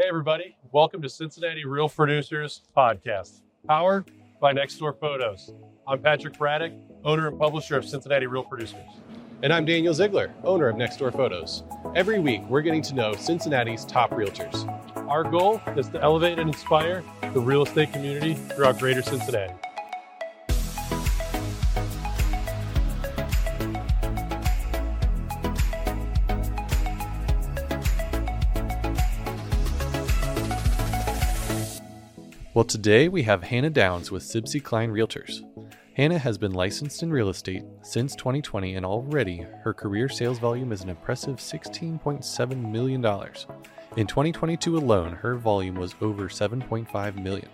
Hey, 0.00 0.08
everybody. 0.08 0.56
Welcome 0.72 1.02
to 1.02 1.10
Cincinnati 1.10 1.66
Real 1.66 1.86
Producers 1.86 2.62
Podcast, 2.74 3.42
powered 3.68 4.10
by 4.40 4.54
Nextdoor 4.54 4.98
Photos. 4.98 5.52
I'm 5.86 6.00
Patrick 6.00 6.38
Braddick, 6.38 6.74
owner 7.04 7.28
and 7.28 7.38
publisher 7.38 7.76
of 7.76 7.84
Cincinnati 7.84 8.26
Real 8.26 8.42
Producers. 8.42 8.80
And 9.42 9.52
I'm 9.52 9.66
Daniel 9.66 9.92
Ziegler, 9.92 10.32
owner 10.42 10.70
of 10.70 10.76
Nextdoor 10.76 11.12
Photos. 11.12 11.64
Every 11.94 12.18
week, 12.18 12.40
we're 12.48 12.62
getting 12.62 12.80
to 12.80 12.94
know 12.94 13.12
Cincinnati's 13.12 13.84
top 13.84 14.12
realtors. 14.12 14.66
Our 15.06 15.22
goal 15.22 15.60
is 15.76 15.90
to 15.90 16.00
elevate 16.00 16.38
and 16.38 16.48
inspire 16.48 17.04
the 17.34 17.40
real 17.40 17.64
estate 17.64 17.92
community 17.92 18.32
throughout 18.32 18.78
greater 18.78 19.02
Cincinnati. 19.02 19.52
Well, 32.60 32.66
today 32.66 33.08
we 33.08 33.22
have 33.22 33.44
Hannah 33.44 33.70
Downs 33.70 34.10
with 34.10 34.22
Sibcy 34.22 34.62
Cline 34.62 34.90
Realtors. 34.90 35.40
Hannah 35.94 36.18
has 36.18 36.36
been 36.36 36.52
licensed 36.52 37.02
in 37.02 37.10
real 37.10 37.30
estate 37.30 37.64
since 37.80 38.14
2020, 38.14 38.74
and 38.74 38.84
already 38.84 39.46
her 39.62 39.72
career 39.72 40.10
sales 40.10 40.38
volume 40.38 40.70
is 40.70 40.82
an 40.82 40.90
impressive 40.90 41.36
$16.7 41.36 42.70
million. 42.70 43.02
In 43.96 44.06
2022 44.06 44.76
alone, 44.76 45.12
her 45.12 45.36
volume 45.36 45.76
was 45.76 45.94
over 46.02 46.28
7.5 46.28 47.22
million. 47.22 47.48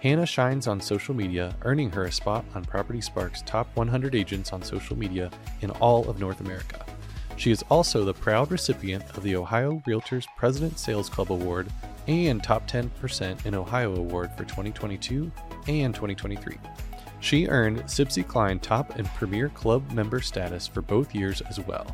Hannah 0.00 0.24
shines 0.24 0.68
on 0.68 0.80
social 0.80 1.14
media, 1.14 1.54
earning 1.60 1.90
her 1.90 2.04
a 2.04 2.12
spot 2.12 2.46
on 2.54 2.64
Property 2.64 3.02
Spark's 3.02 3.42
top 3.42 3.68
100 3.76 4.14
agents 4.14 4.54
on 4.54 4.62
social 4.62 4.96
media 4.96 5.30
in 5.60 5.70
all 5.72 6.08
of 6.08 6.18
North 6.18 6.40
America. 6.40 6.82
She 7.36 7.50
is 7.50 7.62
also 7.68 8.06
the 8.06 8.14
proud 8.14 8.50
recipient 8.50 9.04
of 9.18 9.22
the 9.22 9.36
Ohio 9.36 9.82
Realtors 9.86 10.24
President 10.38 10.78
Sales 10.78 11.10
Club 11.10 11.30
Award 11.30 11.70
and 12.06 12.42
Top 12.42 12.68
10% 12.68 13.46
in 13.46 13.54
Ohio 13.54 13.94
Award 13.96 14.30
for 14.32 14.44
2022 14.44 15.30
and 15.68 15.94
2023. 15.94 16.58
She 17.20 17.46
earned 17.46 17.80
Sibcy 17.84 18.26
Cline 18.26 18.58
Top 18.58 18.96
and 18.96 19.06
Premier 19.14 19.48
Club 19.48 19.90
member 19.92 20.20
status 20.20 20.66
for 20.66 20.82
both 20.82 21.14
years 21.14 21.40
as 21.42 21.58
well. 21.58 21.86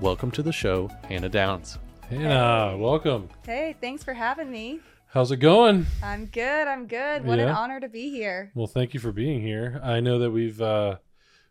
Welcome 0.00 0.30
to 0.32 0.42
the 0.42 0.52
show, 0.52 0.90
Hannah 1.08 1.28
Downs. 1.28 1.78
Hannah, 2.10 2.76
welcome. 2.76 3.28
Hey, 3.46 3.76
thanks 3.80 4.04
for 4.04 4.12
having 4.12 4.50
me. 4.50 4.80
How's 5.06 5.30
it 5.30 5.36
going? 5.36 5.86
I'm 6.02 6.26
good. 6.26 6.68
I'm 6.68 6.86
good. 6.86 7.24
What 7.24 7.38
an 7.38 7.48
honor 7.48 7.80
to 7.80 7.88
be 7.88 8.10
here. 8.10 8.50
Well, 8.54 8.66
thank 8.66 8.94
you 8.94 9.00
for 9.00 9.12
being 9.12 9.40
here. 9.40 9.80
I 9.82 10.00
know 10.00 10.18
that 10.18 10.32
we've 10.32 10.60
uh, 10.60 10.96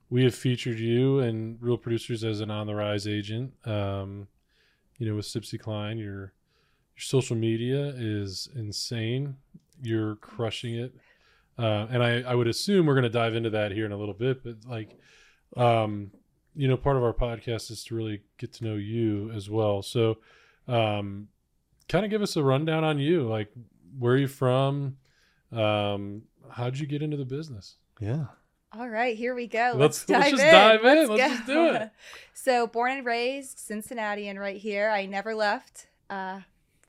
we 0.10 0.26
have 0.26 0.36
featured 0.36 0.78
you 0.78 1.20
and 1.20 1.58
Real 1.62 1.78
Producers 1.78 2.24
as 2.24 2.42
an 2.42 2.52
on 2.52 2.68
the 2.68 2.76
rise 2.76 3.08
agent. 3.08 3.54
Um, 3.66 4.28
you 4.98 5.10
know, 5.10 5.16
with 5.16 5.26
Sibcy 5.26 5.60
Cline, 5.60 5.98
your 5.98 6.34
your 6.96 7.02
social 7.02 7.36
media 7.36 7.94
is 7.96 8.50
insane. 8.56 9.36
You're 9.82 10.16
crushing 10.18 10.76
it, 10.76 10.94
uh, 11.58 11.88
and 11.90 12.04
I 12.04 12.22
I 12.22 12.36
would 12.36 12.48
assume 12.48 12.86
we're 12.86 12.94
going 12.94 13.04
to 13.04 13.10
dive 13.10 13.36
into 13.36 13.50
that 13.52 13.72
here 13.72 13.86
in 13.86 13.92
a 13.92 13.98
little 13.98 14.14
bit. 14.14 14.44
But 14.44 14.58
like, 14.68 14.98
um, 15.58 16.12
you 16.56 16.68
know, 16.68 16.78
part 16.78 16.96
of 16.98 17.04
our 17.04 17.14
podcast 17.14 17.72
is 17.72 17.84
to 17.86 17.96
really 17.96 18.22
get 18.38 18.54
to 18.54 18.64
know 18.64 18.76
you 18.76 19.32
as 19.32 19.50
well. 19.50 19.82
So, 19.82 20.18
um, 20.68 21.28
kind 21.90 22.06
of 22.06 22.12
give 22.12 22.22
us 22.22 22.36
a 22.36 22.44
rundown 22.44 22.84
on 22.84 23.00
you. 23.00 23.28
Like, 23.28 23.50
where 23.98 24.14
are 24.14 24.18
you 24.18 24.28
from? 24.28 24.98
Um, 25.52 26.24
how'd 26.52 26.78
you 26.78 26.88
get 26.88 27.02
into 27.02 27.18
the 27.18 27.26
business? 27.26 27.76
Yeah. 28.00 28.26
All 28.76 28.90
right, 28.90 29.16
here 29.16 29.36
we 29.36 29.46
go. 29.48 29.74
Let's- 29.76 30.08
Let's, 30.10 30.10
let's 30.10 30.30
just 30.32 30.44
in. 30.44 30.52
dive 30.52 30.84
in. 30.86 31.08
Let's 31.10 31.22
just 31.36 31.46
do 31.46 31.66
it. 31.68 31.92
so, 32.34 32.66
born 32.68 32.92
and 32.92 33.06
raised 33.06 33.60
Cincinnatian 33.60 34.40
right 34.40 34.58
here. 34.58 34.90
I 34.90 35.06
never 35.06 35.36
left. 35.36 35.88
Uh, 36.10 36.40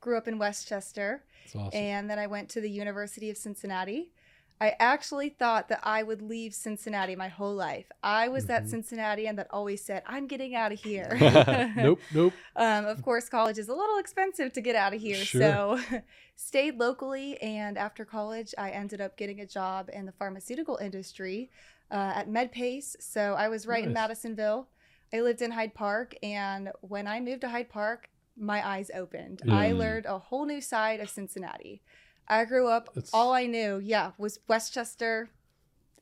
grew 0.05 0.17
up 0.19 0.29
in 0.29 0.39
Westchester, 0.39 1.25
awesome. 1.57 1.71
and 1.73 2.09
then 2.11 2.19
I 2.19 2.27
went 2.27 2.49
to 2.51 2.61
the 2.61 2.71
University 2.71 3.31
of 3.31 3.37
Cincinnati. 3.37 4.13
I 4.61 4.77
actually 4.79 5.31
thought 5.31 5.69
that 5.71 5.81
I 5.83 6.03
would 6.05 6.23
leave 6.23 6.55
Cincinnati 6.55 7.17
my 7.17 7.27
whole 7.29 7.55
life. 7.55 7.87
I 8.03 8.29
was 8.29 8.47
that 8.47 8.65
Mhm. 8.65 8.71
Cincinnatian 8.71 9.37
that 9.37 9.49
always 9.51 9.85
said, 9.85 10.03
"I'm 10.07 10.27
getting 10.29 10.55
out 10.55 10.71
of 10.73 10.79
here." 10.81 11.09
nope, 11.77 12.01
nope. 12.13 12.33
Um, 12.57 12.85
of 12.87 13.03
course, 13.03 13.29
college 13.29 13.59
is 13.59 13.69
a 13.69 13.75
little 13.75 13.99
expensive 13.99 14.53
to 14.53 14.61
get 14.61 14.77
out 14.77 14.95
of 14.95 15.01
here. 15.01 15.17
Sure. 15.17 15.41
So, 15.41 15.81
stayed 16.37 16.79
locally. 16.79 17.41
And 17.43 17.77
after 17.77 18.05
college, 18.05 18.55
I 18.57 18.71
ended 18.71 19.01
up 19.01 19.17
getting 19.17 19.41
a 19.41 19.47
job 19.47 19.91
in 19.93 20.07
the 20.07 20.13
pharmaceutical 20.13 20.77
industry 20.77 21.51
uh, 21.91 22.13
at 22.15 22.29
MedPace. 22.29 22.95
So, 23.01 23.35
I 23.35 23.49
was 23.49 23.67
right 23.67 23.85
in 23.85 23.93
Madisonville. 23.93 24.69
I 25.13 25.21
lived 25.21 25.43
in 25.43 25.51
Hyde 25.51 25.75
Park. 25.75 26.15
And 26.23 26.71
when 26.81 27.07
I 27.09 27.19
moved 27.21 27.41
to 27.43 27.49
Hyde 27.49 27.69
Park, 27.71 28.09
my 28.37 28.67
eyes 28.67 28.91
opened. 28.95 29.43
Yeah. 29.45 29.57
I 29.57 29.73
learned 29.73 30.07
a 30.07 30.19
whole 30.19 30.47
new 30.47 30.61
side 30.61 31.01
of 31.01 31.09
Cincinnati. 31.09 31.83
I 32.27 32.45
grew 32.45 32.69
up, 32.69 32.89
It's- 32.97 33.11
all 33.13 33.33
I 33.33 33.47
knew, 33.47 33.79
yeah, 33.79 34.13
was 34.19 34.41
Westchester. 34.49 35.29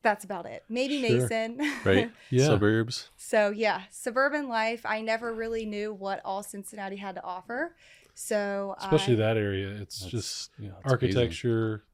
That's 0.03 0.25
about 0.25 0.47
it. 0.47 0.65
Maybe 0.69 1.01
Sure. 1.07 1.21
Mason. 1.21 1.61
Right? 1.85 2.11
Yeah. 2.31 2.47
Suburbs. 2.47 3.11
So 3.17 3.51
yeah, 3.51 3.83
suburban 3.91 4.49
life. 4.49 4.85
I 4.85 5.01
never 5.01 5.33
really 5.33 5.65
knew 5.65 5.93
what 5.95 6.21
all 6.25 6.43
Cincinnati 6.43 6.97
had 6.97 7.15
to 7.17 7.23
offer. 7.23 7.77
So 8.15 8.75
Especially 8.81 9.15
I, 9.15 9.19
that 9.19 9.37
area. 9.37 9.69
It's 9.81 10.01
just 10.01 10.51
yeah, 10.59 10.71
it's 10.85 10.93
amazing. 10.93 10.93
architecture. 10.93 11.85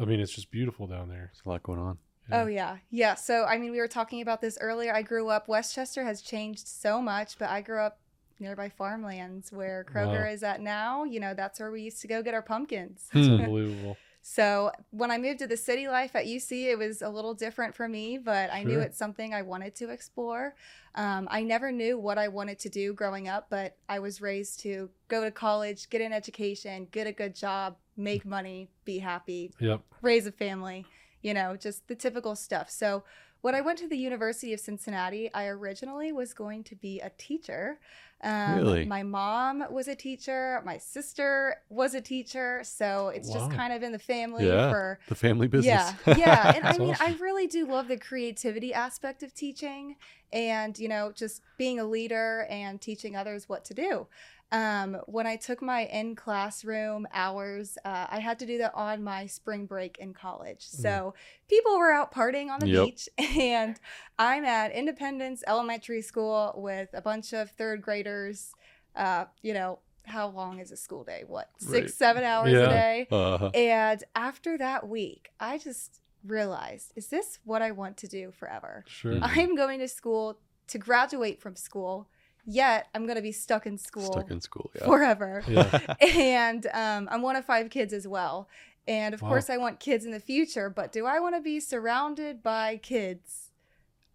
I 0.00 0.04
mean, 0.04 0.20
it's 0.20 0.32
just 0.32 0.50
beautiful 0.50 0.86
down 0.86 1.08
there. 1.08 1.30
There's 1.32 1.42
a 1.46 1.48
lot 1.48 1.62
going 1.62 1.78
on. 1.78 1.98
Oh 2.32 2.46
yeah, 2.46 2.78
yeah. 2.90 3.14
So 3.14 3.44
I 3.44 3.56
mean, 3.58 3.70
we 3.70 3.78
were 3.78 3.86
talking 3.88 4.20
about 4.20 4.40
this 4.40 4.58
earlier. 4.60 4.92
I 4.92 5.02
grew 5.02 5.28
up. 5.28 5.46
Westchester 5.48 6.02
has 6.04 6.22
changed 6.22 6.66
so 6.66 7.00
much, 7.00 7.38
but 7.38 7.48
I 7.48 7.60
grew 7.60 7.78
up 7.80 8.00
nearby 8.38 8.68
farmlands 8.68 9.52
where 9.52 9.84
Kroger 9.84 10.26
Wow. 10.26 10.32
is 10.32 10.42
at 10.42 10.60
now. 10.60 11.04
You 11.04 11.20
know, 11.20 11.34
that's 11.34 11.60
where 11.60 11.70
we 11.70 11.82
used 11.82 12.00
to 12.02 12.08
go 12.08 12.22
get 12.22 12.34
our 12.34 12.42
pumpkins. 12.42 13.08
It's 13.12 13.26
Hmm. 13.28 13.34
unbelievable. 13.40 13.96
So 14.22 14.72
when 14.90 15.12
I 15.12 15.18
moved 15.18 15.38
to 15.38 15.46
the 15.46 15.56
city 15.56 15.86
life 15.86 16.16
at 16.16 16.26
UC, 16.26 16.66
it 16.72 16.76
was 16.78 17.00
a 17.00 17.08
little 17.08 17.32
different 17.32 17.76
for 17.76 17.86
me, 17.88 18.18
but 18.18 18.52
I 18.52 18.64
knew 18.64 18.80
it's 18.80 18.98
something 18.98 19.32
I 19.32 19.42
wanted 19.42 19.76
to 19.76 19.90
explore. 19.90 20.56
Um, 20.96 21.28
I 21.30 21.42
never 21.44 21.70
knew 21.70 21.96
what 21.96 22.18
I 22.18 22.26
wanted 22.26 22.58
to 22.60 22.68
do 22.68 22.92
growing 22.92 23.28
up, 23.28 23.46
but 23.50 23.76
I 23.88 24.00
was 24.00 24.20
raised 24.20 24.58
to 24.60 24.90
go 25.06 25.22
to 25.22 25.30
college, 25.30 25.88
get 25.90 26.00
an 26.00 26.12
education, 26.12 26.88
get 26.90 27.06
a 27.06 27.12
good 27.12 27.36
job, 27.36 27.76
make 27.96 28.24
money, 28.26 28.68
be 28.84 28.98
happy, 28.98 29.52
Yep. 29.60 29.82
raise 30.02 30.26
a 30.26 30.32
family, 30.32 30.86
you 31.22 31.32
know, 31.32 31.56
just 31.56 31.86
the 31.86 31.94
typical 31.94 32.34
stuff. 32.34 32.68
So 32.68 33.04
when 33.42 33.54
I 33.54 33.60
went 33.60 33.78
to 33.78 33.86
the 33.86 33.96
University 33.98 34.52
of 34.52 34.58
Cincinnati, 34.58 35.32
I 35.32 35.46
originally 35.46 36.10
was 36.10 36.34
going 36.34 36.64
to 36.64 36.74
be 36.74 36.98
a 36.98 37.10
teacher. 37.10 37.78
Um, 38.22 38.56
Really? 38.56 38.84
My 38.86 39.02
mom 39.02 39.64
was 39.70 39.88
a 39.88 39.94
teacher. 39.94 40.62
My 40.64 40.78
sister 40.78 41.56
was 41.68 41.94
a 41.94 42.00
teacher. 42.00 42.60
So 42.64 43.08
it's 43.08 43.30
just 43.32 43.50
kind 43.52 43.72
of 43.72 43.82
in 43.82 43.92
the 43.92 43.98
family 43.98 44.46
Yeah. 44.46 44.70
for. 44.70 44.98
The 45.08 45.14
family 45.14 45.48
business. 45.48 45.92
Yeah, 46.06 46.16
yeah, 46.16 46.52
and 46.56 46.66
I 46.66 46.78
mean, 46.78 46.96
I 46.98 47.16
really 47.20 47.46
do 47.46 47.66
love 47.66 47.88
the 47.88 47.98
creativity 47.98 48.72
aspect 48.72 49.22
of 49.22 49.34
teaching, 49.34 49.96
and 50.32 50.78
you 50.78 50.88
know, 50.88 51.12
just 51.14 51.42
being 51.58 51.78
a 51.78 51.84
leader 51.84 52.46
and 52.50 52.80
teaching 52.80 53.16
others 53.16 53.48
what 53.48 53.64
to 53.66 53.74
do. 53.74 54.06
Um, 54.52 54.98
when 55.06 55.26
I 55.26 55.36
took 55.36 55.60
my 55.60 55.86
in 55.86 56.14
classroom 56.14 57.06
hours, 57.12 57.76
uh, 57.84 58.06
I 58.08 58.20
had 58.20 58.38
to 58.38 58.46
do 58.46 58.58
that 58.58 58.72
on 58.74 59.02
my 59.02 59.26
spring 59.26 59.66
break 59.66 59.98
in 59.98 60.14
college. 60.14 60.62
So 60.62 61.14
people 61.48 61.76
were 61.78 61.90
out 61.92 62.12
partying 62.14 62.48
on 62.50 62.60
the 62.60 62.68
Yep. 62.68 62.84
beach, 62.86 63.08
and 63.18 63.78
I'm 64.18 64.44
at 64.44 64.70
Independence 64.72 65.42
Elementary 65.46 66.00
School 66.02 66.52
with 66.56 66.90
a 66.92 67.02
bunch 67.02 67.32
of 67.32 67.50
third 67.50 67.82
graders. 67.82 68.52
Uh, 68.94 69.24
you 69.42 69.52
know, 69.52 69.80
how 70.04 70.28
long 70.28 70.60
is 70.60 70.70
a 70.70 70.76
school 70.76 71.02
day? 71.02 71.24
What, 71.26 71.50
six, 71.58 71.72
Right. 71.72 71.90
seven 71.90 72.22
hours 72.24 72.52
Yeah. 72.52 72.66
a 72.66 72.68
day? 72.68 73.08
Uh, 73.10 73.50
And 73.52 74.04
after 74.14 74.56
that 74.58 74.88
week, 74.88 75.30
I 75.40 75.58
just 75.58 76.00
realized, 76.24 76.92
is 76.94 77.08
this 77.08 77.40
what 77.44 77.62
I 77.62 77.72
want 77.72 77.96
to 77.98 78.08
do 78.08 78.30
forever? 78.30 78.84
Sure. 78.86 79.18
I'm 79.22 79.56
going 79.56 79.80
to 79.80 79.88
school 79.88 80.38
to 80.68 80.78
graduate 80.78 81.40
from 81.40 81.56
school, 81.56 82.08
yet 82.46 82.88
I'm 82.94 83.04
going 83.04 83.16
to 83.16 83.22
be 83.22 83.32
stuck 83.32 83.66
in 83.66 83.76
school 83.76 84.12
stuck 84.12 84.30
in 84.30 84.40
school. 84.40 84.70
Yeah. 84.74 84.84
forever. 84.86 85.42
Yeah. 85.48 85.94
and 86.00 86.66
um, 86.72 87.08
I'm 87.10 87.20
one 87.22 87.36
of 87.36 87.44
five 87.44 87.68
kids 87.70 87.92
as 87.92 88.06
well. 88.08 88.48
And 88.88 89.14
of 89.14 89.20
Wow. 89.22 89.30
course, 89.30 89.50
I 89.50 89.56
want 89.56 89.80
kids 89.80 90.04
in 90.04 90.12
the 90.12 90.20
future, 90.20 90.70
but 90.70 90.92
do 90.92 91.06
I 91.06 91.18
want 91.18 91.34
to 91.34 91.40
be 91.40 91.58
surrounded 91.60 92.42
by 92.42 92.76
kids 92.76 93.50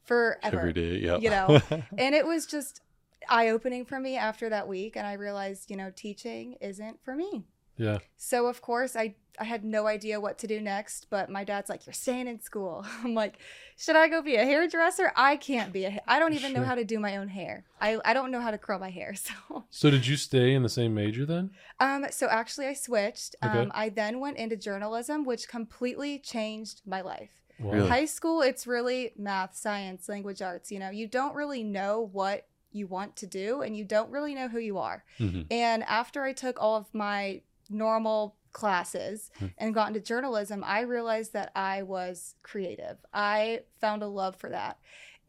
forever? 0.03 0.59
Every 0.59 0.73
day. 0.73 0.97
Yeah. 0.97 1.17
you 1.17 1.29
know, 1.29 1.59
and 1.97 2.15
it 2.15 2.25
was 2.25 2.45
just 2.45 2.81
eye 3.29 3.49
opening 3.49 3.85
for 3.85 3.99
me 3.99 4.15
after 4.17 4.49
that 4.49 4.67
week. 4.67 4.95
And 4.95 5.05
I 5.05 5.13
realized, 5.13 5.69
you 5.69 5.75
know, 5.77 5.91
teaching 5.95 6.53
isn't 6.61 7.03
for 7.03 7.15
me. 7.15 7.43
Yeah. 7.85 7.97
So 8.17 8.47
of 8.47 8.61
course 8.61 8.95
I 8.95 9.15
I 9.39 9.45
had 9.45 9.63
no 9.63 9.87
idea 9.87 10.19
what 10.25 10.37
to 10.39 10.47
do 10.47 10.59
next, 10.61 11.07
but 11.09 11.29
my 11.37 11.43
dad's 11.49 11.69
like, 11.69 11.85
"You're 11.85 11.93
staying 12.05 12.27
in 12.27 12.39
school." 12.41 12.85
I'm 13.03 13.15
like, 13.23 13.35
"Should 13.77 13.95
I 13.95 14.07
go 14.13 14.21
be 14.21 14.35
a 14.35 14.45
hairdresser? 14.51 15.07
I 15.15 15.37
can't 15.37 15.71
be 15.77 15.85
a. 15.85 15.91
ha- 15.95 16.05
I 16.13 16.19
don't 16.19 16.33
even 16.39 16.51
know 16.53 16.63
how 16.69 16.75
to 16.75 16.83
do 16.93 16.99
my 16.99 17.13
own 17.17 17.29
hair. 17.39 17.55
I 17.87 17.89
I 18.09 18.13
don't 18.13 18.31
know 18.33 18.41
how 18.45 18.51
to 18.51 18.57
curl 18.65 18.79
my 18.87 18.91
hair." 18.99 19.11
So 19.27 19.33
So 19.69 19.89
did 19.89 20.05
you 20.05 20.17
stay 20.17 20.53
in 20.57 20.61
the 20.63 20.73
same 20.79 20.93
major 21.03 21.25
then? 21.33 21.45
um 21.79 22.01
so 22.11 22.27
actually 22.27 22.67
I 22.73 22.75
switched. 22.87 23.31
Okay. 23.43 23.59
Um 23.61 23.71
I 23.83 23.89
then 24.01 24.19
went 24.25 24.37
into 24.37 24.55
journalism, 24.69 25.17
which 25.25 25.43
completely 25.57 26.19
changed 26.33 26.77
my 26.85 27.01
life. 27.13 27.31
Wow. 27.59 27.71
Really? 27.73 27.89
High 27.97 28.09
school, 28.17 28.37
it's 28.49 28.63
really 28.75 29.01
math, 29.17 29.53
science, 29.55 30.01
language 30.13 30.41
arts. 30.49 30.71
You 30.73 30.79
know, 30.83 30.91
you 31.01 31.07
don't 31.07 31.35
really 31.41 31.63
know 31.77 31.93
what 32.19 32.39
you 32.79 32.85
want 32.97 33.11
to 33.21 33.27
do, 33.43 33.61
and 33.63 33.71
you 33.77 33.83
don't 33.95 34.11
really 34.17 34.33
know 34.39 34.47
who 34.53 34.59
you 34.59 34.77
are. 34.89 34.99
Mhm. 35.19 35.45
And 35.51 35.79
after 35.83 36.19
I 36.29 36.33
took 36.33 36.55
all 36.63 36.75
of 36.81 36.87
my 36.93 37.41
normal 37.73 38.35
classes 38.51 39.31
Hmm. 39.39 39.45
and 39.57 39.73
got 39.73 39.87
into 39.87 39.99
journalism, 40.01 40.63
I 40.65 40.81
realized 40.81 41.33
that 41.33 41.51
I 41.55 41.83
was 41.83 42.35
creative. 42.43 42.97
I 43.13 43.61
found 43.79 44.03
a 44.03 44.07
love 44.07 44.35
for 44.35 44.49
that. 44.49 44.77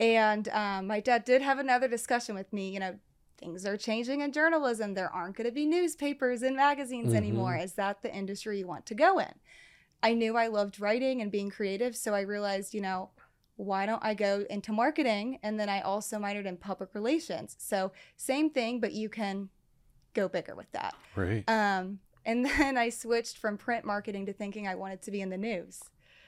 And 0.01 0.49
um, 0.49 0.87
my 0.89 1.01
dad 1.01 1.25
did 1.25 1.43
have 1.43 1.59
another 1.59 1.87
discussion 1.89 2.35
with 2.35 2.53
me, 2.53 2.71
you 2.71 2.81
know, 2.81 2.99
things 3.39 3.65
are 3.67 3.77
changing 3.77 4.21
in 4.21 4.33
journalism. 4.33 4.95
There 4.95 5.11
aren't 5.11 5.37
going 5.37 5.49
to 5.49 5.53
be 5.55 5.67
newspapers 5.67 6.43
and 6.43 6.57
magazines 6.57 7.13
Mhm. 7.13 7.17
anymore. 7.17 7.57
Is 7.57 7.75
that 7.75 8.03
the 8.03 8.13
industry 8.13 8.59
you 8.59 8.67
want 8.67 8.87
to 8.87 8.95
go 8.95 9.19
in? 9.19 9.35
I 10.03 10.15
knew 10.15 10.37
I 10.37 10.49
loved 10.49 10.81
writing 10.81 11.21
and 11.23 11.31
being 11.31 11.51
creative. 11.51 11.97
So 11.97 12.15
I 12.15 12.21
realized, 12.23 12.75
you 12.75 12.81
know, 12.81 13.11
why 13.57 13.87
don't 13.87 14.03
I 14.03 14.15
go 14.15 14.45
into 14.51 14.73
marketing? 14.73 15.39
And 15.45 15.59
then 15.61 15.69
I 15.69 15.81
also 15.81 16.19
minored 16.19 16.47
in 16.47 16.57
public 16.57 16.95
relations. 16.95 17.55
So 17.59 17.93
same 18.17 18.51
thing, 18.51 18.81
but 18.81 18.93
you 18.93 19.09
can 19.09 19.49
go 20.15 20.27
bigger 20.29 20.55
with 20.57 20.71
that. 20.73 20.95
Right. 21.15 21.45
Um, 21.49 22.01
and 22.25 22.45
then 22.59 22.77
I 22.77 22.91
switched 22.91 23.39
from 23.39 23.59
print 23.59 23.85
marketing 23.85 24.27
to 24.27 24.33
thinking 24.33 24.67
I 24.67 24.75
wanted 24.75 25.03
to 25.03 25.11
be 25.11 25.21
in 25.21 25.31
the 25.31 25.39
news. 25.39 25.81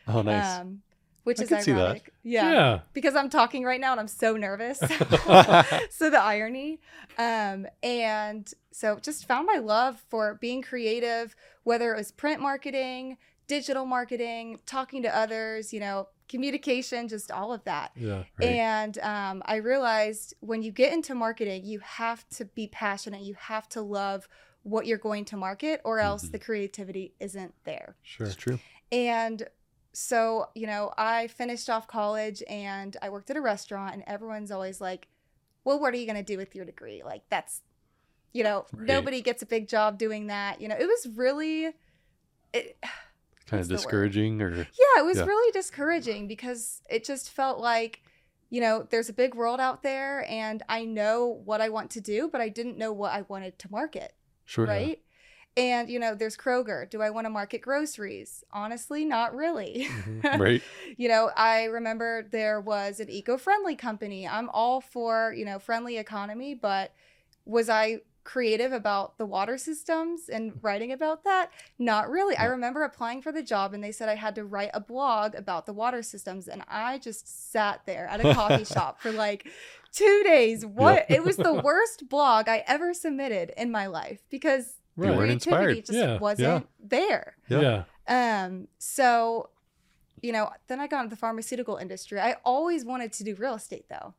Oh, 0.07 0.23
nice. 0.23 0.61
Um, 0.61 0.83
which 1.25 1.41
I 1.41 1.45
is 1.45 1.49
could 1.49 1.63
see 1.63 1.73
that. 1.73 1.81
ironic. 1.81 2.13
Yeah. 2.23 2.53
yeah. 2.53 2.81
Because 2.93 3.17
I'm 3.17 3.31
talking 3.31 3.65
right 3.65 3.81
now 3.81 3.93
and 3.93 4.01
I'm 4.01 4.09
so 4.09 4.37
nervous. 4.37 4.79
so 5.91 6.11
the 6.11 6.21
irony. 6.21 6.81
Um, 7.19 7.67
and 7.83 8.53
so 8.71 8.99
just 9.01 9.27
found 9.27 9.47
my 9.47 9.57
love 9.57 10.03
for 10.11 10.35
being 10.35 10.61
creative, 10.61 11.35
whether 11.63 11.95
it 11.95 11.97
was 11.97 12.13
print 12.13 12.43
marketing, 12.43 13.17
digital 13.47 13.87
marketing, 13.87 14.61
talking 14.67 15.03
to 15.03 15.17
others, 15.17 15.73
you 15.73 15.81
know, 15.81 16.09
communication, 16.29 17.09
just 17.09 17.31
all 17.31 17.53
of 17.53 17.65
that. 17.65 17.93
Yeah. 17.97 18.25
Right. 18.39 18.51
And 18.51 18.99
um, 18.99 19.43
I 19.47 19.57
realized 19.57 20.35
when 20.41 20.63
you 20.63 20.73
get 20.73 20.93
into 20.93 21.15
marketing, 21.15 21.65
you 21.65 21.81
have 21.81 22.29
to 22.31 22.45
be 22.45 22.69
passionate. 22.69 23.23
You 23.23 23.35
have 23.35 23.69
to 23.71 23.81
love 23.81 24.29
what 24.65 24.87
you're 24.87 24.99
going 24.99 25.25
to 25.27 25.37
market, 25.37 25.81
or 25.85 26.01
else 26.01 26.25
Mhm. 26.29 26.33
the 26.33 26.39
creativity 26.41 27.15
isn't 27.21 27.55
there. 27.65 27.97
Sure. 28.03 28.27
It's 28.27 28.37
true. 28.37 28.59
And 28.91 29.49
so, 29.93 30.47
you 30.55 30.67
know, 30.67 30.93
I 30.99 31.29
finished 31.29 31.71
off 31.71 31.87
college 31.87 32.43
and 32.49 32.97
I 33.01 33.11
worked 33.11 33.31
at 33.31 33.37
a 33.37 33.41
restaurant, 33.41 33.95
and 33.95 34.03
everyone's 34.07 34.51
always 34.51 34.81
like, 34.81 35.09
well, 35.65 35.79
what 35.81 35.95
are 35.95 35.97
you 35.97 36.07
going 36.07 36.17
to 36.17 36.23
do 36.23 36.37
with 36.37 36.55
your 36.55 36.65
degree? 36.65 37.03
Like, 37.05 37.23
that's, 37.31 37.63
you 38.33 38.43
know, 38.43 38.67
Right. 38.73 38.87
nobody 38.89 39.23
gets 39.23 39.43
a 39.43 39.47
big 39.47 39.69
job 39.69 39.99
doing 39.99 40.27
that. 40.27 40.61
You 40.61 40.69
know, 40.69 40.77
it 40.77 40.87
was 40.87 41.07
really, 41.15 41.75
it, 42.53 42.79
Kind 43.47 43.61
of 43.61 43.69
the 43.69 43.75
word? 43.75 43.79
discouraging, 43.83 44.41
or 44.43 44.51
yeah, 44.57 44.65
it 45.01 45.05
was 45.05 45.19
Yeah. 45.19 45.25
really 45.27 45.53
discouraging 45.53 46.27
because 46.27 46.81
it 46.89 47.05
just 47.05 47.29
felt 47.31 47.59
like, 47.61 48.01
you 48.51 48.61
know, 48.61 48.87
there's 48.91 49.09
a 49.11 49.13
big 49.13 49.35
world 49.35 49.61
out 49.61 49.83
there 49.83 50.25
and 50.31 50.63
I 50.69 50.85
know 50.87 51.27
what 51.27 51.61
I 51.61 51.69
want 51.69 51.91
to 51.93 52.01
do, 52.01 52.29
but 52.29 52.41
I 52.41 52.49
didn't 52.49 52.79
know 52.79 52.93
what 52.93 53.13
I 53.13 53.23
wanted 53.23 53.59
to 53.59 53.71
market, 53.71 54.15
sure. 54.45 54.67
right? 54.67 55.01
And, 55.57 55.89
you 55.89 56.01
know, 56.01 56.15
there's 56.17 56.37
Kroger. 56.37 56.89
Do 56.91 57.01
I 57.01 57.11
want 57.11 57.27
to 57.27 57.31
market 57.31 57.61
groceries? 57.61 58.43
Honestly, 58.53 59.05
not 59.05 59.35
really. 59.35 59.89
Mhm. 59.89 60.23
Right. 60.41 60.63
you 60.97 61.09
know, 61.09 61.31
I 61.37 61.65
remember 61.65 62.27
there 62.31 62.61
was 62.61 62.99
an 62.99 63.09
eco-friendly 63.09 63.77
company. 63.77 64.27
I'm 64.27 64.49
all 64.51 64.81
for, 64.81 65.33
you 65.37 65.45
know, 65.45 65.59
friendly 65.59 65.99
economy, 65.99 66.55
but 66.55 66.93
was 67.45 67.69
I 67.69 68.01
creative 68.25 68.73
about 68.73 69.19
the 69.19 69.27
water 69.27 69.57
systems 69.59 70.29
and 70.29 70.59
writing 70.63 70.91
about 70.93 71.25
that? 71.25 71.51
Not 71.79 72.11
really. 72.11 72.37
I 72.37 72.47
remember 72.47 72.83
applying 72.83 73.23
for 73.23 73.31
the 73.33 73.43
job 73.43 73.75
and 73.75 73.85
they 73.85 73.93
said 73.93 74.09
I 74.09 74.15
had 74.17 74.35
to 74.37 74.45
write 74.45 74.71
a 74.75 74.81
blog 74.81 75.35
about 75.35 75.67
the 75.67 75.73
water 75.73 76.03
systems 76.03 76.49
and 76.49 76.63
I 76.69 76.99
just 76.99 77.53
sat 77.53 77.83
there 77.87 78.07
at 78.07 78.25
a 78.25 78.35
coffee 78.35 78.65
shop 78.75 79.01
for 79.01 79.13
like 79.13 79.47
2 79.93 80.23
days. 80.25 80.65
What 80.67 81.07
it 81.09 81.23
was 81.23 81.37
the 81.37 81.55
worst 81.65 82.09
blog 82.09 82.49
I 82.49 82.65
ever 82.67 82.95
submitted 82.95 83.53
in 83.57 83.71
my 83.71 83.87
life 83.87 84.23
because 84.31 84.77
Right. 84.97 85.09
weren't 85.17 85.43
creativity 85.43 85.79
inspired. 85.81 85.87
just 85.87 85.93
Yeah, 85.99 86.13
yeah. 86.15 86.19
wasn't 86.19 86.69
there. 86.81 87.37
Yeah. 87.49 87.85
Yeah. 88.09 88.45
Um, 88.45 88.69
so, 88.79 89.51
you 90.23 90.33
know, 90.33 90.51
then 90.69 90.79
I 90.81 90.87
got 90.87 91.01
into 91.05 91.11
the 91.15 91.19
pharmaceutical 91.19 91.77
industry. 91.77 92.21
I 92.21 92.37
always 92.45 92.85
wanted 92.85 93.13
to 93.15 93.25
do 93.25 93.35
real 93.35 93.55
estate 93.55 93.87
though. 93.91 94.15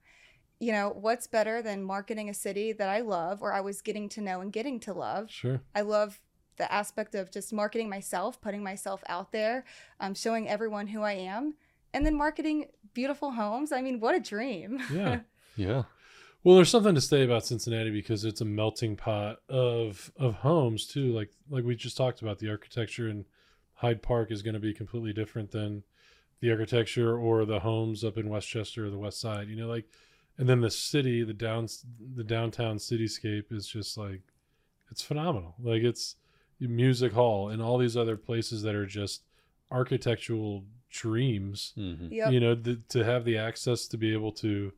You 0.59 0.71
know, 0.71 0.89
what's 0.89 1.27
better 1.27 1.61
than 1.61 1.83
marketing 1.83 2.29
a 2.29 2.33
city 2.33 2.71
that 2.73 2.89
I 2.89 3.01
love 3.01 3.41
or 3.41 3.53
I 3.53 3.61
was 3.61 3.81
getting 3.81 4.07
to 4.09 4.21
know 4.21 4.41
and 4.41 4.53
getting 4.53 4.79
to 4.81 4.93
love? 4.93 5.29
Sure. 5.29 5.61
I 5.73 5.81
love 5.81 6.19
the 6.57 6.71
aspect 6.71 7.15
of 7.15 7.31
just 7.31 7.51
marketing 7.51 7.89
myself, 7.89 8.39
putting 8.39 8.63
myself 8.63 9.03
out 9.07 9.31
there, 9.31 9.65
um, 9.99 10.13
showing 10.13 10.47
everyone 10.47 10.87
who 10.87 11.01
I 11.01 11.13
am, 11.13 11.55
and 11.93 12.05
then 12.05 12.15
marketing 12.15 12.67
beautiful 12.93 13.31
homes. 13.31 13.71
I 13.71 13.81
mean, 13.81 13.99
what 13.99 14.15
a 14.15 14.19
dream. 14.19 14.81
Yeah. 14.91 15.19
Yeah. 15.57 15.83
Well, 16.43 16.55
there's 16.57 16.69
something 16.69 16.93
to 16.95 17.01
say 17.01 17.23
about 17.23 17.45
Cincinnati 17.45 17.89
because 17.89 18.23
it's 18.23 18.41
a 18.41 18.45
melting 18.45 18.97
pot 18.97 19.37
of 19.49 20.11
of 20.15 20.35
homes 20.35 20.85
too. 20.85 21.11
Like 21.11 21.31
like 21.49 21.63
we 21.63 21.75
just 21.75 21.97
talked 21.97 22.21
about, 22.21 22.39
the 22.39 22.49
architecture 22.49 23.09
in 23.09 23.25
Hyde 23.73 24.03
Park 24.03 24.31
is 24.31 24.41
going 24.41 24.53
to 24.53 24.59
be 24.59 24.73
completely 24.73 25.11
different 25.11 25.51
than 25.51 25.83
the 26.41 26.51
architecture 26.51 27.17
or 27.17 27.45
the 27.45 27.61
homes 27.61 28.03
up 28.03 28.17
in 28.17 28.29
Westchester 28.29 28.85
or 28.85 28.89
the 28.89 28.97
West 28.97 29.19
Side. 29.19 29.47
You 29.47 29.55
know, 29.55 29.67
like, 29.67 29.85
and 30.37 30.49
then 30.49 30.61
the 30.61 30.71
city, 30.71 31.23
the 31.23 31.33
downs, 31.33 31.85
the 32.15 32.23
downtown 32.23 32.77
cityscape 32.77 33.51
is 33.51 33.67
just 33.67 33.97
like, 33.97 34.21
it's 34.91 35.01
phenomenal. 35.01 35.55
Like 35.61 35.83
it's 35.83 36.15
music 36.59 37.13
hall 37.13 37.49
and 37.49 37.61
all 37.61 37.77
these 37.77 37.97
other 37.97 38.17
places 38.17 38.61
that 38.63 38.75
are 38.75 38.85
just 38.85 39.23
architectural 39.71 40.63
dreams 40.89 41.73
hmm 41.75 42.07
yep. 42.09 42.31
you 42.31 42.39
know 42.39 42.55
th- 42.55 42.79
to 42.87 43.03
have 43.03 43.25
the 43.25 43.37
access 43.37 43.87
to 43.87 43.97
be 43.97 44.13
able 44.13 44.31
to 44.31 44.71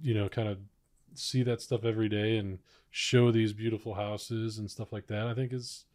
you 0.00 0.14
know 0.14 0.28
kind 0.28 0.48
of 0.48 0.58
see 1.14 1.42
that 1.42 1.60
stuff 1.60 1.84
every 1.84 2.08
day 2.08 2.36
and 2.36 2.58
show 2.90 3.32
these 3.32 3.52
beautiful 3.52 3.94
houses 3.94 4.58
and 4.58 4.70
stuff 4.70 4.92
like 4.92 5.06
that 5.08 5.26
i 5.26 5.34
think 5.34 5.52
is 5.52 5.86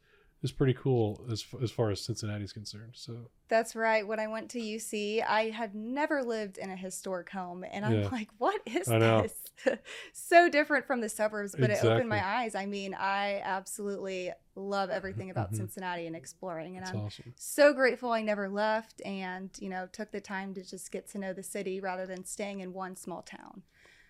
is 0.43 0.51
pretty 0.51 0.73
cool 0.73 1.25
as 1.31 1.43
f- 1.53 1.61
as 1.61 1.71
far 1.71 1.91
as 1.91 2.01
cincinnati's 2.01 2.51
concerned 2.53 2.93
so 2.93 3.29
That's 3.47 3.75
right. 3.75 4.07
When 4.07 4.19
I 4.19 4.27
went 4.27 4.49
to 4.51 4.59
UC, 4.59 5.21
I 5.21 5.49
had 5.49 5.75
never 5.75 6.23
lived 6.23 6.57
in 6.57 6.69
a 6.71 6.75
historic 6.75 7.29
home. 7.31 7.65
And 7.69 7.83
I'm 7.85 8.01
Yeah. 8.03 8.07
like, 8.09 8.29
what 8.37 8.61
is 8.65 8.87
this? 8.87 9.33
so 10.13 10.49
different 10.49 10.87
from 10.87 11.01
the 11.01 11.09
suburbs, 11.09 11.53
but 11.59 11.69
it 11.69 11.83
opened 11.83 12.07
my 12.07 12.23
eyes. 12.25 12.55
I 12.55 12.65
mean, 12.65 12.93
I 12.97 13.41
absolutely 13.43 14.31
love 14.55 14.89
everything 14.89 15.29
about 15.31 15.51
Mhm. 15.51 15.57
Cincinnati 15.57 16.07
and 16.07 16.15
exploring. 16.15 16.77
And 16.77 16.85
it's 16.85 16.93
I'm 16.95 17.01
awesome 17.01 17.33
so 17.35 17.73
grateful 17.73 18.11
I 18.11 18.21
never 18.21 18.47
left 18.47 19.01
and, 19.05 19.49
you 19.59 19.67
know, 19.69 19.87
took 19.91 20.11
the 20.11 20.21
time 20.21 20.53
to 20.53 20.63
just 20.63 20.89
get 20.91 21.09
to 21.09 21.17
know 21.17 21.33
the 21.33 21.43
city 21.43 21.81
rather 21.81 22.05
than 22.05 22.23
staying 22.25 22.61
in 22.61 22.71
one 22.73 22.95
small 22.95 23.21
town. 23.21 23.63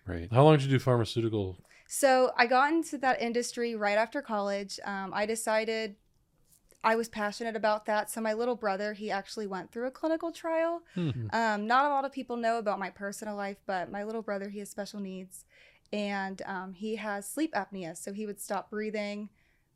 Right. 0.06 0.28
how 0.32 0.44
long 0.44 0.56
did 0.56 0.64
you 0.64 0.70
do 0.70 0.78
pharmaceutical 0.80 1.58
So 1.88 2.32
I 2.36 2.46
got 2.46 2.72
into 2.72 2.96
that 2.98 3.20
industry 3.22 3.74
right 3.76 3.98
after 3.98 4.22
college. 4.22 4.78
Um, 4.84 5.12
I 5.14 5.26
decided 5.26 5.96
I 6.84 6.96
was 6.96 7.08
passionate 7.08 7.56
about 7.56 7.86
that. 7.86 8.10
So 8.10 8.20
my 8.20 8.32
little 8.32 8.56
brother, 8.56 8.92
he 8.92 9.10
actually 9.10 9.46
went 9.46 9.70
through 9.70 9.86
a 9.86 9.90
clinical 9.90 10.32
trial. 10.32 10.82
Hmm. 10.94 11.10
Um, 11.32 11.66
not 11.66 11.84
a 11.84 11.88
lot 11.88 12.04
of 12.04 12.12
people 12.12 12.36
know 12.36 12.58
about 12.58 12.78
my 12.78 12.90
personal 12.90 13.36
life, 13.36 13.58
but 13.66 13.90
my 13.90 14.04
little 14.04 14.22
brother, 14.22 14.48
he 14.48 14.58
has 14.58 14.70
special 14.70 15.00
needs, 15.00 15.44
and 15.92 16.42
um, 16.46 16.72
he 16.72 16.96
has 16.96 17.28
sleep 17.28 17.54
apnea. 17.54 17.96
So 17.96 18.12
he 18.12 18.26
would 18.26 18.40
stop 18.40 18.70
breathing 18.70 19.28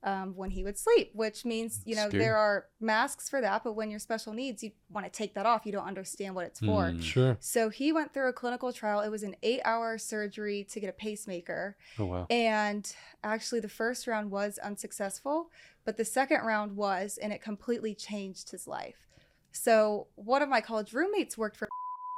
um, 0.06 0.34
when 0.36 0.50
he 0.50 0.62
would 0.62 0.78
sleep, 0.78 1.10
which 1.14 1.44
means 1.44 1.82
you 1.84 1.96
know 1.96 2.08
Scary. 2.08 2.22
there 2.22 2.36
are 2.36 2.66
masks 2.80 3.28
for 3.28 3.40
that. 3.40 3.64
But 3.64 3.72
when 3.72 3.90
you're 3.90 3.98
special 3.98 4.32
needs, 4.32 4.62
you 4.62 4.70
want 4.88 5.04
to 5.04 5.10
take 5.10 5.34
that 5.34 5.44
off. 5.44 5.66
You 5.66 5.72
don't 5.72 5.86
understand 5.86 6.34
what 6.34 6.46
it's 6.46 6.60
for. 6.60 6.84
Mm. 6.84 7.02
sure 7.02 7.36
So 7.40 7.68
he 7.68 7.92
went 7.92 8.14
through 8.14 8.28
a 8.28 8.32
clinical 8.32 8.72
trial. 8.72 9.00
It 9.00 9.10
was 9.10 9.24
an 9.24 9.34
eight-hour 9.42 9.98
surgery 9.98 10.64
to 10.70 10.80
get 10.80 10.88
a 10.88 10.92
pacemaker. 10.92 11.76
Oh 11.98 12.06
wow. 12.06 12.26
And 12.30 12.90
actually, 13.24 13.60
the 13.60 13.68
first 13.68 14.06
round 14.06 14.30
was 14.30 14.58
unsuccessful, 14.58 15.50
but 15.84 15.96
the 15.96 16.04
second 16.04 16.46
round 16.46 16.76
was, 16.76 17.18
and 17.20 17.32
it 17.32 17.42
completely 17.42 17.94
changed 17.94 18.52
his 18.52 18.68
life. 18.68 19.08
So, 19.50 20.06
one 20.14 20.42
of 20.42 20.48
my 20.48 20.60
college 20.60 20.92
roommates 20.92 21.36
worked 21.36 21.56
for 21.56 21.68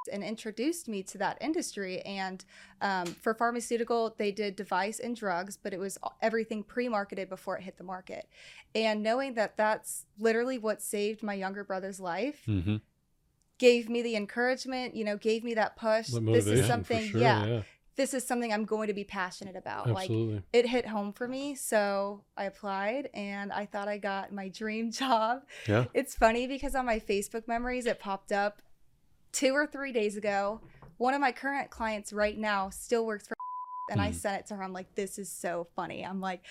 and 0.08 0.24
introduced 0.24 0.88
me 0.88 1.02
to 1.04 1.18
that 1.18 1.38
industry. 1.40 2.00
And 2.02 2.44
um, 2.80 3.06
for 3.06 3.34
pharmaceutical, 3.34 4.14
they 4.18 4.32
did 4.32 4.56
device 4.56 4.98
and 4.98 5.14
drugs, 5.14 5.56
but 5.56 5.72
it 5.72 5.78
was 5.78 5.98
everything 6.20 6.62
pre 6.62 6.88
marketed 6.88 7.28
before 7.28 7.56
it 7.56 7.62
hit 7.62 7.78
the 7.78 7.84
market. 7.84 8.28
And 8.74 9.02
knowing 9.02 9.34
that 9.34 9.56
that's 9.56 10.06
literally 10.18 10.58
what 10.58 10.82
saved 10.82 11.22
my 11.22 11.34
younger 11.34 11.64
brother's 11.64 12.00
life 12.00 12.42
hmm 12.44 12.76
gave 13.58 13.88
me 13.88 14.02
the 14.02 14.16
encouragement, 14.16 14.94
you 14.94 15.04
know, 15.04 15.16
gave 15.16 15.44
me 15.44 15.54
that 15.54 15.76
push. 15.76 16.08
This 16.10 16.46
is 16.46 16.66
something, 16.66 17.10
sure 17.10 17.20
yeah, 17.20 17.44
yeah, 17.44 17.62
this 17.96 18.14
is 18.14 18.24
something 18.24 18.52
I'm 18.52 18.64
going 18.64 18.86
to 18.86 18.94
be 18.94 19.04
passionate 19.04 19.56
about. 19.56 19.88
Like, 19.88 20.04
absolutely 20.04 20.42
it 20.52 20.66
hit 20.66 20.86
home 20.86 21.12
for 21.12 21.26
me. 21.28 21.56
So 21.56 22.22
I 22.36 22.44
applied 22.44 23.10
and 23.12 23.52
I 23.52 23.66
thought 23.66 23.88
I 23.88 23.98
got 23.98 24.32
my 24.32 24.48
dream 24.48 24.90
job. 24.92 25.42
Yeah. 25.68 25.86
It's 25.92 26.14
funny 26.14 26.46
because 26.46 26.74
on 26.74 26.86
my 26.86 27.00
Facebook 27.00 27.46
memories, 27.48 27.86
it 27.86 27.98
popped 27.98 28.32
up 28.32 28.62
two 29.38 29.54
or 29.54 29.66
three 29.66 29.92
days 29.92 30.16
ago. 30.16 30.60
One 30.96 31.14
of 31.14 31.20
my 31.20 31.30
current 31.30 31.70
clients 31.70 32.12
right 32.12 32.36
now 32.36 32.70
still 32.70 33.06
works 33.06 33.28
for, 33.28 33.34
and 33.90 34.00
I 34.00 34.08
Hmm. 34.08 34.16
sent 34.16 34.40
it 34.40 34.46
to 34.48 34.56
her. 34.56 34.62
I'm 34.62 34.72
like, 34.72 34.94
this 34.96 35.18
is 35.18 35.30
so 35.30 35.68
funny. 35.76 36.04
I'm 36.04 36.20
like, 36.20 36.42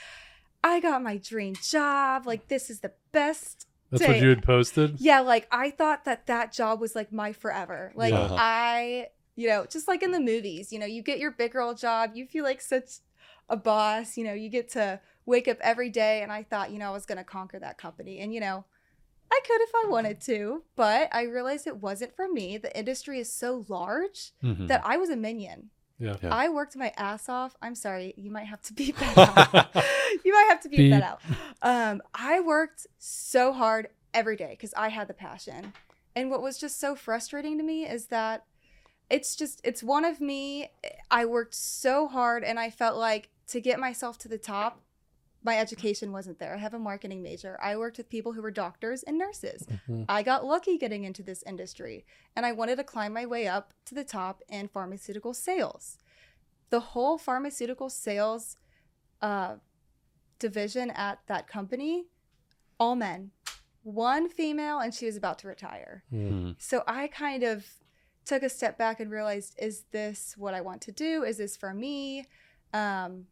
I 0.63 0.79
got 0.79 1.03
my 1.03 1.17
dream 1.17 1.56
job. 1.62 2.25
Like, 2.25 2.48
this 2.48 2.70
is 2.70 2.79
the 2.79 2.94
best 3.12 3.65
that's 3.91 4.06
what 4.08 4.22
you 4.22 4.29
had 4.29 4.44
posted 4.44 4.96
yeah, 5.00 5.22
like 5.22 5.48
I 5.51 5.72
thought 5.72 6.06
that 6.06 6.27
that 6.27 6.51
job 6.51 6.82
was 6.82 6.96
like 6.96 7.12
my 7.13 7.32
forever. 7.34 7.94
Like 7.96 8.13
Yeah. 8.13 8.36
I, 8.38 9.08
you 9.36 9.48
know, 9.48 9.65
just 9.65 9.88
like 9.88 10.03
in 10.03 10.12
the 10.12 10.20
movies, 10.20 10.74
you 10.74 10.79
know, 10.79 10.86
you 10.86 11.01
get 11.01 11.20
your 11.20 11.32
big 11.32 11.53
girl 11.53 11.74
job, 11.74 12.12
you 12.13 12.25
feel 12.25 12.44
like 12.44 12.60
such 12.62 13.00
a 13.50 13.56
boss, 13.56 14.17
you 14.17 14.25
know, 14.25 14.34
you 14.34 14.50
get 14.50 14.70
to 14.72 15.00
wake 15.25 15.48
up 15.48 15.58
every 15.62 15.89
day 15.89 16.22
and 16.22 16.32
I 16.32 16.44
thought, 16.44 16.72
you 16.72 16.79
know, 16.79 16.88
I 16.88 16.94
was 16.94 17.06
going 17.06 17.17
to 17.17 17.24
conquer 17.24 17.60
that 17.60 17.77
company. 17.77 18.20
And, 18.20 18.34
you 18.34 18.41
know, 18.41 18.65
I 19.31 19.39
could 19.46 19.62
if 19.62 19.69
I 19.75 19.89
wanted 19.89 20.22
to, 20.22 20.63
but 20.75 21.10
I 21.13 21.24
realized 21.24 21.67
it 21.67 21.77
wasn't 21.77 22.15
for 22.15 22.27
me. 22.29 22.57
The 22.57 22.75
industry 22.77 23.19
is 23.19 23.31
so 23.31 23.65
large 23.67 24.31
Mhm. 24.43 24.67
that 24.67 24.81
I 24.86 24.98
was 24.98 25.10
a 25.10 25.15
minion. 25.15 25.69
Yeah. 26.00 26.15
Yeah. 26.22 26.29
I 26.34 26.50
worked 26.50 26.75
my 26.75 26.93
ass 26.96 27.27
off. 27.27 27.55
I'm 27.62 27.75
sorry, 27.75 28.13
you 28.17 28.29
might 28.31 28.46
have 28.46 28.62
to 28.63 28.74
beep 28.74 28.98
that 28.98 29.17
out. 29.75 29.86
you 30.24 30.31
might 30.34 30.48
have 30.50 30.62
to 30.62 30.69
beep, 30.69 30.91
that 30.91 31.03
out. 31.03 31.22
Um, 31.62 32.01
I 32.13 32.39
worked 32.39 32.86
so 33.00 33.51
hard 33.51 33.89
every 34.13 34.36
day 34.36 34.51
because 34.51 34.74
I 34.75 34.89
had 34.89 35.07
the 35.07 35.13
passion. 35.13 35.74
And 36.15 36.29
what 36.31 36.41
was 36.41 36.57
just 36.57 36.79
so 36.79 36.96
frustrating 36.96 37.57
to 37.57 37.63
me 37.63 37.86
is 37.86 38.07
that 38.07 38.46
it's 39.10 39.36
just 39.36 39.60
it's 39.63 39.81
one 39.84 40.05
of 40.05 40.19
me. 40.22 40.69
I 41.10 41.25
worked 41.25 41.53
so 41.55 42.07
hard 42.07 42.43
and 42.43 42.60
I 42.60 42.69
felt 42.69 42.98
like 42.98 43.29
to 43.48 43.62
get 43.62 43.79
myself 43.79 44.17
to 44.19 44.27
the 44.27 44.38
top, 44.38 44.81
my 45.48 45.58
education 45.58 46.12
wasn't 46.12 46.38
there. 46.39 46.54
I 46.54 46.58
have 46.58 46.74
a 46.74 46.80
marketing 46.80 47.22
major. 47.24 47.58
I 47.62 47.77
worked 47.77 47.98
with 47.98 48.10
people 48.10 48.34
who 48.34 48.42
were 48.42 48.51
doctors 48.51 49.01
and 49.04 49.18
nurses. 49.18 49.66
Mhm. 49.66 50.06
I 50.10 50.22
got 50.22 50.46
lucky 50.46 50.77
getting 50.77 51.04
into 51.06 51.24
this 51.24 51.42
industry 51.51 52.06
and 52.36 52.46
I 52.46 52.51
wanted 52.51 52.75
to 52.75 52.84
climb 52.84 53.13
my 53.13 53.25
way 53.25 53.48
up 53.48 53.74
to 53.86 53.96
the 53.96 54.04
top 54.04 54.44
in 54.50 54.68
pharmaceutical 54.68 55.34
sales. 55.34 55.98
The 56.70 56.82
whole 56.92 57.18
pharmaceutical 57.18 57.89
sales 57.89 58.58
uh, 59.22 59.56
division 60.38 60.92
at 60.92 61.20
that 61.27 61.48
company, 61.48 62.06
all 62.80 62.96
men, 62.96 63.32
one 63.84 64.27
female, 64.30 64.80
and 64.80 64.94
she 64.94 65.06
was 65.06 65.16
about 65.16 65.39
to 65.39 65.48
retire. 65.48 66.04
Mm. 66.12 66.32
Mhm. 66.32 66.56
So 66.62 66.84
I 66.86 67.08
kind 67.08 67.44
of 67.44 67.66
took 68.25 68.44
a 68.44 68.50
step 68.50 68.77
back 68.77 69.00
and 69.00 69.10
realized 69.10 69.56
is 69.58 69.86
this 69.92 70.36
what 70.38 70.54
I 70.54 70.62
want 70.62 70.82
to 70.84 70.92
do? 70.92 71.24
Is 71.24 71.38
this 71.38 71.56
for 71.56 71.74
me? 71.74 72.25
Um, 72.74 73.27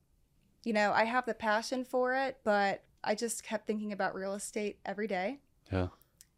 you 0.66 0.74
know, 0.74 0.92
I 0.92 1.06
have 1.06 1.26
the 1.26 1.34
passion 1.34 1.86
for 1.86 2.14
it, 2.14 2.40
but 2.44 2.84
I 3.04 3.16
just 3.16 3.44
kept 3.44 3.68
thinking 3.68 3.94
about 3.94 4.14
real 4.16 4.34
estate 4.34 4.80
every 4.86 5.08
day 5.08 5.40
Yeah. 5.72 5.88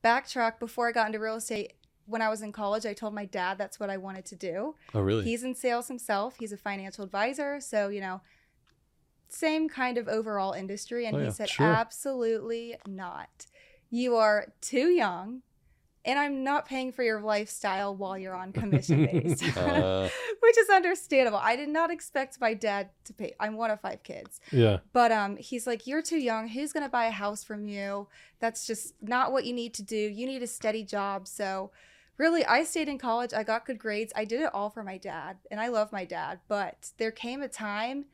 backtrack 0.03 0.59
before 0.59 0.87
I 0.87 0.91
got 0.91 1.07
into 1.07 1.19
real 1.19 1.37
estate. 1.37 1.73
When 2.05 2.21
I 2.21 2.29
was 2.29 2.41
in 2.41 2.51
college, 2.51 2.85
I 2.85 2.93
told 2.93 3.13
my 3.13 3.25
dad 3.25 3.57
that's 3.57 3.79
what 3.79 3.89
I 3.89 3.97
wanted 3.97 4.25
to 4.25 4.35
do. 4.35 4.75
Oh, 4.93 5.01
really? 5.01 5.23
He's 5.23 5.43
in 5.43 5.55
sales 5.55 5.87
himself. 5.87 6.35
He's 6.39 6.51
a 6.53 6.57
financial 6.57 7.03
advisor, 7.03 7.59
so 7.59 7.87
you 7.89 8.01
know, 8.01 8.21
same 9.29 9.67
kind 9.67 9.97
of 9.97 10.07
overall 10.07 10.53
industry. 10.53 11.05
And 11.05 11.15
Oh, 11.15 11.19
he 11.19 11.25
yeah, 11.25 11.31
said, 11.31 11.49
sure. 11.49 11.65
absolutely 11.65 12.75
not. 12.87 13.47
You 13.89 14.15
are 14.15 14.53
too 14.61 14.89
young, 14.89 15.41
and 16.07 16.17
I'm 16.17 16.43
not 16.43 16.65
paying 16.65 16.93
for 16.93 17.03
your 17.03 17.21
lifestyle 17.21 17.93
while 17.93 18.17
you're 18.17 18.33
on 18.33 18.53
commission 18.53 19.05
based, 19.05 19.43
Uh, 19.57 20.07
which 20.41 20.57
is 20.57 20.69
understandable. 20.69 21.37
I 21.37 21.57
did 21.57 21.67
not 21.67 21.91
expect 21.91 22.39
my 22.39 22.53
dad 22.53 22.89
to 23.05 23.13
pay. 23.13 23.35
I'm 23.39 23.57
one 23.57 23.69
of 23.69 23.81
five 23.81 24.03
kids. 24.03 24.39
Yeah. 24.51 24.77
But 24.93 25.11
um, 25.11 25.35
he's 25.35 25.67
like, 25.67 25.85
you're 25.85 26.01
too 26.01 26.17
young. 26.17 26.47
Who's 26.47 26.71
gonna 26.71 26.89
buy 26.89 27.05
a 27.05 27.11
house 27.11 27.43
from 27.43 27.67
you? 27.67 28.07
That's 28.39 28.65
just 28.65 28.93
not 29.01 29.33
what 29.33 29.45
you 29.45 29.53
need 29.53 29.73
to 29.75 29.83
do. 29.83 29.97
You 29.97 30.25
need 30.25 30.41
a 30.41 30.47
steady 30.47 30.83
job. 30.83 31.27
So, 31.27 31.71
really, 32.17 32.45
I 32.45 32.63
stayed 32.63 32.87
in 32.87 32.97
college. 32.97 33.33
I 33.33 33.43
got 33.43 33.65
good 33.65 33.77
grades. 33.77 34.13
I 34.15 34.23
did 34.23 34.41
it 34.41 34.53
all 34.53 34.69
for 34.69 34.83
my 34.83 34.97
dad, 34.97 35.37
and 35.51 35.59
I 35.59 35.67
love 35.67 35.91
my 35.91 36.05
dad. 36.05 36.39
But 36.47 36.91
there 36.97 37.11
came 37.11 37.41
a 37.41 37.49
time 37.49 38.05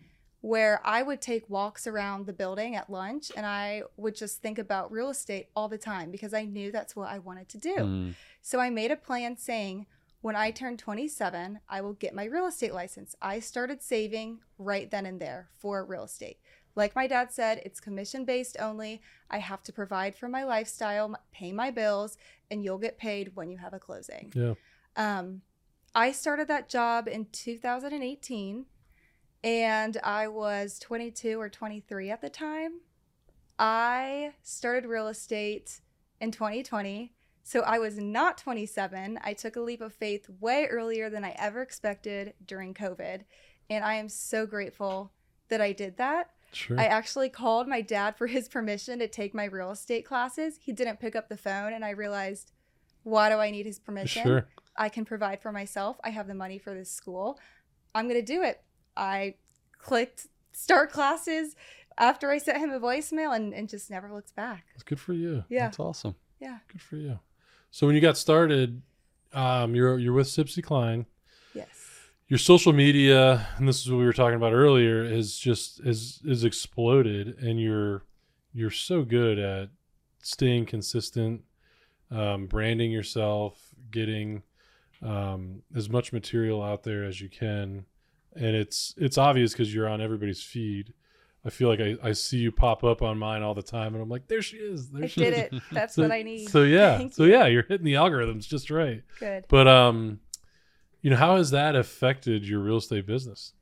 where 0.43 0.81
I 0.83 1.03
would 1.03 1.21
take 1.21 1.49
walks 1.49 1.87
around 1.87 2.25
the 2.25 2.33
building 2.33 2.75
at 2.75 2.89
lunch, 2.89 3.31
and 3.33 3.45
I 3.45 3.83
would 3.95 4.13
just 4.13 4.41
think 4.41 4.59
about 4.59 4.91
real 4.91 5.09
estate 5.09 5.47
all 5.55 5.69
the 5.69 5.77
time 5.77 6.11
because 6.11 6.33
I 6.33 6.43
knew 6.43 6.69
that's 6.69 6.97
what 6.97 7.07
I 7.09 7.19
wanted 7.19 7.47
to 7.47 7.57
do. 7.57 7.75
mm, 7.77 8.13
So 8.41 8.59
I 8.59 8.69
made 8.69 8.91
a 8.91 8.97
plan 8.97 9.37
saying, 9.37 9.85
when 10.19 10.35
I 10.35 10.51
turn 10.51 10.75
27, 10.75 11.61
I 11.69 11.79
will 11.79 11.93
get 11.93 12.13
my 12.13 12.25
real 12.25 12.45
estate 12.45 12.73
license. 12.73 13.15
I 13.21 13.39
started 13.39 13.81
saving 13.81 14.39
right 14.57 14.91
then 14.91 15.05
and 15.05 15.17
there 15.21 15.47
for 15.59 15.85
real 15.85 16.03
estate. 16.03 16.39
Like 16.75 16.93
my 16.93 17.07
dad 17.07 17.31
said, 17.31 17.61
it's 17.63 17.79
commission 17.79 18.25
based 18.25 18.57
only. 18.59 19.01
I 19.29 19.37
have 19.37 19.63
to 19.63 19.71
provide 19.71 20.13
for 20.13 20.27
my 20.27 20.43
lifestyle, 20.43 21.15
pay 21.31 21.53
my 21.53 21.71
bills, 21.71 22.17
and 22.51 22.65
you'll 22.65 22.79
get 22.79 22.97
paid 22.97 23.33
when 23.33 23.49
you 23.49 23.59
have 23.59 23.73
a 23.73 23.79
closing. 23.79 24.33
Yeah. 24.35 24.55
Um, 24.97 25.41
I 25.95 26.11
started 26.11 26.49
that 26.49 26.67
job 26.67 27.07
in 27.07 27.27
2018, 27.31 28.65
and 29.43 29.97
I 30.03 30.27
was 30.27 30.79
22 30.79 31.39
or 31.39 31.49
23 31.49 32.09
at 32.09 32.21
the 32.21 32.29
time. 32.29 32.79
I 33.59 34.33
started 34.41 34.87
real 34.87 35.07
estate 35.07 35.81
in 36.19 36.31
2020. 36.31 37.13
So 37.43 37.59
I 37.61 37.77
was 37.77 37.97
not 37.97 38.37
27. 38.37 39.19
I 39.21 39.33
took 39.33 39.57
a 39.57 39.61
leap 39.61 39.81
of 39.81 39.93
faith 39.93 40.29
way 40.39 40.65
earlier 40.69 41.09
than 41.09 41.25
I 41.25 41.35
ever 41.37 41.61
expected 41.61 42.33
during 42.45 42.73
COVID. 42.73 43.21
And 43.69 43.83
I 43.83 43.95
am 43.95 44.07
so 44.07 44.45
grateful 44.45 45.11
that 45.49 45.59
I 45.59 45.73
did 45.73 45.97
that. 45.97 46.29
Sure. 46.53 46.79
I 46.79 46.85
actually 46.85 47.29
called 47.29 47.67
my 47.67 47.81
dad 47.81 48.15
for 48.15 48.27
his 48.27 48.47
permission 48.49 48.99
to 48.99 49.07
take 49.07 49.33
my 49.33 49.45
real 49.45 49.71
estate 49.71 50.05
classes. 50.05 50.57
He 50.61 50.71
didn't 50.71 50.99
pick 50.99 51.15
up 51.15 51.27
the 51.27 51.37
phone, 51.37 51.73
and 51.73 51.83
I 51.83 51.89
realized, 51.89 52.51
why 53.03 53.29
do 53.29 53.35
I 53.35 53.51
need 53.51 53.65
his 53.65 53.79
permission? 53.79 54.23
sure. 54.23 54.47
I 54.75 54.89
can 54.89 55.05
provide 55.05 55.41
for 55.41 55.51
myself. 55.51 55.97
I 56.03 56.09
have 56.09 56.27
the 56.27 56.33
money 56.33 56.57
for 56.57 56.73
this 56.73 56.89
school. 56.89 57.39
I'm 57.93 58.07
going 58.07 58.19
to 58.19 58.25
do 58.25 58.41
it. 58.41 58.61
I 58.95 59.35
clicked 59.77 60.27
start 60.51 60.91
classes 60.91 61.55
after 61.97 62.31
I 62.31 62.37
sent 62.37 62.57
him 62.57 62.71
a 62.71 62.79
voicemail 62.79 63.35
and, 63.35 63.53
and 63.53 63.69
just 63.69 63.89
never 63.89 64.11
looked 64.11 64.35
back. 64.35 64.65
It's 64.75 64.83
good 64.83 64.99
for 64.99 65.13
you. 65.13 65.43
Yeah. 65.49 65.65
That's 65.65 65.79
awesome. 65.79 66.15
Yeah. 66.39 66.59
Good 66.71 66.81
for 66.81 66.97
you. 66.97 67.19
So 67.71 67.87
when 67.87 67.95
you 67.95 68.01
got 68.01 68.17
started, 68.17 68.81
um, 69.33 69.75
you're 69.75 69.97
you're 69.97 70.13
with 70.13 70.27
Sibcy 70.27 70.63
Cline. 70.63 71.05
Yes. 71.53 71.67
Your 72.27 72.37
social 72.37 72.73
media, 72.73 73.47
and 73.57 73.67
this 73.67 73.81
is 73.81 73.91
what 73.91 73.97
we 73.97 74.05
were 74.05 74.13
talking 74.13 74.35
about 74.35 74.53
earlier, 74.53 75.03
is 75.03 75.37
just 75.37 75.79
is 75.81 76.21
is 76.25 76.43
exploded, 76.43 77.39
and 77.39 77.59
you're 77.59 78.03
you're 78.53 78.71
so 78.71 79.03
good 79.03 79.39
at 79.39 79.69
staying 80.21 80.65
consistent, 80.65 81.41
um, 82.11 82.45
branding 82.45 82.91
yourself, 82.91 83.73
getting 83.91 84.43
um, 85.01 85.63
as 85.75 85.89
much 85.89 86.13
material 86.13 86.61
out 86.61 86.83
there 86.83 87.03
as 87.03 87.19
you 87.19 87.29
can, 87.29 87.85
and 88.35 88.55
it's 88.55 88.93
it's 88.97 89.17
obvious 89.17 89.51
because 89.53 89.73
you're 89.73 89.87
on 89.87 90.01
everybody's 90.01 90.41
feed. 90.43 90.93
I 91.45 91.49
feel 91.49 91.67
like 91.67 91.81
I, 91.81 91.97
I 92.01 92.11
see 92.13 92.37
you 92.37 92.51
pop 92.53 92.85
up 92.85 93.01
on 93.01 93.17
mine 93.17 93.41
all 93.43 93.53
the 93.53 93.61
time, 93.61 93.93
and 93.93 94.01
I'm 94.01 94.07
like, 94.09 94.27
there 94.29 94.41
she 94.41 94.57
is. 94.57 94.89
There 94.91 95.03
I 95.03 95.07
she 95.07 95.21
did 95.21 95.33
is. 95.33 95.39
it. 95.59 95.63
That's 95.73 95.95
So- 95.95 96.03
what 96.03 96.11
I 96.11 96.21
need. 96.23 96.49
So 96.49 96.63
yeah, 96.63 97.07
so 97.11 97.25
yeah, 97.25 97.47
you're 97.47 97.63
hitting 97.63 97.85
the 97.85 97.95
algorithms 97.95 98.47
just 98.47 98.69
right. 98.71 99.03
Good. 99.19 99.45
But 99.49 99.67
um, 99.67 100.19
you 101.01 101.09
know, 101.09 101.17
how 101.17 101.35
has 101.35 101.51
that 101.51 101.75
affected 101.75 102.47
your 102.47 102.59
real 102.61 102.77
estate 102.77 103.05
business? 103.05 103.53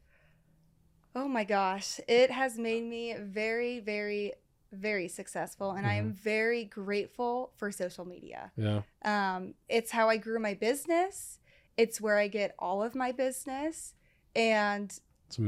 Oh 1.15 1.27
my 1.27 1.43
gosh. 1.43 1.99
It 2.07 2.31
has 2.31 2.57
made 2.57 2.83
me 2.83 3.15
very, 3.19 3.79
very, 3.79 4.33
very 4.71 5.07
successful. 5.09 5.71
And 5.71 5.85
I 5.85 5.95
Mm-hmm. 5.95 6.07
am 6.07 6.13
very 6.13 6.63
grateful 6.65 7.51
for 7.57 7.69
social 7.71 8.05
media. 8.05 8.51
Yeah, 8.55 8.81
Um, 9.03 9.55
it's 9.67 9.91
how 9.91 10.07
I 10.07 10.17
grew 10.17 10.39
my 10.39 10.53
business, 10.53 11.39
it's 11.77 11.99
where 11.99 12.17
I 12.17 12.27
get 12.27 12.55
all 12.59 12.81
of 12.83 12.95
my 12.95 13.11
business. 13.11 13.93
And. 14.35 14.97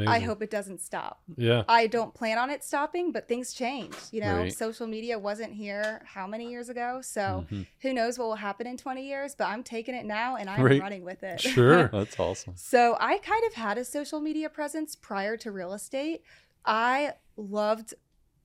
I 0.07 0.19
hope 0.21 0.41
it 0.41 0.49
doesn't 0.49 0.79
stop. 0.79 1.21
Yeah, 1.35 1.65
I 1.67 1.87
don't 1.87 2.13
plan 2.13 2.37
on 2.37 2.49
it 2.49 2.63
stopping, 2.63 3.11
but 3.11 3.27
things 3.27 3.51
change. 3.53 3.97
You 4.11 4.21
know, 4.21 4.37
Right. 4.37 4.53
social 4.53 4.87
media 4.87 5.19
wasn't 5.19 5.51
here 5.51 6.01
how 6.05 6.25
many 6.25 6.49
years 6.49 6.69
ago? 6.69 7.01
So 7.01 7.45
Mhm. 7.51 7.67
who 7.81 7.93
knows 7.93 8.17
what 8.17 8.25
will 8.29 8.35
happen 8.35 8.65
in 8.65 8.77
20 8.77 9.05
years, 9.05 9.35
but 9.35 9.49
I'm 9.49 9.61
taking 9.61 9.93
it 9.93 10.05
now 10.05 10.37
and 10.37 10.49
I'm 10.49 10.63
Right. 10.63 10.79
running 10.81 11.03
with 11.03 11.21
it. 11.21 11.41
sure. 11.41 11.89
That's 11.91 12.17
awesome. 12.17 12.55
So 12.55 12.95
I 13.01 13.17
kind 13.17 13.43
of 13.45 13.55
had 13.55 13.77
a 13.77 13.83
social 13.83 14.21
media 14.21 14.49
presence 14.49 14.95
prior 14.95 15.35
to 15.35 15.51
real 15.51 15.73
estate. 15.73 16.23
I 16.63 17.15
loved 17.35 17.93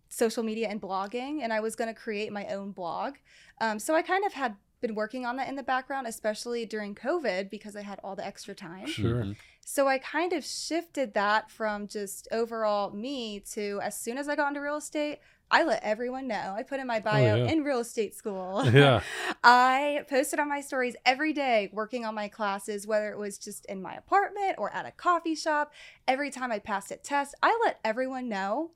social 0.08 0.42
media 0.42 0.68
and 0.68 0.82
blogging, 0.82 1.42
and 1.42 1.52
I 1.52 1.60
was 1.60 1.76
going 1.76 1.94
to 1.94 1.98
create 2.00 2.32
my 2.32 2.46
own 2.48 2.72
blog. 2.72 3.14
Um, 3.60 3.78
so 3.78 3.94
I 3.94 4.02
kind 4.02 4.24
of 4.24 4.32
had 4.32 4.56
been 4.80 4.94
working 4.94 5.26
on 5.26 5.36
that 5.36 5.48
in 5.48 5.56
the 5.56 5.62
background, 5.62 6.06
especially 6.06 6.64
during 6.64 6.94
COVID 6.94 7.50
because 7.50 7.76
I 7.76 7.82
had 7.82 8.00
all 8.04 8.16
the 8.16 8.24
extra 8.24 8.54
time. 8.54 8.86
Sure. 8.86 9.24
Mhm. 9.24 9.36
So 9.64 9.86
I 9.86 9.98
kind 9.98 10.32
of 10.32 10.44
shifted 10.44 11.14
that 11.14 11.50
from 11.50 11.88
just 11.88 12.28
overall 12.32 12.90
me 12.90 13.40
to 13.52 13.80
as 13.82 13.98
soon 13.98 14.16
as 14.16 14.28
I 14.28 14.36
got 14.36 14.48
into 14.48 14.60
real 14.60 14.76
estate, 14.76 15.18
I 15.50 15.62
let 15.64 15.82
everyone 15.82 16.28
know. 16.28 16.54
I 16.56 16.62
put 16.62 16.78
in 16.78 16.86
my 16.86 17.00
bio 17.00 17.36
yeah. 17.36 17.50
in 17.50 17.64
real 17.64 17.80
estate 17.80 18.14
school. 18.14 18.64
Yeah. 18.78 19.00
I 19.44 20.04
posted 20.08 20.38
on 20.38 20.48
my 20.48 20.60
stories 20.60 20.94
every 21.06 21.32
day 21.32 21.70
working 21.72 22.04
on 22.04 22.14
my 22.14 22.28
classes, 22.28 22.86
whether 22.86 23.10
it 23.10 23.18
was 23.18 23.38
just 23.38 23.64
in 23.66 23.82
my 23.82 23.94
apartment 23.94 24.56
or 24.58 24.72
at 24.72 24.86
a 24.86 24.90
coffee 24.90 25.34
shop. 25.34 25.72
Every 26.06 26.30
time 26.30 26.52
I 26.52 26.58
passed 26.58 26.90
a 26.90 26.96
test, 26.96 27.34
I 27.42 27.58
let 27.64 27.80
everyone 27.84 28.28
know. 28.28 28.72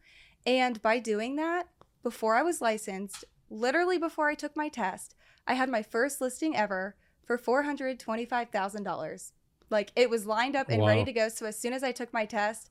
And 0.46 0.80
by 0.82 0.98
doing 0.98 1.36
that, 1.36 1.68
before 2.02 2.34
I 2.34 2.42
was 2.42 2.60
licensed, 2.60 3.24
literally 3.52 3.98
before 3.98 4.28
I 4.28 4.34
took 4.34 4.56
my 4.56 4.68
test, 4.68 5.14
I 5.46 5.54
had 5.54 5.68
my 5.68 5.82
first 5.82 6.20
listing 6.20 6.56
ever 6.56 6.96
for 7.24 7.38
$425,000. 7.38 9.32
Like 9.70 9.92
it 9.94 10.10
was 10.10 10.26
lined 10.26 10.56
up 10.56 10.68
and 10.68 10.84
ready 10.84 11.04
to 11.04 11.12
go. 11.12 11.28
So 11.28 11.46
as 11.46 11.58
soon 11.58 11.72
as 11.72 11.82
I 11.82 11.92
took 11.92 12.12
my 12.12 12.24
test, 12.24 12.70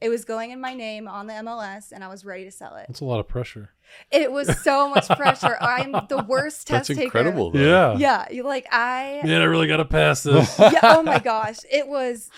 It 0.00 0.08
was 0.08 0.24
going 0.24 0.50
in 0.50 0.60
my 0.60 0.72
name 0.74 1.06
on 1.06 1.26
the 1.26 1.34
MLS, 1.34 1.92
and 1.92 2.02
I 2.02 2.08
was 2.08 2.24
ready 2.24 2.44
to 2.44 2.50
sell 2.50 2.74
it. 2.76 2.86
That's 2.88 3.00
a 3.00 3.04
lot 3.04 3.20
of 3.20 3.28
pressure. 3.28 3.70
It 4.10 4.32
was 4.32 4.62
so 4.62 4.88
much 4.88 5.06
pressure. 5.16 5.58
I'm 5.60 5.92
the 6.08 6.24
worst 6.26 6.66
test 6.68 6.88
That's 6.88 6.98
taker. 6.98 7.02
incredible. 7.02 7.50
Though. 7.50 7.58
Yeah. 7.60 7.96
Yeah, 7.98 8.26
you 8.32 8.44
like 8.44 8.66
I. 8.72 9.20
Man, 9.24 9.42
I 9.42 9.44
really 9.44 9.66
got 9.66 9.76
to 9.78 9.84
pass 9.84 10.22
this. 10.22 10.56
yeah, 10.58 10.78
oh 10.84 11.02
my 11.02 11.18
gosh, 11.32 11.58
it 11.70 11.86
was. 11.88 12.30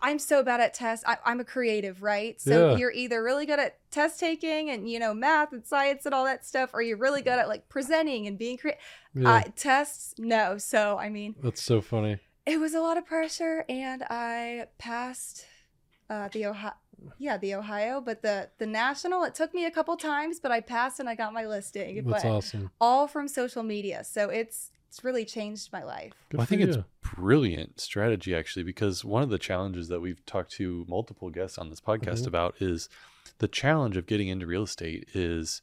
I'm 0.00 0.18
so 0.18 0.42
bad 0.42 0.60
at 0.60 0.72
tests. 0.74 1.04
I, 1.06 1.18
I'm 1.24 1.40
a 1.40 1.44
creative, 1.44 2.02
right? 2.02 2.40
So 2.40 2.70
Yeah. 2.70 2.76
you're 2.78 2.92
either 2.92 3.22
really 3.22 3.44
good 3.46 3.58
at 3.58 3.78
test 3.90 4.18
taking 4.20 4.70
and 4.70 4.88
you 4.88 4.98
know 4.98 5.12
math 5.12 5.52
and 5.52 5.66
science 5.66 6.06
and 6.06 6.14
all 6.14 6.24
that 6.24 6.46
stuff, 6.46 6.70
or 6.72 6.80
you're 6.82 6.96
really 6.98 7.20
good 7.20 7.38
at 7.38 7.48
like 7.48 7.68
presenting 7.68 8.26
and 8.26 8.38
being 8.38 8.56
creative. 8.56 8.80
Yeah. 9.14 9.30
Uh, 9.34 9.42
tests, 9.56 10.14
no. 10.18 10.56
So 10.56 10.96
I 10.98 11.08
mean, 11.10 11.34
That's 11.42 11.62
so 11.62 11.80
funny. 11.82 12.20
it 12.46 12.58
was 12.60 12.74
a 12.74 12.80
lot 12.80 12.96
of 12.96 13.04
pressure, 13.04 13.64
and 13.68 14.02
I 14.08 14.66
passed 14.78 15.44
uh, 16.08 16.28
the 16.32 16.46
Ohio. 16.46 16.72
Yeah, 17.18 17.36
the 17.36 17.54
Ohio, 17.54 18.00
but 18.00 18.22
the 18.22 18.50
the 18.58 18.66
national. 18.66 19.24
It 19.24 19.34
took 19.34 19.54
me 19.54 19.64
a 19.64 19.70
couple 19.70 19.96
times, 19.96 20.40
but 20.40 20.50
I 20.50 20.60
passed 20.60 21.00
and 21.00 21.08
I 21.08 21.14
got 21.14 21.32
my 21.32 21.46
listing. 21.46 21.96
That's 22.04 22.22
but 22.22 22.28
awesome. 22.28 22.70
all 22.80 23.06
from 23.06 23.28
social 23.28 23.62
media, 23.62 24.04
so 24.04 24.28
it's 24.30 24.70
it's 24.88 25.04
really 25.04 25.24
changed 25.24 25.72
my 25.72 25.82
life. 25.82 26.12
Well, 26.32 26.42
I 26.42 26.44
for 26.44 26.50
think 26.56 26.62
it's 26.62 26.78
brilliant 27.16 27.80
strategy 27.80 28.34
actually 28.34 28.62
because 28.62 29.04
one 29.04 29.22
of 29.22 29.30
the 29.30 29.38
challenges 29.38 29.88
that 29.88 30.00
we've 30.00 30.24
talked 30.26 30.52
to 30.52 30.84
multiple 30.88 31.30
guests 31.30 31.58
on 31.58 31.70
this 31.70 31.80
podcast 31.80 32.22
Mhm. 32.22 32.26
about 32.28 32.54
is 32.60 32.88
the 33.38 33.48
challenge 33.48 33.96
of 33.96 34.06
getting 34.06 34.28
into 34.28 34.46
real 34.46 34.62
estate 34.62 35.08
is 35.14 35.60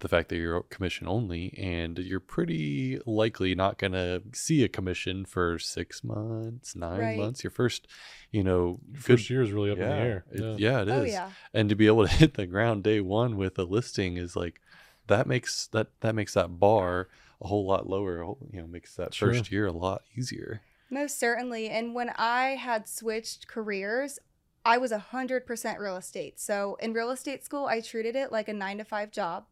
the 0.00 0.08
fact 0.08 0.28
that 0.28 0.36
you're 0.36 0.62
commission 0.64 1.08
only 1.08 1.54
and 1.58 1.98
you're 1.98 2.20
pretty 2.20 3.00
likely 3.06 3.54
not 3.54 3.78
going 3.78 3.92
to 3.92 4.22
see 4.34 4.62
a 4.62 4.68
commission 4.68 5.24
for 5.24 5.58
6 5.58 6.04
months, 6.04 6.76
9 6.76 6.98
Right. 7.00 7.18
months. 7.18 7.42
Your 7.42 7.50
first, 7.50 7.86
you 8.30 8.44
know, 8.44 8.78
Your 8.88 8.92
good 8.94 9.02
first 9.02 9.30
year 9.30 9.42
is 9.42 9.52
really 9.52 9.70
up 9.70 9.78
in 9.78 9.88
the 9.88 9.94
air. 9.94 10.24
it- 10.30 10.40
Yeah. 10.40 10.56
yeah, 10.58 10.82
it 10.82 10.88
oh, 10.90 11.02
is. 11.02 11.10
Oh 11.10 11.12
yeah, 11.12 11.30
And 11.54 11.68
to 11.70 11.74
be 11.74 11.86
able 11.86 12.06
to 12.06 12.12
hit 12.14 12.34
the 12.34 12.46
ground 12.46 12.84
day 12.84 13.00
1 13.00 13.36
with 13.36 13.58
a 13.58 13.64
listing 13.64 14.16
is 14.18 14.36
like 14.36 14.60
that 15.06 15.26
makes 15.26 15.68
that 15.68 15.88
that 16.00 16.14
makes 16.14 16.34
that 16.34 16.58
bar 16.58 17.08
a 17.40 17.46
whole 17.46 17.64
lot 17.66 17.88
lower, 17.88 18.22
whole- 18.22 18.38
you 18.52 18.60
know, 18.60 18.66
makes 18.66 18.94
that 18.96 19.14
Sure. 19.14 19.32
first 19.32 19.50
year 19.50 19.66
a 19.66 19.72
lot 19.72 20.02
easier. 20.16 20.60
most 20.90 21.18
certainly. 21.18 21.68
And 21.68 21.94
when 21.94 22.10
I 22.16 22.50
had 22.56 22.86
switched 22.86 23.48
careers, 23.48 24.18
I 24.64 24.78
was 24.78 24.92
a 24.92 24.98
hundred 24.98 25.46
percent 25.46 25.80
real 25.80 25.96
estate. 25.96 26.38
So 26.38 26.76
in 26.80 26.92
real 26.92 27.10
estate 27.10 27.44
school, 27.44 27.66
I 27.66 27.80
treated 27.80 28.14
it 28.14 28.30
like 28.30 28.48
a 28.48 28.52
nine 28.52 28.78
to 28.78 28.84
five 28.84 29.10
job. 29.10 29.46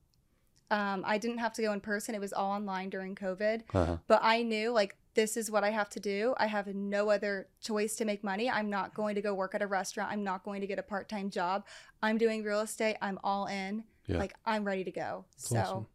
Um, 0.74 1.04
I 1.06 1.18
didn't 1.18 1.38
have 1.38 1.52
to 1.54 1.62
go 1.62 1.72
in 1.72 1.80
person; 1.80 2.14
it 2.14 2.20
was 2.20 2.32
all 2.32 2.50
online 2.50 2.90
during 2.90 3.14
COVID. 3.14 3.62
Uh-huh. 3.72 3.96
But 4.06 4.20
I 4.22 4.42
knew 4.42 4.70
like 4.70 4.96
this 5.14 5.36
is 5.36 5.50
what 5.50 5.62
I 5.62 5.70
have 5.70 5.88
to 5.90 6.00
do. 6.00 6.34
I 6.36 6.46
have 6.46 6.66
no 6.66 7.10
other 7.10 7.46
choice 7.60 7.94
to 7.96 8.04
make 8.04 8.24
money. 8.24 8.50
I'm 8.50 8.68
not 8.68 8.94
going 8.94 9.14
to 9.14 9.22
go 9.22 9.32
work 9.34 9.54
at 9.54 9.62
a 9.62 9.66
restaurant. 9.66 10.10
I'm 10.10 10.24
not 10.24 10.44
going 10.44 10.60
to 10.60 10.66
get 10.66 10.78
a 10.78 10.82
part 10.82 11.08
time 11.08 11.30
job. 11.30 11.64
I'm 12.02 12.18
doing 12.18 12.42
real 12.42 12.60
estate. 12.60 12.96
I'm 13.00 13.18
all 13.22 13.46
in. 13.46 13.84
Yeah. 14.06 14.18
Like 14.18 14.34
I'm 14.44 14.64
ready 14.64 14.84
to 14.84 14.90
go. 14.90 15.24
That's 15.36 15.48
so 15.48 15.58
awesome. 15.58 15.86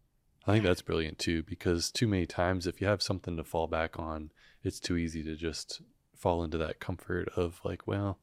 I 0.48 0.54
think 0.54 0.64
that's 0.64 0.82
brilliant 0.82 1.20
too, 1.20 1.44
because 1.44 1.92
too 1.92 2.08
many 2.08 2.26
times 2.26 2.66
if 2.66 2.82
you 2.82 2.88
have 2.88 3.04
something 3.04 3.38
to 3.38 3.44
fall 3.44 3.68
back 3.68 4.00
on, 4.00 4.32
it's 4.64 4.80
too 4.80 4.98
easy 4.98 5.22
to 5.24 5.36
just 5.36 5.82
fall 6.16 6.44
into 6.44 6.58
that 6.58 6.80
comfort 6.80 7.30
of 7.36 7.60
like, 7.64 7.86
well, 7.86 8.20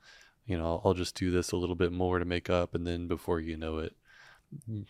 you 0.47 0.57
know, 0.57 0.65
I'll, 0.65 0.83
I'll 0.87 0.95
just 0.95 1.15
do 1.15 1.31
this 1.31 1.53
a 1.53 1.57
little 1.57 1.77
bit 1.77 1.93
more 1.93 2.19
to 2.19 2.25
make 2.25 2.49
up, 2.49 2.75
and 2.75 2.87
then 2.87 3.07
before 3.07 3.41
you 3.41 3.57
know 3.57 3.79
it, 3.79 3.95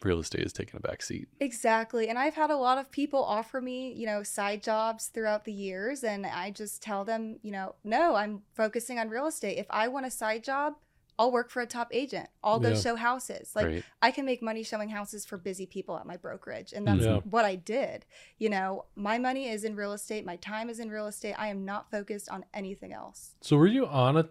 real 0.02 0.20
estate 0.20 0.44
is 0.44 0.52
taking 0.52 0.76
a 0.76 0.80
back 0.80 1.02
seat. 1.02 1.28
Exactly. 1.40 2.08
And 2.08 2.18
I've 2.18 2.34
had 2.34 2.50
a 2.50 2.56
lot 2.56 2.78
of 2.78 2.90
people 2.90 3.22
offer 3.24 3.60
me, 3.60 3.92
you 3.92 4.06
know, 4.06 4.22
side 4.22 4.62
jobs 4.62 5.06
throughout 5.08 5.44
the 5.44 5.52
years. 5.52 6.04
And 6.04 6.26
I 6.26 6.50
just 6.50 6.82
tell 6.82 7.04
them, 7.04 7.38
you 7.42 7.50
know, 7.52 7.74
no, 7.84 8.14
I'm 8.14 8.42
focusing 8.54 8.98
on 8.98 9.08
real 9.08 9.26
estate. 9.26 9.58
If 9.58 9.66
I 9.70 9.88
want 9.88 10.06
a 10.06 10.10
side 10.10 10.44
job, 10.44 10.74
I'll 11.18 11.32
work 11.32 11.48
for 11.48 11.62
a 11.62 11.66
top 11.66 11.88
agent. 11.92 12.28
I'll 12.44 12.60
go 12.60 12.72
Yeah. 12.72 12.80
show 12.80 12.94
houses. 12.94 13.52
Like 13.56 13.66
right? 13.66 13.84
I 14.02 14.10
can 14.10 14.26
make 14.26 14.42
money 14.42 14.62
showing 14.62 14.90
houses 14.90 15.24
for 15.24 15.38
busy 15.38 15.64
people 15.64 15.96
at 15.96 16.04
my 16.04 16.18
brokerage. 16.18 16.74
And 16.74 16.86
that's 16.86 17.04
Yeah. 17.06 17.20
what 17.20 17.46
I 17.46 17.54
did. 17.56 18.04
You 18.36 18.50
know, 18.50 18.84
my 18.96 19.16
money 19.16 19.48
is 19.48 19.64
in 19.64 19.76
real 19.76 19.92
estate. 19.94 20.26
My 20.26 20.36
time 20.36 20.68
is 20.68 20.78
in 20.78 20.90
real 20.90 21.06
estate. 21.06 21.32
I 21.38 21.48
am 21.48 21.64
not 21.64 21.90
focused 21.90 22.28
on 22.28 22.44
anything 22.52 22.92
else. 22.92 23.34
So 23.40 23.56
were 23.56 23.66
you 23.66 23.86
on 23.86 24.18
a 24.18 24.28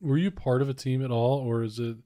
were 0.00 0.18
you 0.18 0.30
part 0.30 0.62
of 0.62 0.68
a 0.68 0.74
team 0.74 1.04
at 1.04 1.10
all 1.10 1.38
or 1.38 1.62
is 1.62 1.78
it 1.78 1.96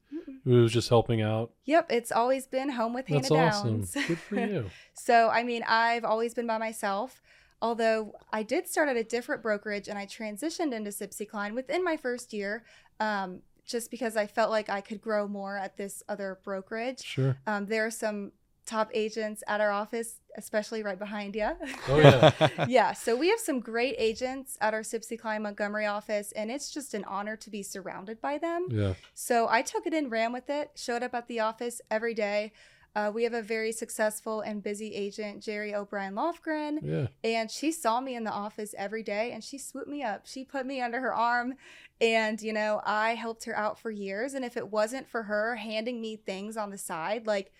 it 0.46 0.54
was 0.54 0.72
just 0.72 0.88
helping 0.88 1.20
out? 1.20 1.52
Yep. 1.64 1.86
It's 1.90 2.12
always 2.12 2.46
been 2.46 2.70
home 2.70 2.94
with 2.94 3.06
Hannah 3.06 3.20
That's 3.20 3.30
awesome. 3.30 3.76
Downs. 3.78 3.94
Good 3.94 4.18
for 4.18 4.34
you. 4.46 4.70
So, 4.94 5.28
I 5.28 5.42
mean, 5.42 5.62
I've 5.66 6.04
always 6.04 6.34
been 6.34 6.46
by 6.46 6.58
myself. 6.58 7.22
Although 7.62 8.14
I 8.32 8.42
did 8.42 8.66
start 8.66 8.88
at 8.88 8.96
a 8.96 9.04
different 9.04 9.42
brokerage 9.42 9.86
and 9.86 9.98
I 9.98 10.06
transitioned 10.06 10.72
into 10.72 10.90
Sibcy 10.90 11.28
Cline 11.28 11.54
within 11.54 11.84
my 11.84 11.96
first 11.96 12.32
year, 12.32 12.64
um, 13.00 13.40
just 13.66 13.90
because 13.90 14.16
I 14.16 14.26
felt 14.26 14.50
like 14.50 14.70
I 14.70 14.80
could 14.80 15.02
grow 15.02 15.28
more 15.28 15.58
at 15.58 15.76
this 15.76 16.02
other 16.08 16.38
brokerage. 16.42 17.02
Sure. 17.02 17.36
Um, 17.46 17.66
there 17.66 17.84
are 17.84 17.90
some 17.90 18.32
top 18.70 18.88
agents 18.94 19.42
at 19.48 19.60
our 19.60 19.70
office, 19.70 20.20
especially 20.36 20.82
right 20.82 20.98
behind 20.98 21.34
you. 21.34 21.50
Oh 21.88 21.98
yeah. 21.98 22.48
yeah, 22.68 22.92
so 22.92 23.16
we 23.16 23.28
have 23.28 23.40
some 23.40 23.58
great 23.60 23.96
agents 23.98 24.56
at 24.60 24.72
our 24.74 24.82
Sibcy 24.82 25.18
Cline 25.18 25.42
Montgomery 25.42 25.86
office, 25.86 26.32
and 26.32 26.50
it's 26.50 26.70
just 26.70 26.94
an 26.94 27.04
honor 27.04 27.36
to 27.36 27.50
be 27.50 27.62
surrounded 27.62 28.20
by 28.20 28.38
them. 28.38 28.68
Yeah. 28.70 28.94
So 29.14 29.48
I 29.50 29.62
took 29.62 29.86
it 29.86 29.92
in, 29.94 30.08
ran 30.08 30.32
with 30.32 30.48
it, 30.48 30.70
showed 30.76 31.02
up 31.02 31.14
at 31.14 31.26
the 31.26 31.40
office 31.40 31.80
every 31.90 32.14
day. 32.14 32.52
Uh, 32.96 33.08
we 33.14 33.22
have 33.22 33.34
a 33.34 33.42
very 33.42 33.70
successful 33.70 34.40
and 34.40 34.64
busy 34.64 34.92
agent, 34.94 35.40
Jerry 35.42 35.72
O'Brien 35.74 36.14
Lofgren, 36.14 36.78
Yeah. 36.82 37.06
and 37.22 37.48
she 37.48 37.70
saw 37.70 38.00
me 38.00 38.16
in 38.16 38.24
the 38.24 38.32
office 38.32 38.74
every 38.76 39.04
day 39.04 39.30
and 39.30 39.44
she 39.44 39.58
swooped 39.58 39.88
me 39.88 40.02
up. 40.02 40.26
She 40.26 40.44
put 40.44 40.66
me 40.66 40.80
under 40.80 41.00
her 41.00 41.14
arm, 41.14 41.54
and 42.00 42.40
you 42.42 42.52
know, 42.52 42.80
I 42.84 43.14
helped 43.14 43.44
her 43.44 43.56
out 43.56 43.78
for 43.78 43.90
years. 43.92 44.34
And 44.34 44.44
if 44.44 44.56
it 44.56 44.68
wasn't 44.68 45.08
for 45.08 45.22
her 45.24 45.54
handing 45.56 46.00
me 46.00 46.16
things 46.16 46.56
on 46.56 46.70
the 46.70 46.78
side, 46.78 47.26
like 47.28 47.52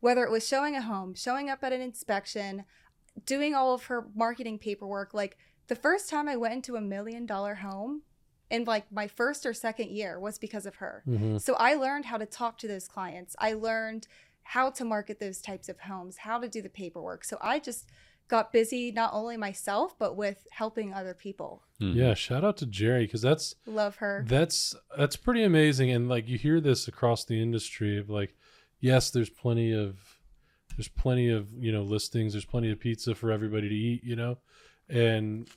whether 0.00 0.24
it 0.24 0.30
was 0.30 0.46
showing 0.46 0.74
a 0.76 0.82
home, 0.82 1.14
showing 1.14 1.48
up 1.48 1.62
at 1.62 1.72
an 1.72 1.80
inspection, 1.80 2.64
doing 3.26 3.54
all 3.54 3.74
of 3.74 3.84
her 3.84 4.06
marketing 4.14 4.58
paperwork, 4.58 5.14
like 5.14 5.36
the 5.68 5.76
first 5.76 6.08
time 6.10 6.28
I 6.28 6.36
went 6.36 6.54
into 6.54 6.76
a 6.76 6.80
million 6.80 7.26
dollar 7.26 7.56
home 7.56 8.02
in 8.50 8.64
like 8.64 8.90
my 8.90 9.06
first 9.06 9.46
or 9.46 9.54
second 9.54 9.90
year 9.90 10.18
was 10.18 10.38
because 10.38 10.66
of 10.66 10.76
her. 10.76 11.02
hmm 11.04 11.36
So 11.38 11.54
I 11.54 11.74
learned 11.74 12.06
how 12.06 12.16
to 12.16 12.26
talk 12.26 12.58
to 12.58 12.68
those 12.68 12.88
clients. 12.88 13.36
I 13.38 13.52
learned 13.52 14.08
how 14.42 14.70
to 14.70 14.84
market 14.84 15.20
those 15.20 15.40
types 15.40 15.68
of 15.68 15.78
homes, 15.80 16.16
how 16.18 16.38
to 16.40 16.48
do 16.48 16.60
the 16.60 16.68
paperwork. 16.68 17.24
So 17.24 17.38
I 17.40 17.60
just 17.60 17.86
got 18.26 18.52
busy 18.52 18.90
not 18.92 19.10
only 19.12 19.36
myself 19.36 19.96
but 19.98 20.16
with 20.16 20.46
helping 20.50 20.92
other 20.94 21.14
people. 21.14 21.62
Mhm. 21.80 21.94
Yeah. 21.94 22.14
Shout 22.14 22.44
out 22.44 22.56
to 22.58 22.66
Jerry 22.66 23.04
because 23.04 23.22
that's 23.22 23.54
Love 23.66 23.96
her. 23.96 24.24
That's 24.26 24.74
that's 24.96 25.16
pretty 25.16 25.42
amazing, 25.44 25.90
and 25.90 26.08
like 26.08 26.26
you 26.28 26.38
hear 26.38 26.60
this 26.60 26.88
across 26.88 27.24
the 27.24 27.40
industry 27.40 27.98
of 27.98 28.08
like, 28.10 28.34
yes, 28.80 29.10
there's 29.10 29.30
plenty 29.30 29.72
of 29.72 29.96
there's 30.76 30.88
plenty 30.88 31.28
of 31.28 31.52
you 31.52 31.72
know 31.72 31.82
listings, 31.82 32.32
there's 32.32 32.44
plenty 32.44 32.70
of 32.70 32.80
pizza 32.80 33.14
for 33.14 33.30
everybody 33.30 33.68
to 33.68 33.74
eat, 33.74 34.04
you 34.04 34.16
know, 34.16 34.38
and 34.88 35.48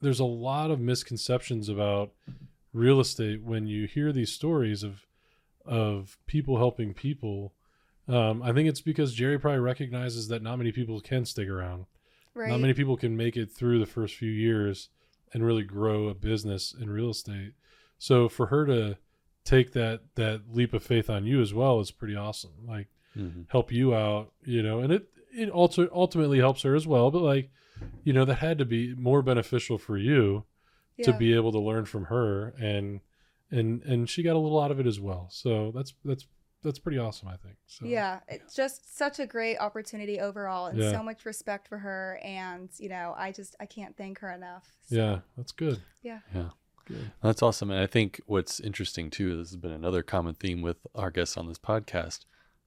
there's 0.00 0.20
a 0.20 0.24
lot 0.24 0.70
of 0.70 0.80
misconceptions 0.80 1.68
about 1.68 2.12
real 2.72 3.00
estate 3.00 3.42
when 3.42 3.66
you 3.66 3.86
hear 3.86 4.12
these 4.12 4.32
stories 4.32 4.82
of 4.82 5.06
of 5.64 6.18
people 6.26 6.56
helping 6.56 6.94
people. 6.94 7.52
Um, 8.08 8.42
I 8.42 8.52
think 8.52 8.68
it's 8.68 8.80
because 8.80 9.14
Jerry 9.14 9.38
probably 9.38 9.60
recognizes 9.60 10.28
that 10.28 10.42
not 10.42 10.56
many 10.56 10.72
people 10.72 11.00
can 11.00 11.24
stick 11.24 11.48
around. 11.48 11.86
right. 12.34 12.48
Not 12.48 12.60
many 12.60 12.74
people 12.74 12.96
can 12.96 13.16
make 13.16 13.36
it 13.36 13.52
through 13.52 13.78
the 13.78 13.86
first 13.86 14.16
few 14.16 14.30
years 14.30 14.88
and 15.32 15.44
really 15.44 15.62
grow 15.62 16.08
a 16.08 16.14
business 16.14 16.74
in 16.78 16.90
real 16.90 17.10
estate. 17.10 17.52
So 17.98 18.28
for 18.28 18.46
her 18.46 18.66
to 18.66 18.96
take 19.44 19.72
that 19.72 20.00
that 20.16 20.42
leap 20.52 20.72
of 20.74 20.82
faith 20.82 21.08
on 21.10 21.24
you 21.24 21.40
as 21.40 21.52
well 21.54 21.80
is 21.80 21.90
pretty 21.90 22.16
awesome. 22.16 22.52
Like 22.66 22.88
Mhm. 23.16 23.46
help 23.48 23.72
you 23.72 23.94
out, 23.94 24.32
you 24.44 24.62
know, 24.62 24.80
and 24.80 24.92
it 24.92 25.08
it 25.32 25.48
also 25.48 25.88
ultimately 25.92 26.38
helps 26.38 26.62
her 26.62 26.74
as 26.74 26.86
well. 26.86 27.10
But 27.10 27.22
like, 27.22 27.50
you 28.04 28.12
know, 28.12 28.24
that 28.24 28.36
had 28.36 28.58
to 28.58 28.64
be 28.64 28.94
more 28.94 29.22
beneficial 29.22 29.78
for 29.78 29.96
you 29.96 30.44
to 31.02 31.12
be 31.14 31.34
able 31.34 31.50
to 31.52 31.58
learn 31.58 31.86
from 31.86 32.04
her 32.06 32.48
and 32.60 33.00
and 33.50 33.82
and 33.82 34.08
she 34.08 34.22
got 34.22 34.36
a 34.36 34.38
little 34.38 34.60
out 34.60 34.70
of 34.70 34.78
it 34.78 34.86
as 34.86 35.00
well. 35.00 35.28
So 35.30 35.72
that's 35.74 35.94
that's 36.04 36.26
that's 36.62 36.78
pretty 36.78 36.98
awesome, 36.98 37.28
I 37.28 37.36
think. 37.36 37.56
So 37.66 37.86
yeah, 37.86 38.20
it's 38.28 38.54
just 38.54 38.96
such 38.96 39.18
a 39.18 39.26
great 39.26 39.56
opportunity 39.56 40.20
overall 40.20 40.66
and 40.66 40.78
Yeah. 40.78 40.92
so 40.92 41.02
much 41.02 41.24
respect 41.24 41.66
for 41.68 41.78
her 41.78 42.20
and 42.22 42.68
you 42.78 42.90
know, 42.90 43.14
I 43.16 43.32
just 43.32 43.56
I 43.58 43.64
can't 43.66 43.96
thank 43.96 44.18
her 44.18 44.30
enough. 44.30 44.68
So, 44.82 44.94
Yeah, 44.96 45.20
that's 45.38 45.52
good. 45.52 45.80
Yeah. 46.02 46.20
Yeah. 46.34 46.50
Good. 46.90 47.12
That's 47.22 47.42
awesome. 47.42 47.70
And 47.70 47.80
I 47.80 47.86
think 47.86 48.20
what's 48.26 48.60
interesting 48.60 49.10
too, 49.10 49.36
this 49.36 49.50
has 49.50 49.56
been 49.56 49.70
another 49.72 50.02
common 50.02 50.34
theme 50.34 50.60
with 50.62 50.78
our 50.94 51.10
guests 51.10 51.36
on 51.36 51.46
this 51.48 51.58
podcast. 51.58 52.20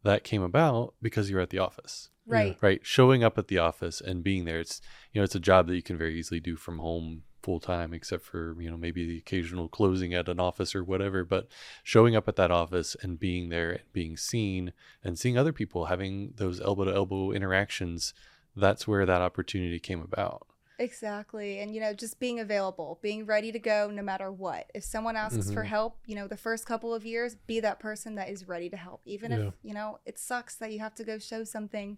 That 0.04 0.24
came 0.24 0.42
about 0.42 0.96
because 1.02 1.30
you're 1.30 1.40
at 1.40 1.50
the 1.50 1.60
office, 1.60 2.10
Right. 2.28 2.58
right? 2.62 2.82
Showing 2.84 3.24
up 3.24 3.38
at 3.38 3.48
the 3.48 3.58
office 3.60 4.02
and 4.02 4.22
being 4.24 4.44
there. 4.46 4.60
It's 4.60 4.82
you 5.14 5.20
know, 5.22 5.24
it's 5.24 5.36
a 5.36 5.40
job 5.40 5.68
that 5.68 5.76
you 5.76 5.82
can 5.82 5.98
very 5.98 6.18
easily 6.20 6.40
do 6.42 6.56
from 6.58 6.80
home 6.80 7.24
full 7.42 7.60
time, 7.60 7.94
except 7.94 8.24
for, 8.24 8.56
you 8.62 8.70
know, 8.70 8.78
maybe 8.78 9.06
the 9.06 9.18
occasional 9.18 9.68
closing 9.70 10.14
at 10.14 10.28
an 10.30 10.40
office 10.40 10.74
or 10.76 10.84
whatever. 10.84 11.24
But 11.26 11.48
showing 11.84 12.16
up 12.16 12.28
at 12.28 12.36
that 12.38 12.52
office 12.52 12.96
and 13.02 13.20
being 13.20 13.50
there 13.50 13.72
and 13.72 13.82
being 13.94 14.16
seen 14.18 14.74
and 15.04 15.18
seeing 15.20 15.38
other 15.38 15.52
people 15.54 15.86
having 15.86 16.34
those 16.38 16.60
elbow 16.62 16.86
to 16.86 16.94
elbow 16.94 17.32
interactions, 17.32 18.14
that's 18.56 18.88
where 18.88 19.06
that 19.06 19.22
opportunity 19.22 19.80
came 19.80 20.02
about. 20.02 20.48
Exactly. 20.80 21.60
And, 21.60 21.74
you 21.74 21.80
know, 21.80 21.94
just 21.94 22.20
being 22.20 22.40
available, 22.40 23.00
being 23.02 23.26
ready 23.26 23.52
to 23.52 23.60
go 23.60 23.90
no 23.92 24.02
matter 24.02 24.32
what. 24.32 24.70
If 24.74 24.84
someone 24.84 25.16
asks 25.16 25.52
for 25.52 25.64
Mhm. 25.64 25.68
help, 25.68 25.98
you 26.06 26.16
know, 26.16 26.28
the 26.28 26.38
first 26.38 26.66
couple 26.66 26.94
of 26.94 27.06
years, 27.06 27.36
be 27.36 27.60
that 27.60 27.80
person 27.80 28.16
that 28.16 28.30
is 28.30 28.48
ready 28.48 28.70
to 28.70 28.78
help. 28.78 29.02
Even 29.06 29.32
Yeah. 29.32 29.48
if, 29.48 29.54
you 29.64 29.74
know, 29.74 30.00
it 30.06 30.18
sucks 30.18 30.56
that 30.58 30.72
you 30.72 30.80
have 30.80 30.96
to 30.96 31.04
go 31.04 31.20
show 31.20 31.44
something 31.44 31.98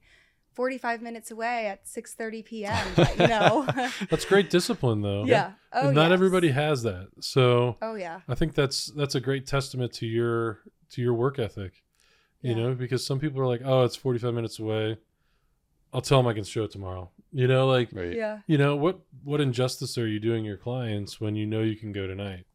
45 0.54 1.02
minutes 1.02 1.32
away 1.32 1.68
at 1.68 1.86
6.30 1.88 2.42
p.m. 2.44 2.94
But, 2.96 3.18
you 3.20 3.28
know, 3.28 3.68
That's 4.10 4.26
great 4.26 4.50
discipline, 4.50 5.02
though. 5.02 5.26
yeah. 5.26 5.54
Oh, 5.74 5.88
And 5.88 5.96
not 5.96 6.10
yes. 6.10 6.14
everybody 6.14 6.52
has 6.52 6.84
that. 6.84 7.10
So 7.22 7.78
Oh, 7.82 7.96
yeah. 7.96 8.22
I 8.28 8.36
think 8.36 8.56
that's 8.56 8.88
that's 8.88 9.16
a 9.16 9.20
great 9.20 9.46
testament 9.48 9.92
to 9.94 10.06
your 10.06 10.60
to 10.92 11.02
your 11.02 11.14
work 11.14 11.40
ethic. 11.40 11.84
You 12.42 12.52
Yeah. 12.56 12.64
know, 12.64 12.76
because 12.76 13.06
some 13.06 13.20
people 13.20 13.42
are 13.42 13.48
like, 13.48 13.62
"Oh, 13.66 13.84
it's 13.84 13.96
45 13.96 14.34
minutes 14.34 14.60
away. 14.60 14.98
I'll 15.96 16.02
tell 16.02 16.20
them 16.20 16.28
I 16.28 16.34
can 16.34 16.44
show 16.44 16.66
it 16.66 16.72
tomorrow." 16.72 17.10
You 17.32 17.48
know, 17.48 17.68
like 17.68 17.90
Right. 17.94 18.14
Yeah. 18.16 18.42
you 18.48 18.58
know 18.58 18.76
what 18.76 19.00
what 19.24 19.40
injustice 19.42 19.98
are 19.98 20.08
you 20.08 20.20
doing 20.20 20.44
your 20.46 20.58
clients 20.58 21.20
when 21.22 21.36
you 21.36 21.46
know 21.46 21.62
you 21.62 21.78
can 21.78 21.92
go 21.92 22.06
tonight? 22.06 22.46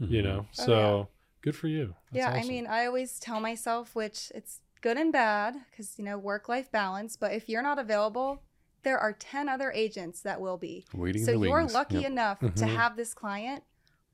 You 0.00 0.20
Mhm. 0.20 0.24
know, 0.24 0.38
Oh, 0.40 0.52
so 0.52 1.08
good 1.42 1.56
for 1.56 1.68
you. 1.68 1.94
That's 2.10 2.26
yeah, 2.26 2.32
I 2.40 2.44
mean, 2.44 2.66
I 2.66 2.86
always 2.86 3.18
tell 3.20 3.40
myself, 3.40 3.94
which 3.94 4.32
it's 4.34 4.60
good 4.80 4.96
and 4.96 5.12
bad 5.12 5.56
because, 5.70 5.98
you 5.98 6.04
know, 6.04 6.18
work 6.18 6.48
life 6.48 6.70
balance, 6.70 7.16
but 7.16 7.32
if 7.32 7.48
you're 7.48 7.62
not 7.62 7.78
available, 7.78 8.42
there 8.82 8.98
are 8.98 9.12
10 9.12 9.48
other 9.48 9.72
agents 9.72 10.20
that 10.22 10.40
will 10.40 10.56
be. 10.56 10.86
Waiting 10.94 11.24
So 11.24 11.32
you're 11.32 11.60
wings. 11.60 11.74
lucky 11.74 11.96
Yep. 11.96 12.04
enough 12.06 12.40
to 12.40 12.46
Mhm. 12.64 12.76
have 12.76 12.96
this 12.96 13.12
client 13.14 13.64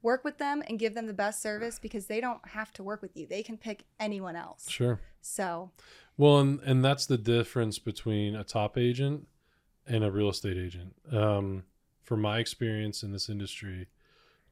work 0.03 0.25
with 0.25 0.38
them 0.38 0.62
and 0.68 0.79
give 0.79 0.94
them 0.94 1.07
the 1.07 1.14
best 1.14 1.40
service 1.42 1.79
because 1.79 2.07
they 2.07 2.20
don't 2.20 2.49
have 2.49 2.73
to 2.75 2.83
work 2.83 3.01
with 3.03 3.16
you. 3.16 3.27
They 3.27 3.42
can 3.42 3.57
pick 3.59 3.85
anyone 3.99 4.37
else. 4.37 4.68
sure. 4.70 5.01
So, 5.20 5.70
Well, 6.16 6.38
and 6.38 6.61
and 6.61 6.85
that's 6.85 7.07
the 7.07 7.18
difference 7.18 7.79
between 7.79 8.35
a 8.35 8.44
top 8.44 8.79
agent 8.79 9.27
and 9.87 10.05
a 10.05 10.11
real 10.11 10.29
estate 10.29 10.57
agent. 10.57 10.94
Um, 11.11 11.64
from 12.03 12.20
my 12.20 12.38
experience 12.38 13.03
in 13.03 13.12
this 13.12 13.29
industry, 13.29 13.88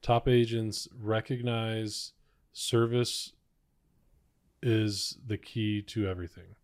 top 0.01 0.27
agents 0.27 0.87
recognize 0.99 2.13
service 2.51 3.33
is 4.61 5.17
the 5.25 5.37
key 5.37 5.81
to 5.81 6.07
everything. 6.07 6.55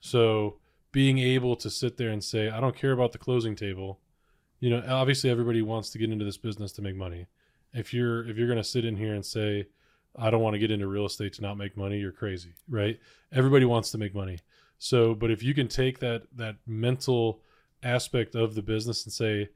So 0.00 0.58
being 0.92 1.18
able 1.18 1.56
to 1.56 1.70
sit 1.70 1.96
there 1.96 2.10
and 2.10 2.22
say, 2.22 2.48
I 2.48 2.60
don't 2.60 2.76
care 2.76 2.92
about 2.92 3.12
the 3.12 3.18
closing 3.18 3.56
table. 3.56 4.00
You 4.60 4.70
know, 4.70 4.84
obviously 4.88 5.30
everybody 5.30 5.62
wants 5.62 5.90
to 5.90 5.98
get 5.98 6.10
into 6.10 6.24
this 6.24 6.36
business 6.36 6.72
to 6.72 6.82
make 6.82 6.96
money. 6.96 7.26
If 7.72 7.92
you're 7.92 8.28
if 8.28 8.36
you're 8.36 8.46
going 8.46 8.58
to 8.58 8.64
sit 8.64 8.84
in 8.84 8.96
here 8.96 9.14
and 9.14 9.24
say, 9.24 9.66
I 10.16 10.30
don't 10.30 10.42
want 10.42 10.54
to 10.54 10.60
get 10.60 10.70
into 10.70 10.86
real 10.86 11.06
estate 11.06 11.32
to 11.34 11.42
not 11.42 11.56
make 11.56 11.76
money, 11.76 11.98
you're 11.98 12.12
crazy, 12.12 12.54
right? 12.68 13.00
Everybody 13.32 13.64
wants 13.64 13.90
to 13.90 13.98
make 13.98 14.14
money. 14.14 14.38
So, 14.78 15.14
but 15.14 15.30
if 15.30 15.42
you 15.42 15.54
can 15.54 15.68
take 15.68 15.98
that 16.00 16.22
that 16.36 16.56
mental 16.66 17.40
aspect 17.82 18.34
of 18.34 18.54
the 18.54 18.62
business 18.62 19.04
and 19.04 19.12
say, 19.12 19.48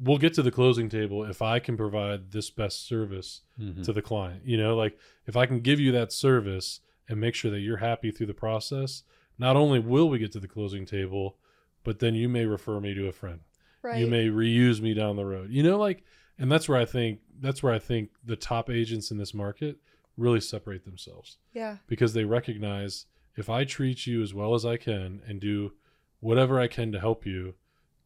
we'll 0.00 0.18
get 0.18 0.32
to 0.34 0.42
the 0.42 0.50
closing 0.50 0.88
table 0.88 1.24
if 1.24 1.42
I 1.42 1.58
can 1.58 1.76
provide 1.76 2.30
this 2.30 2.50
best 2.50 2.86
service 2.86 3.42
Mhm. 3.60 3.82
to 3.84 3.92
the 3.92 4.02
client. 4.02 4.44
You 4.44 4.56
know, 4.56 4.76
like 4.76 4.96
if 5.26 5.36
I 5.36 5.46
can 5.46 5.60
give 5.60 5.80
you 5.80 5.90
that 5.92 6.12
service 6.12 6.80
and 7.08 7.20
make 7.20 7.34
sure 7.34 7.50
that 7.50 7.60
you're 7.60 7.78
happy 7.78 8.10
through 8.12 8.26
the 8.26 8.34
process, 8.34 9.02
not 9.38 9.56
only 9.56 9.78
will 9.80 10.08
we 10.08 10.18
get 10.18 10.30
to 10.32 10.40
the 10.40 10.46
closing 10.48 10.86
table, 10.86 11.36
but 11.84 11.98
then 11.98 12.14
you 12.14 12.28
may 12.28 12.44
refer 12.46 12.78
me 12.80 12.94
to 12.94 13.08
a 13.08 13.12
friend. 13.12 13.40
right. 13.82 13.98
You 14.00 14.06
may 14.08 14.26
reuse 14.28 14.80
me 14.80 14.92
down 14.94 15.16
the 15.16 15.24
road. 15.24 15.50
You 15.50 15.62
know, 15.62 15.78
like 15.78 16.04
and 16.38 16.50
that's 16.52 16.68
where 16.68 16.78
I 16.78 16.84
think 16.84 17.20
that's 17.40 17.62
where 17.62 17.72
I 17.72 17.78
think 17.80 18.10
the 18.24 18.36
top 18.36 18.70
agents 18.70 19.10
in 19.10 19.18
this 19.18 19.34
market 19.34 19.78
really 20.16 20.40
separate 20.40 20.84
themselves 20.84 21.38
yeah. 21.54 21.76
because 21.86 22.12
they 22.12 22.24
recognize 22.24 23.06
if 23.38 23.48
I 23.48 23.64
treat 23.64 24.06
you 24.06 24.22
as 24.22 24.34
well 24.34 24.54
as 24.54 24.64
I 24.64 24.76
can 24.76 25.22
and 25.26 25.40
do 25.40 25.72
whatever 26.20 26.58
I 26.60 26.66
can 26.68 26.92
to 26.92 27.00
help 27.00 27.24
you, 27.24 27.54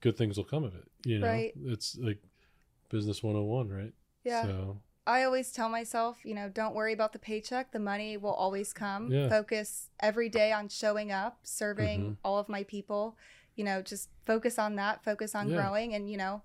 good 0.01 0.17
things 0.17 0.37
will 0.37 0.45
come 0.45 0.65
of 0.65 0.75
it. 0.75 0.89
You 1.05 1.19
know, 1.19 1.27
Right. 1.27 1.53
it's 1.65 1.97
like 1.99 2.19
business 2.91 3.23
101, 3.23 3.69
right? 3.71 3.93
Yeah. 4.25 4.43
So, 4.45 4.81
I 5.07 5.25
always 5.25 5.51
tell 5.51 5.69
myself, 5.69 6.19
you 6.25 6.35
know, 6.35 6.49
don't 6.49 6.75
worry 6.75 6.93
about 6.93 7.13
the 7.13 7.19
paycheck. 7.19 7.73
The 7.73 7.79
money 7.81 8.17
will 8.17 8.35
always 8.35 8.73
come. 8.73 9.11
Yeah. 9.11 9.29
Focus 9.29 9.89
every 10.01 10.29
day 10.29 10.53
on 10.53 10.69
showing 10.69 11.11
up, 11.11 11.41
serving 11.43 12.01
Mhm. 12.03 12.17
all 12.25 12.39
of 12.39 12.49
my 12.49 12.63
people. 12.65 13.17
You 13.57 13.65
know, 13.65 13.83
just 13.83 14.11
focus 14.27 14.59
on 14.59 14.77
that, 14.77 15.03
focus 15.03 15.35
on 15.35 15.49
Yeah. 15.49 15.57
growing, 15.57 15.95
and, 15.95 16.09
you 16.11 16.17
know, 16.17 16.43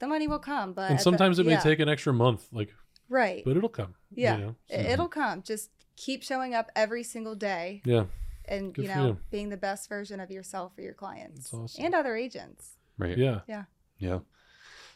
the 0.00 0.06
money 0.06 0.28
will 0.28 0.38
come. 0.38 0.72
But 0.74 0.82
and 0.90 0.92
at 0.94 0.98
the- 0.98 1.02
sometimes 1.02 1.38
it 1.38 1.46
may 1.46 1.52
yeah, 1.52 1.60
take 1.60 1.78
an 1.78 1.88
extra 1.88 2.12
month, 2.12 2.52
like, 2.52 2.74
Right. 3.08 3.42
but 3.44 3.56
it'll 3.56 3.68
come. 3.70 3.94
you 4.10 4.22
Yeah. 4.24 4.36
know? 4.36 4.56
So, 4.70 4.76
It'll 4.76 5.08
come. 5.08 5.42
Just 5.42 5.70
keep 5.96 6.22
showing 6.22 6.54
up 6.54 6.70
every 6.76 7.02
single 7.04 7.34
day 7.36 7.80
yeah. 7.84 8.06
And, 8.46 8.72
Good 8.74 8.82
you 8.84 8.88
know, 8.94 9.06
you. 9.06 9.18
being 9.30 9.48
the 9.50 9.56
best 9.56 9.88
version 9.88 10.20
of 10.20 10.30
yourself 10.30 10.74
for 10.74 10.82
your 10.82 10.94
clients 10.94 11.50
That's 11.50 11.54
awesome. 11.54 11.84
and 11.84 11.94
other 11.94 12.16
agents. 12.16 12.72
Right. 12.98 13.16
Yeah. 13.18 13.40
Yeah. 13.48 13.64
yeah 13.98 14.18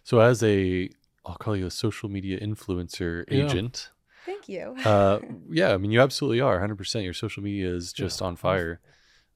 So 0.04 0.20
as 0.20 0.42
a 0.42 0.90
I'll 1.26 1.36
call 1.36 1.56
you 1.56 1.66
a 1.66 1.70
social 1.70 2.08
media 2.08 2.38
influencer 2.40 3.24
Yeah. 3.30 3.44
agent. 3.44 3.90
Thank 4.26 4.48
you. 4.48 4.74
Uh 4.84 5.20
yeah, 5.50 5.72
I 5.72 5.78
mean 5.78 5.90
you 5.90 6.00
absolutely 6.00 6.40
are 6.40 6.58
100%. 6.60 7.04
Your 7.04 7.12
social 7.14 7.42
media 7.42 7.68
is 7.74 7.92
Yeah. 7.96 8.04
just 8.06 8.22
on 8.22 8.36
fire. 8.36 8.80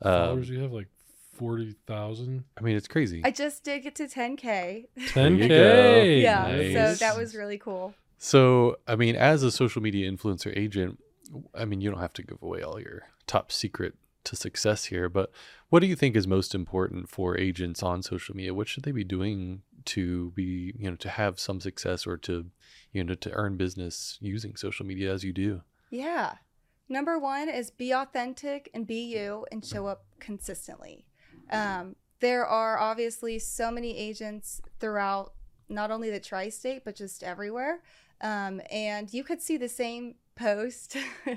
Um, 0.03 0.13
Followers, 0.13 0.49
you 0.51 0.61
have 0.61 0.73
like 0.73 0.89
40,000. 1.35 2.45
I 2.57 2.61
mean 2.63 2.77
it's 2.77 2.89
crazy. 2.89 3.23
I 3.25 3.31
just 3.31 3.65
did 3.65 3.83
get 3.83 3.95
to 3.97 4.05
10K. 4.07 4.87
10K. 4.99 6.23
Yeah. 6.23 6.43
Nice. 6.49 6.75
So 6.75 7.05
that 7.05 7.17
was 7.17 7.35
really 7.35 7.59
cool. 7.59 7.95
So, 8.19 8.77
I 8.87 8.95
mean, 8.95 9.17
as 9.17 9.43
a 9.43 9.51
social 9.51 9.83
media 9.83 10.09
influencer 10.11 10.57
agent, 10.57 11.01
I 11.55 11.65
mean, 11.65 11.81
you 11.81 11.91
don't 11.91 11.99
have 11.99 12.13
to 12.13 12.23
give 12.23 12.41
away 12.41 12.63
all 12.63 12.81
your 12.81 13.03
top 13.27 13.51
secret 13.51 13.95
to 14.25 14.37
success 14.37 14.87
here, 14.87 15.09
but 15.09 15.31
what 15.69 15.81
do 15.81 15.87
you 15.87 15.97
think 15.97 16.17
is 16.17 16.27
most 16.27 16.55
important 16.55 17.09
for 17.09 17.39
agents 17.39 17.83
on 17.83 18.03
social 18.03 18.37
media? 18.37 18.55
What 18.55 18.69
should 18.69 18.85
they 18.85 18.93
be 18.93 19.05
doing 19.05 19.63
to 19.87 20.31
be, 20.31 20.75
you 20.79 20.91
know, 20.91 20.97
to 20.97 21.09
have 21.09 21.41
some 21.41 21.61
success 21.61 22.07
or 22.07 22.17
to, 22.19 22.47
you 22.93 23.05
know, 23.05 23.15
to 23.15 23.31
earn 23.33 23.57
business 23.57 24.19
using 24.21 24.57
social 24.57 24.87
media 24.87 25.13
as 25.13 25.25
you 25.25 25.33
do? 25.33 25.63
Yeah. 25.91 26.35
Number 26.89 27.19
one 27.19 27.49
is 27.49 27.71
be 27.71 27.93
authentic 27.93 28.71
and 28.75 28.87
be 28.87 29.15
you 29.15 29.47
and 29.51 29.65
show 29.65 29.87
up 29.87 30.05
consistently. 30.21 31.07
Um, 31.51 31.97
there 32.21 32.47
are 32.47 32.79
obviously 32.79 33.39
so 33.39 33.71
many 33.71 33.97
agents 33.97 34.61
throughout 34.79 35.33
not 35.69 35.91
only 35.91 36.11
the 36.11 36.21
tri 36.21 36.49
state, 36.49 36.85
but 36.85 36.95
just 36.95 37.23
everywhere. 37.23 37.81
Um, 38.21 38.61
and 38.71 39.13
you 39.13 39.25
could 39.25 39.41
see 39.41 39.57
the 39.57 39.69
same 39.69 40.15
post 40.37 40.97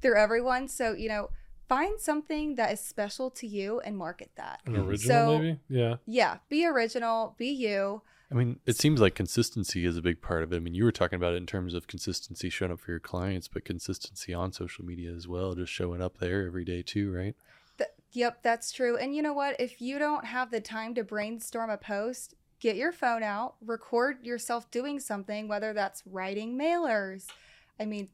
through 0.00 0.16
everyone. 0.16 0.68
So, 0.68 0.92
you 0.92 1.08
know, 1.08 1.30
find 1.72 1.98
something 1.98 2.56
that 2.56 2.70
is 2.70 2.80
special 2.80 3.30
to 3.30 3.46
you 3.46 3.80
and 3.80 3.96
market 3.96 4.30
that. 4.36 4.60
An 4.66 4.74
Mhm. 4.74 4.86
original, 4.86 5.16
So- 5.16 5.38
maybe? 5.38 5.60
Yeah. 5.70 5.96
Yeah, 6.04 6.38
be 6.50 6.66
original, 6.66 7.34
be 7.38 7.48
you. 7.48 8.02
I 8.30 8.34
mean, 8.34 8.60
it 8.66 8.76
seems 8.76 9.00
like 9.00 9.14
consistency 9.14 9.86
is 9.86 9.96
a 9.96 10.02
big 10.02 10.20
part 10.20 10.42
of 10.42 10.52
it. 10.52 10.56
I 10.56 10.58
mean, 10.58 10.74
you 10.74 10.84
were 10.84 10.92
talking 10.92 11.16
about 11.16 11.32
it 11.32 11.36
in 11.38 11.46
terms 11.46 11.72
of 11.72 11.86
consistency 11.86 12.50
showing 12.50 12.72
up 12.72 12.80
for 12.80 12.90
your 12.90 13.00
clients, 13.00 13.48
but 13.48 13.64
consistency 13.64 14.34
on 14.34 14.52
social 14.52 14.84
media 14.84 15.12
as 15.12 15.26
well, 15.26 15.54
just 15.54 15.72
showing 15.72 16.02
up 16.02 16.18
there 16.18 16.46
every 16.46 16.64
day 16.66 16.82
too, 16.82 17.10
right? 17.10 17.34
Th- 17.78 17.90
yep, 18.12 18.42
that's 18.42 18.70
true. 18.70 18.98
And 18.98 19.16
you 19.16 19.22
know 19.22 19.32
what? 19.32 19.58
If 19.58 19.80
you 19.80 19.98
don't 19.98 20.26
have 20.26 20.50
the 20.50 20.60
time 20.60 20.94
to 20.96 21.04
brainstorm 21.04 21.70
a 21.70 21.78
post, 21.78 22.34
get 22.60 22.76
your 22.76 22.92
phone 22.92 23.22
out, 23.22 23.56
record 23.64 24.26
yourself 24.26 24.70
doing 24.70 25.00
something, 25.00 25.48
whether 25.48 25.72
that's 25.72 26.06
writing 26.06 26.58
mailers, 26.58 27.28
I 27.80 27.86
mean, 27.86 28.10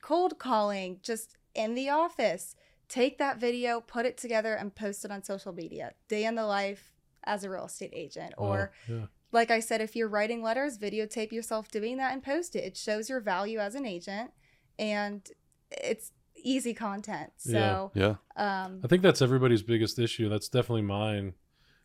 cold 0.00 0.38
calling, 0.38 0.98
just 1.02 1.36
in 1.54 1.74
the 1.74 1.90
office. 1.90 2.56
Take 2.92 3.16
that 3.18 3.38
video, 3.40 3.80
put 3.80 4.04
it 4.04 4.18
together, 4.18 4.52
and 4.52 4.74
post 4.74 5.02
it 5.06 5.10
on 5.10 5.24
social 5.24 5.54
media. 5.54 5.92
Day 6.08 6.26
in 6.26 6.34
the 6.34 6.44
life 6.44 6.92
as 7.24 7.42
a 7.42 7.48
real 7.48 7.64
estate 7.64 7.92
agent. 7.94 8.34
Or, 8.36 8.70
Oh, 8.90 8.92
yeah. 8.94 9.06
like 9.32 9.50
I 9.50 9.60
said, 9.60 9.80
if 9.80 9.96
you're 9.96 10.08
writing 10.08 10.42
letters, 10.42 10.76
videotape 10.76 11.32
yourself 11.32 11.70
doing 11.70 11.96
that 11.96 12.12
and 12.12 12.22
post 12.22 12.54
it. 12.54 12.64
It 12.64 12.76
shows 12.76 13.08
your 13.08 13.20
value 13.20 13.58
as 13.60 13.74
an 13.74 13.86
agent 13.86 14.32
and 14.78 15.26
it's 15.70 16.12
easy 16.36 16.74
content. 16.74 17.32
Yeah. 17.46 17.52
So, 17.52 17.92
Yeah. 17.94 18.16
um, 18.36 18.82
I 18.84 18.88
think 18.88 19.00
that's 19.00 19.22
everybody's 19.22 19.62
biggest 19.62 19.98
issue. 19.98 20.28
That's 20.28 20.50
definitely 20.50 20.82
mine. 20.82 21.32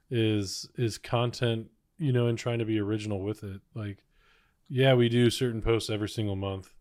Is 0.09 0.69
is 0.75 0.97
content, 0.97 1.67
you 1.97 2.11
know, 2.11 2.27
and 2.27 2.37
trying 2.37 2.59
to 2.59 2.65
be 2.65 2.79
original 2.79 3.21
with 3.23 3.45
it. 3.45 3.61
Like, 3.73 4.03
yeah, 4.67 4.93
we 4.93 5.07
do 5.07 5.29
certain 5.29 5.61
posts 5.61 5.89
every 5.89 6.09
single 6.09 6.35
month 6.35 6.73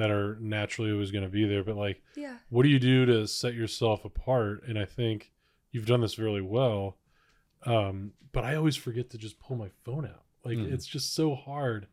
that 0.00 0.10
are 0.10 0.36
naturally 0.40 0.90
always 0.90 1.10
going 1.10 1.24
to 1.24 1.30
be 1.30 1.44
there, 1.46 1.62
but 1.62 1.76
like, 1.76 2.02
yeah. 2.16 2.36
what 2.48 2.62
do 2.62 2.68
you 2.68 2.78
do 2.78 3.04
to 3.06 3.26
set 3.28 3.54
yourself 3.54 4.04
apart? 4.04 4.62
And 4.66 4.78
I 4.78 4.84
think 4.86 5.30
you've 5.72 5.86
done 5.86 6.00
this 6.00 6.18
really 6.18 6.40
well. 6.40 6.96
Um, 7.66 8.12
but 8.32 8.44
I 8.44 8.54
always 8.56 8.76
forget 8.76 9.10
to 9.10 9.18
just 9.18 9.38
pull 9.38 9.56
my 9.56 9.68
phone 9.84 10.06
out. 10.06 10.22
Like, 10.44 10.56
Mhm. 10.58 10.72
it's 10.72 10.86
just 10.86 11.14
so 11.14 11.34
hard 11.34 11.86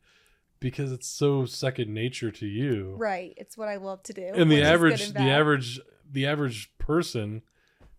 because 0.59 0.91
it's 0.91 1.07
so 1.07 1.45
second 1.45 1.93
nature 1.93 2.31
to 2.31 2.47
you 2.47 2.95
Right. 2.97 3.33
It's 3.37 3.57
what 3.57 3.67
I 3.67 3.75
love 3.75 4.01
to 4.03 4.13
do. 4.13 4.31
and 4.33 4.49
the 4.49 4.63
average 4.63 5.01
and 5.07 5.13
the 5.15 5.29
average 5.29 5.79
the 6.09 6.25
average 6.25 6.71
person 6.77 7.41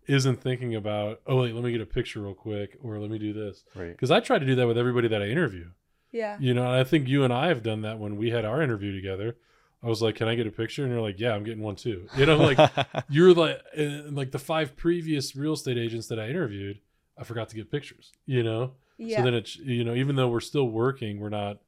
isn't 0.06 0.36
thinking 0.40 0.74
about 0.74 1.20
oh 1.26 1.42
wait 1.42 1.54
let 1.54 1.62
me 1.62 1.70
get 1.70 1.80
a 1.82 1.86
picture 1.86 2.22
real 2.22 2.32
quick 2.34 2.76
or 2.82 2.98
let 2.98 3.10
me 3.10 3.18
do 3.18 3.32
this 3.34 3.62
Right. 3.76 3.90
because 3.92 4.10
i 4.10 4.18
try 4.20 4.38
to 4.38 4.46
do 4.46 4.54
that 4.56 4.66
with 4.66 4.78
everybody 4.78 5.06
that 5.08 5.20
i 5.22 5.26
interview 5.26 5.66
Yeah. 6.10 6.38
you 6.40 6.54
know 6.54 6.62
and 6.64 6.72
i 6.76 6.82
think 6.84 7.06
you 7.06 7.22
and 7.22 7.32
i 7.34 7.48
have 7.48 7.62
done 7.62 7.82
that 7.82 7.98
when 7.98 8.16
we 8.16 8.30
had 8.30 8.46
our 8.46 8.62
interview 8.62 8.92
together 8.92 9.36
i 9.82 9.86
was 9.86 10.02
like 10.02 10.14
can 10.14 10.28
i 10.28 10.34
get 10.34 10.46
a 10.46 10.50
picture 10.50 10.82
and 10.84 10.92
you're 10.92 11.02
like 11.02 11.18
yeah 11.18 11.32
i'm 11.32 11.44
getting 11.44 11.62
one 11.62 11.76
too 11.76 12.08
you 12.16 12.26
know 12.26 12.36
like 12.36 12.58
you're 13.08 13.32
like 13.34 13.60
and 13.76 14.16
like 14.16 14.30
the 14.32 14.38
five 14.38 14.76
previous 14.76 15.36
real 15.36 15.52
estate 15.52 15.78
agents 15.78 16.08
that 16.08 16.18
i 16.18 16.28
interviewed 16.28 16.78
I 17.18 17.24
forgot 17.24 17.48
to 17.50 17.56
get 17.56 17.70
pictures. 17.70 18.12
You 18.26 18.42
know. 18.42 18.72
Yeah. 18.96 19.18
So 19.18 19.24
then 19.24 19.34
it's 19.34 19.56
you 19.56 19.84
know 19.84 19.94
even 19.94 20.16
though 20.16 20.28
we're 20.28 20.40
still 20.40 20.68
working, 20.68 21.20
we're 21.20 21.28
not. 21.28 21.58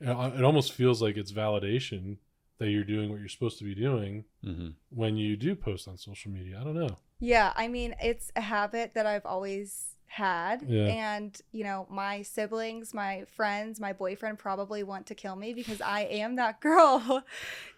It 0.00 0.42
almost 0.42 0.72
feels 0.72 1.00
like 1.00 1.16
it's 1.16 1.30
validation 1.30 2.16
that 2.58 2.68
you're 2.70 2.84
doing 2.84 3.10
what 3.10 3.20
you're 3.20 3.28
supposed 3.28 3.58
to 3.58 3.64
be 3.64 3.74
doing 3.74 4.24
hmm 4.44 4.70
when 4.90 5.16
you 5.16 5.36
do 5.36 5.54
post 5.54 5.88
on 5.88 5.96
social 5.96 6.30
media. 6.30 6.58
I 6.60 6.64
don't 6.64 6.74
know. 6.74 6.96
Yeah, 7.20 7.52
I 7.54 7.68
mean, 7.68 7.94
it's 8.02 8.32
a 8.34 8.40
habit 8.40 8.94
that 8.94 9.06
I've 9.06 9.24
always 9.24 9.96
had. 10.12 10.62
Yeah. 10.68 10.84
And, 10.86 11.40
you 11.52 11.64
know, 11.64 11.86
my 11.88 12.20
siblings, 12.22 12.92
my 12.92 13.24
friends, 13.34 13.80
my 13.80 13.92
boyfriend 13.94 14.38
probably 14.38 14.82
want 14.82 15.06
to 15.06 15.14
kill 15.14 15.36
me 15.36 15.54
because 15.54 15.80
I 15.80 16.00
am 16.02 16.36
that 16.36 16.60
girl 16.68 17.24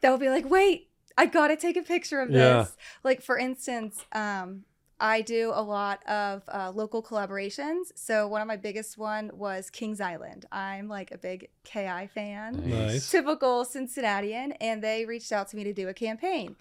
that 0.00 0.10
will 0.10 0.18
be 0.18 0.28
like, 0.30 0.48
wait, 0.48 0.88
I 1.16 1.26
got 1.26 1.48
to 1.48 1.56
take 1.56 1.76
a 1.76 1.82
picture 1.82 2.20
of 2.20 2.30
Yeah. 2.30 2.62
this. 2.64 2.76
Like, 3.04 3.22
for 3.22 3.38
instance, 3.38 4.04
um, 4.12 4.64
I 4.98 5.20
do 5.22 5.52
a 5.54 5.62
lot 5.62 6.04
of 6.08 6.42
uh, 6.48 6.72
local 6.74 7.02
collaborations. 7.04 7.92
So 7.94 8.26
one 8.26 8.40
of 8.40 8.48
my 8.48 8.56
biggest 8.56 8.98
one 8.98 9.30
was 9.34 9.70
Kings 9.70 10.00
Island. 10.00 10.44
I'm 10.50 10.88
like 10.88 11.12
a 11.12 11.18
big 11.18 11.50
KI 11.64 12.08
fan. 12.12 12.68
Nice. 12.68 13.10
Typical 13.10 13.64
Cincinnatian, 13.64 14.52
and 14.60 14.82
they 14.82 15.04
reached 15.04 15.30
out 15.30 15.48
to 15.48 15.56
me 15.56 15.62
to 15.64 15.72
do 15.72 15.88
a 15.88 15.94
campaign, 15.94 16.56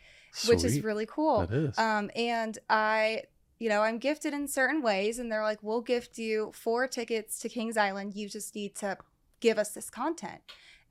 which 0.47 0.63
is 0.63 0.83
really 0.83 1.05
cool. 1.07 1.47
That 1.47 1.53
is. 1.53 1.77
Um, 1.79 2.11
and 2.15 2.57
I, 2.69 3.23
you 3.63 3.69
know, 3.69 3.81
I'm 3.81 3.97
gifted 3.97 4.33
in 4.33 4.47
certain 4.49 4.81
ways, 4.81 5.19
and 5.19 5.31
they're 5.31 5.41
like, 5.51 5.59
we'll 5.61 5.79
gift 5.81 6.17
you 6.17 6.51
four 6.53 6.85
tickets 6.87 7.39
to 7.39 7.47
Kings 7.47 7.77
Island. 7.77 8.13
You 8.13 8.27
just 8.27 8.53
need 8.55 8.75
to 8.75 8.97
give 9.39 9.57
us 9.57 9.69
this 9.69 9.89
content. 9.89 10.41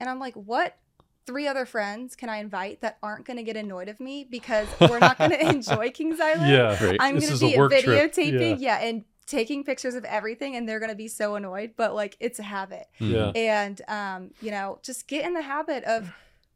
And 0.01 0.09
I'm 0.09 0.19
like, 0.19 0.35
what 0.35 0.79
three 1.27 1.47
other 1.47 1.67
friends 1.67 2.17
can 2.17 2.31
I 2.31 2.39
invite 2.39 2.81
that 2.81 2.97
aren't 3.03 3.27
going 3.27 3.37
to 3.37 3.43
get 3.43 3.57
annoyed 3.57 3.89
of 3.89 4.01
me 4.01 4.27
because 4.29 4.67
we're 4.81 4.99
not 4.99 5.19
going 5.19 5.31
to 5.39 5.49
enjoy 5.51 5.91
Kings 5.91 6.19
Island? 6.19 6.51
Yeah. 6.51 6.83
Right. 6.83 6.97
I'm 6.99 7.19
going 7.19 7.33
to 7.37 7.39
be 7.39 7.59
work 7.59 7.73
trip. 7.73 7.85
videotaping, 8.15 8.57
yeah. 8.59 8.79
and 8.79 9.05
taking 9.27 9.65
pictures 9.65 9.95
of 9.95 10.05
everything, 10.07 10.57
and 10.57 10.67
they're 10.67 10.81
going 10.81 10.91
to 10.91 10.97
be 10.97 11.09
so 11.09 11.35
annoyed. 11.35 11.73
But 11.77 11.95
like, 11.95 12.17
it's 12.21 12.39
a 12.39 12.43
habit 12.43 12.87
Yeah. 12.99 13.33
and 13.37 13.81
um, 13.87 14.31
you 14.41 14.51
know 14.51 14.79
just 14.83 15.07
get 15.09 15.27
in 15.27 15.35
the 15.35 15.43
habit 15.43 15.85
of 15.85 16.11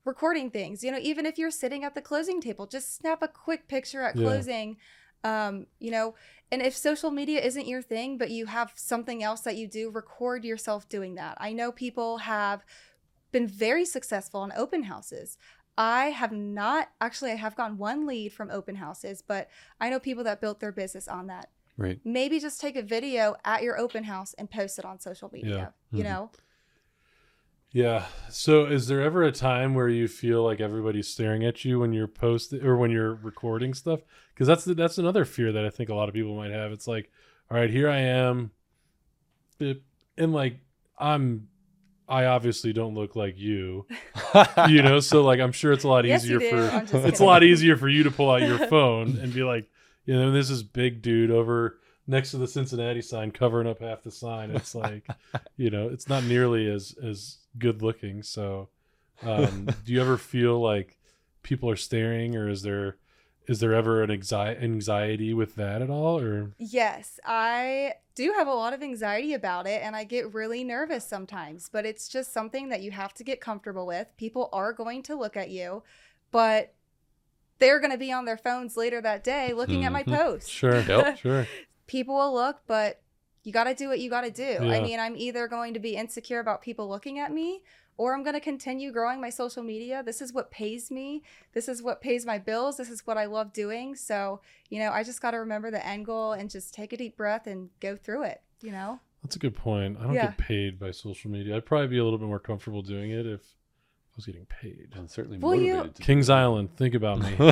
recording 0.06 0.50
things 0.50 0.84
you 0.84 0.90
know 0.92 0.98
even 1.00 1.26
if 1.26 1.36
you're 1.36 1.50
sitting 1.50 1.82
at 1.82 1.96
the 1.96 2.00
closing 2.00 2.40
table 2.40 2.64
just 2.64 2.96
snap 2.96 3.22
a 3.22 3.28
quick 3.28 3.66
picture 3.66 4.02
at 4.02 4.14
Yeah. 4.14 4.22
closing 4.24 4.76
um, 5.26 5.66
you 5.78 5.90
know 5.90 6.14
and 6.52 6.62
if 6.62 6.76
social 6.76 7.10
media 7.10 7.40
isn't 7.40 7.66
your 7.66 7.82
thing 7.82 8.18
but 8.18 8.30
you 8.30 8.46
have 8.46 8.72
something 8.76 9.22
else 9.22 9.40
that 9.40 9.56
you 9.56 9.66
do 9.66 9.90
record 9.90 10.44
yourself 10.44 10.88
doing 10.88 11.14
that 11.16 11.36
i 11.40 11.52
know 11.52 11.72
people 11.72 12.18
have 12.18 12.64
been 13.32 13.46
very 13.46 13.84
successful 13.84 14.44
in 14.44 14.52
open 14.56 14.84
houses 14.84 15.36
i 15.76 16.06
have 16.06 16.32
not 16.32 16.88
actually 17.00 17.32
i 17.32 17.34
have 17.34 17.56
gotten 17.56 17.76
one 17.78 18.06
lead 18.06 18.32
from 18.32 18.50
open 18.50 18.76
houses 18.76 19.22
but 19.26 19.48
i 19.80 19.90
know 19.90 19.98
people 19.98 20.24
that 20.24 20.40
built 20.40 20.60
their 20.60 20.72
business 20.72 21.08
on 21.08 21.26
that 21.26 21.48
Right. 21.78 22.00
maybe 22.04 22.40
just 22.40 22.58
take 22.60 22.76
a 22.76 22.82
video 22.82 23.36
at 23.44 23.62
your 23.62 23.78
open 23.78 24.04
house 24.04 24.34
and 24.38 24.50
post 24.50 24.78
it 24.78 24.84
on 24.86 24.98
social 24.98 25.28
media 25.32 25.72
yeah. 25.92 25.98
you 25.98 26.04
Mhm. 26.04 26.08
know 26.08 26.30
Yeah. 27.72 28.06
So 28.30 28.66
is 28.66 28.86
there 28.86 29.02
ever 29.02 29.22
a 29.22 29.32
time 29.32 29.74
where 29.74 29.88
you 29.88 30.08
feel 30.08 30.42
like 30.42 30.60
everybody's 30.60 31.08
staring 31.08 31.44
at 31.44 31.64
you 31.64 31.80
when 31.80 31.92
you're 31.92 32.06
posting 32.06 32.62
or 32.64 32.76
when 32.76 32.90
you're 32.90 33.14
recording 33.14 33.74
stuff? 33.74 34.00
Because 34.34 34.46
that's 34.46 34.64
the, 34.64 34.74
that's 34.74 34.98
another 34.98 35.24
fear 35.24 35.52
that 35.52 35.64
I 35.64 35.70
think 35.70 35.90
a 35.90 35.94
lot 35.94 36.08
of 36.08 36.14
people 36.14 36.34
might 36.36 36.52
have. 36.52 36.72
It's 36.72 36.86
like, 36.88 37.10
all 37.50 37.56
right, 37.58 37.70
here 37.70 37.88
I 37.90 37.98
am, 37.98 38.50
It- 39.60 39.82
and 40.18 40.32
like 40.32 40.58
I'm, 40.98 41.48
I 42.08 42.26
obviously 42.26 42.72
don't 42.72 42.94
look 42.94 43.16
like 43.16 43.36
you, 43.36 43.86
you 44.68 44.82
know. 44.82 45.00
So 45.00 45.24
like, 45.24 45.40
I'm 45.40 45.52
sure 45.52 45.72
it's 45.72 45.84
a 45.84 45.88
lot 45.88 46.04
Yes, 46.06 46.24
easier 46.24 46.38
do. 46.38 46.48
for 46.50 46.76
I'm 46.76 46.86
just 46.86 47.04
it's 47.06 47.20
a 47.20 47.24
lot 47.24 47.42
easier 47.42 47.76
for 47.76 47.88
you 47.88 48.04
to 48.04 48.10
pull 48.10 48.30
out 48.30 48.42
your 48.42 48.58
phone 48.68 49.18
and 49.20 49.34
be 49.34 49.42
like, 49.42 49.68
you 50.04 50.14
know, 50.14 50.30
this 50.30 50.48
is 50.48 50.62
big 50.62 51.02
dude 51.02 51.30
over 51.32 51.80
next 52.06 52.30
to 52.32 52.38
the 52.38 52.48
Cincinnati 52.48 53.02
sign 53.02 53.30
covering 53.30 53.66
up 53.68 53.80
half 53.80 54.02
the 54.02 54.10
sign. 54.10 54.50
It's 54.50 54.74
like, 54.74 55.06
you 55.56 55.70
know, 55.70 55.88
it's 55.88 56.08
not 56.08 56.24
nearly 56.24 56.68
as 56.70 56.94
as 57.02 57.38
good 57.58 57.82
looking. 57.82 58.22
So, 58.22 58.68
um, 59.22 59.66
do 59.84 59.92
you 59.92 60.00
ever 60.00 60.16
feel 60.16 60.60
like 60.60 60.98
people 61.42 61.70
are 61.70 61.76
staring, 61.76 62.36
or 62.36 62.48
is 62.48 62.62
there 62.62 62.96
is 63.48 63.60
there 63.60 63.74
ever 63.74 64.02
an 64.02 64.10
anxi- 64.10 64.60
anxiety 64.62 65.32
with 65.32 65.54
that 65.54 65.80
at 65.82 65.88
all? 65.90 66.18
Or 66.18 66.50
Yes, 66.58 67.20
I 67.24 67.94
do 68.16 68.32
have 68.36 68.48
a 68.48 68.52
lot 68.52 68.72
of 68.72 68.82
anxiety 68.82 69.34
about 69.34 69.66
it 69.68 69.82
and 69.84 69.94
I 69.94 70.02
get 70.02 70.34
really 70.34 70.64
nervous 70.64 71.06
sometimes, 71.06 71.68
but 71.70 71.86
it's 71.86 72.08
just 72.08 72.32
something 72.32 72.70
that 72.70 72.82
you 72.82 72.90
have 72.90 73.14
to 73.14 73.22
get 73.22 73.40
comfortable 73.40 73.86
with. 73.86 74.08
People 74.16 74.48
are 74.52 74.72
going 74.72 75.02
to 75.04 75.14
look 75.14 75.36
at 75.36 75.50
you, 75.50 75.84
but 76.32 76.74
they're 77.60 77.78
going 77.78 77.92
to 77.92 77.98
be 77.98 78.10
on 78.10 78.24
their 78.24 78.36
phones 78.38 78.76
later 78.76 79.00
that 79.02 79.22
day 79.22 79.52
looking 79.52 79.84
at 79.84 79.92
my 79.92 80.02
Mhm. 80.02 80.16
post. 80.16 80.50
sure, 80.50 80.80
Yep. 80.80 81.18
sure, 81.22 81.46
People 81.86 82.16
will 82.16 82.34
look, 82.34 82.60
but 82.66 83.00
you 83.42 83.52
got 83.52 83.64
to 83.64 83.74
do 83.74 83.88
what 83.88 84.00
you 84.00 84.10
got 84.10 84.22
to 84.22 84.30
do. 84.30 84.64
Yeah. 84.64 84.72
I 84.72 84.80
mean, 84.80 84.98
I'm 84.98 85.16
either 85.16 85.46
going 85.48 85.74
to 85.74 85.80
be 85.80 85.96
insecure 85.96 86.40
about 86.40 86.62
people 86.62 86.88
looking 86.88 87.18
at 87.18 87.32
me 87.32 87.62
or 87.96 88.12
I'm 88.12 88.22
going 88.24 88.34
to 88.34 88.40
continue 88.40 88.92
growing 88.92 89.20
my 89.20 89.30
social 89.30 89.62
media. 89.62 90.02
This 90.02 90.20
is 90.20 90.32
what 90.32 90.50
pays 90.50 90.90
me. 90.90 91.22
This 91.54 91.68
is 91.68 91.80
what 91.82 92.00
pays 92.02 92.26
my 92.26 92.38
bills. 92.38 92.76
This 92.76 92.90
is 92.90 93.06
what 93.06 93.16
I 93.16 93.26
love 93.26 93.52
doing. 93.52 93.94
So, 93.94 94.40
you 94.68 94.80
know, 94.80 94.90
I 94.90 95.04
just 95.04 95.22
got 95.22 95.30
to 95.30 95.38
remember 95.38 95.70
the 95.70 95.84
end 95.86 96.06
goal 96.06 96.32
and 96.32 96.50
just 96.50 96.74
take 96.74 96.92
a 96.92 96.96
deep 96.96 97.16
breath 97.16 97.46
and 97.46 97.70
go 97.80 97.96
through 97.96 98.24
it, 98.24 98.42
you 98.62 98.72
know? 98.72 99.00
that's 99.22 99.34
a 99.34 99.38
good 99.40 99.56
point. 99.56 99.96
I 99.98 100.04
don't 100.04 100.14
Yeah. 100.14 100.26
get 100.26 100.38
paid 100.38 100.78
by 100.78 100.92
social 100.92 101.30
media. 101.32 101.56
I'd 101.56 101.66
probably 101.66 101.88
be 101.88 101.98
a 101.98 102.04
little 102.04 102.18
bit 102.18 102.28
more 102.28 102.38
comfortable 102.38 102.80
doing 102.82 103.10
it 103.10 103.26
if 103.26 103.40
I 103.40 104.14
was 104.14 104.26
getting 104.26 104.46
paid. 104.46 104.90
I'm 104.96 105.08
certainly 105.08 105.38
Will 105.38 105.56
you- 105.56 105.72
motivated 105.74 105.96
to 105.96 106.02
Kings 106.02 106.30
Island, 106.30 106.76
think 106.76 106.94
about 106.94 107.18
me. 107.18 107.34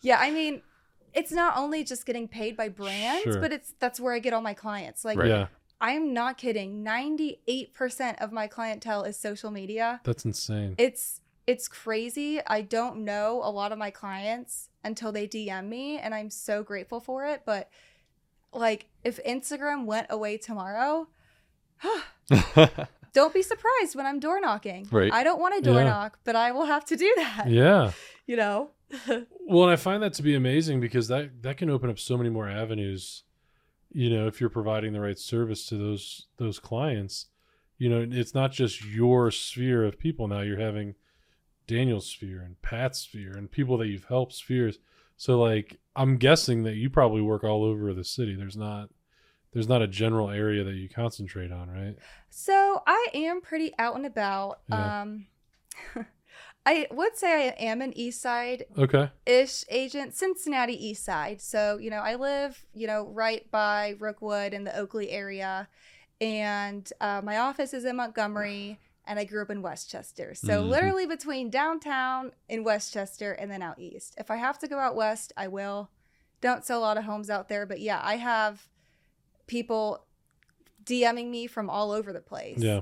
yeah, 0.00 0.18
I 0.18 0.32
mean, 0.32 0.62
it's 1.16 1.32
not 1.32 1.56
only 1.56 1.82
just 1.82 2.06
getting 2.06 2.28
paid 2.28 2.56
by 2.56 2.68
brands, 2.68 3.24
Sure. 3.24 3.40
but 3.40 3.50
it's 3.52 3.74
that's 3.80 3.98
where 3.98 4.12
I 4.14 4.20
get 4.20 4.32
all 4.32 4.42
my 4.42 4.54
clients. 4.54 5.04
Like 5.04 5.18
Right. 5.18 5.28
Yeah, 5.28 5.46
I'm 5.80 6.12
not 6.14 6.36
kidding. 6.38 6.84
98% 6.84 8.22
of 8.22 8.30
my 8.32 8.46
clientele 8.46 9.02
is 9.02 9.18
social 9.18 9.50
media. 9.50 10.00
that's 10.04 10.24
insane. 10.24 10.74
It's 10.78 11.22
it's 11.46 11.68
crazy. 11.68 12.40
I 12.46 12.60
don't 12.62 12.98
know 13.04 13.40
a 13.42 13.50
lot 13.50 13.72
of 13.72 13.78
my 13.78 13.90
clients 13.90 14.68
until 14.84 15.10
they 15.12 15.26
DM 15.28 15.68
me 15.68 15.96
and 15.98 16.14
I'm 16.14 16.28
so 16.30 16.62
grateful 16.62 17.00
for 17.00 17.24
it, 17.26 17.42
but 17.46 17.70
like 18.52 18.86
if 19.04 19.22
Instagram 19.24 19.84
went 19.86 20.06
away 20.10 20.38
tomorrow, 20.38 21.08
don't 23.12 23.32
be 23.34 23.42
surprised 23.42 23.94
when 23.94 24.06
I'm 24.06 24.18
door 24.20 24.40
knocking. 24.40 24.88
Right. 24.90 25.12
I 25.12 25.22
don't 25.24 25.40
want 25.40 25.54
to 25.54 25.60
door 25.60 25.80
Yeah. 25.80 25.84
knock, 25.90 26.18
but 26.24 26.36
I 26.36 26.52
will 26.52 26.66
have 26.66 26.84
to 26.86 26.96
do 26.96 27.12
that. 27.16 27.48
yeah. 27.48 27.92
You 28.28 28.34
know? 28.34 28.70
Well, 29.48 29.64
and 29.64 29.72
I 29.72 29.76
find 29.76 30.02
that 30.02 30.12
to 30.14 30.22
be 30.22 30.34
amazing 30.34 30.80
because 30.80 31.08
that 31.08 31.42
that 31.42 31.56
can 31.56 31.70
open 31.70 31.90
up 31.90 31.98
so 31.98 32.16
many 32.16 32.30
more 32.30 32.48
avenues. 32.48 33.22
You 33.92 34.10
know, 34.10 34.26
if 34.26 34.40
you're 34.40 34.50
providing 34.50 34.92
the 34.92 35.00
right 35.00 35.18
service 35.18 35.66
to 35.66 35.76
those 35.76 36.26
those 36.36 36.58
clients, 36.58 37.26
you 37.78 37.88
know, 37.88 38.06
it's 38.10 38.34
not 38.34 38.52
just 38.52 38.84
your 38.84 39.30
sphere 39.30 39.84
of 39.84 39.98
people. 39.98 40.28
Now 40.28 40.40
you're 40.40 40.60
having 40.60 40.94
Daniel's 41.66 42.06
sphere 42.06 42.42
and 42.42 42.60
Pat's 42.62 43.00
sphere 43.00 43.36
and 43.36 43.50
people 43.50 43.78
that 43.78 43.88
you've 43.88 44.04
helped 44.04 44.34
spheres. 44.34 44.78
So, 45.16 45.40
like, 45.40 45.78
I'm 45.94 46.18
guessing 46.18 46.62
that 46.64 46.74
you 46.74 46.90
probably 46.90 47.22
work 47.22 47.42
all 47.42 47.64
over 47.64 47.92
the 47.94 48.04
city. 48.04 48.34
There's 48.34 48.56
not 48.56 48.90
there's 49.52 49.68
not 49.68 49.80
a 49.80 49.86
general 49.86 50.30
area 50.30 50.64
that 50.64 50.74
you 50.74 50.88
concentrate 50.88 51.50
on, 51.50 51.70
right? 51.70 51.96
So 52.28 52.82
I 52.86 53.08
am 53.14 53.40
pretty 53.40 53.72
out 53.78 53.96
and 53.96 54.04
about. 54.04 54.60
Yeah. 54.68 55.02
Um 55.02 55.26
I 56.66 56.88
would 56.90 57.16
say 57.16 57.48
I 57.48 57.54
am 57.64 57.80
an 57.80 57.96
east 57.96 58.20
side 58.20 58.64
Okay. 58.76 59.08
ish 59.24 59.64
agent, 59.70 60.14
Cincinnati 60.14 60.74
East 60.74 61.04
Side. 61.04 61.40
So, 61.40 61.78
you 61.78 61.90
know, 61.90 62.00
I 62.00 62.16
live, 62.16 62.66
you 62.74 62.86
know, 62.88 63.06
right 63.06 63.48
by 63.52 63.94
Rookwood 64.00 64.52
in 64.52 64.64
the 64.64 64.76
Oakley 64.76 65.10
area. 65.10 65.68
And 66.20 66.90
uh, 67.00 67.20
my 67.22 67.38
office 67.38 67.72
is 67.72 67.84
in 67.84 67.96
Montgomery, 67.96 68.80
and 69.06 69.18
I 69.18 69.24
grew 69.24 69.42
up 69.42 69.50
in 69.50 69.62
Westchester. 69.62 70.34
So, 70.34 70.64
Mhm. 70.64 70.68
literally 70.68 71.06
between 71.06 71.50
downtown 71.50 72.32
in 72.48 72.64
Westchester 72.64 73.32
and 73.32 73.48
then 73.50 73.62
out 73.62 73.78
east. 73.78 74.14
If 74.18 74.30
I 74.30 74.36
have 74.36 74.58
to 74.58 74.66
go 74.66 74.78
out 74.78 74.96
west, 74.96 75.32
I 75.36 75.46
will. 75.48 75.90
Don't 76.40 76.64
sell 76.64 76.80
a 76.80 76.82
lot 76.82 76.98
of 76.98 77.04
homes 77.04 77.30
out 77.30 77.48
there, 77.48 77.64
but 77.64 77.80
yeah, 77.80 78.00
I 78.02 78.16
have 78.16 78.68
people 79.46 80.04
DMing 80.84 81.30
me 81.30 81.46
from 81.46 81.70
all 81.70 81.92
over 81.92 82.12
the 82.12 82.20
place. 82.20 82.58
Yeah. 82.58 82.80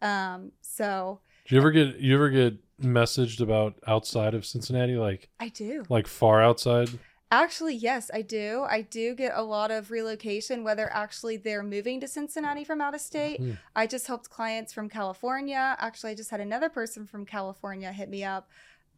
Um, 0.00 0.52
so 0.62 1.20
Do 1.46 1.54
you 1.54 1.60
ever 1.60 1.70
get 1.70 1.96
you 2.00 2.14
ever 2.14 2.28
get 2.30 2.54
messaged 2.80 3.40
about 3.40 3.74
outside 3.86 4.34
of 4.34 4.44
Cincinnati, 4.44 4.96
like 4.96 5.28
I 5.40 5.48
do. 5.48 5.84
like 5.88 6.06
far 6.06 6.42
outside? 6.42 6.90
Actually, 7.32 7.74
yes, 7.74 8.08
I 8.14 8.22
do. 8.22 8.64
I 8.68 8.82
do 8.82 9.14
get 9.14 9.32
a 9.34 9.42
lot 9.42 9.72
of 9.72 9.90
relocation, 9.90 10.62
whether 10.62 10.88
actually 10.92 11.36
they're 11.36 11.64
moving 11.64 12.00
to 12.00 12.06
Cincinnati 12.06 12.62
from 12.62 12.80
out 12.80 12.94
of 12.94 13.00
state. 13.00 13.40
Hmm. 13.40 13.52
I 13.74 13.88
just 13.88 14.06
helped 14.06 14.30
clients 14.30 14.72
from 14.72 14.88
California. 14.88 15.76
Actually, 15.80 16.12
I 16.12 16.14
just 16.14 16.30
had 16.30 16.40
another 16.40 16.68
person 16.68 17.04
from 17.04 17.26
California 17.26 17.90
hit 17.90 18.08
me 18.08 18.22
up. 18.22 18.48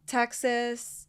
Texas. 0.05 1.07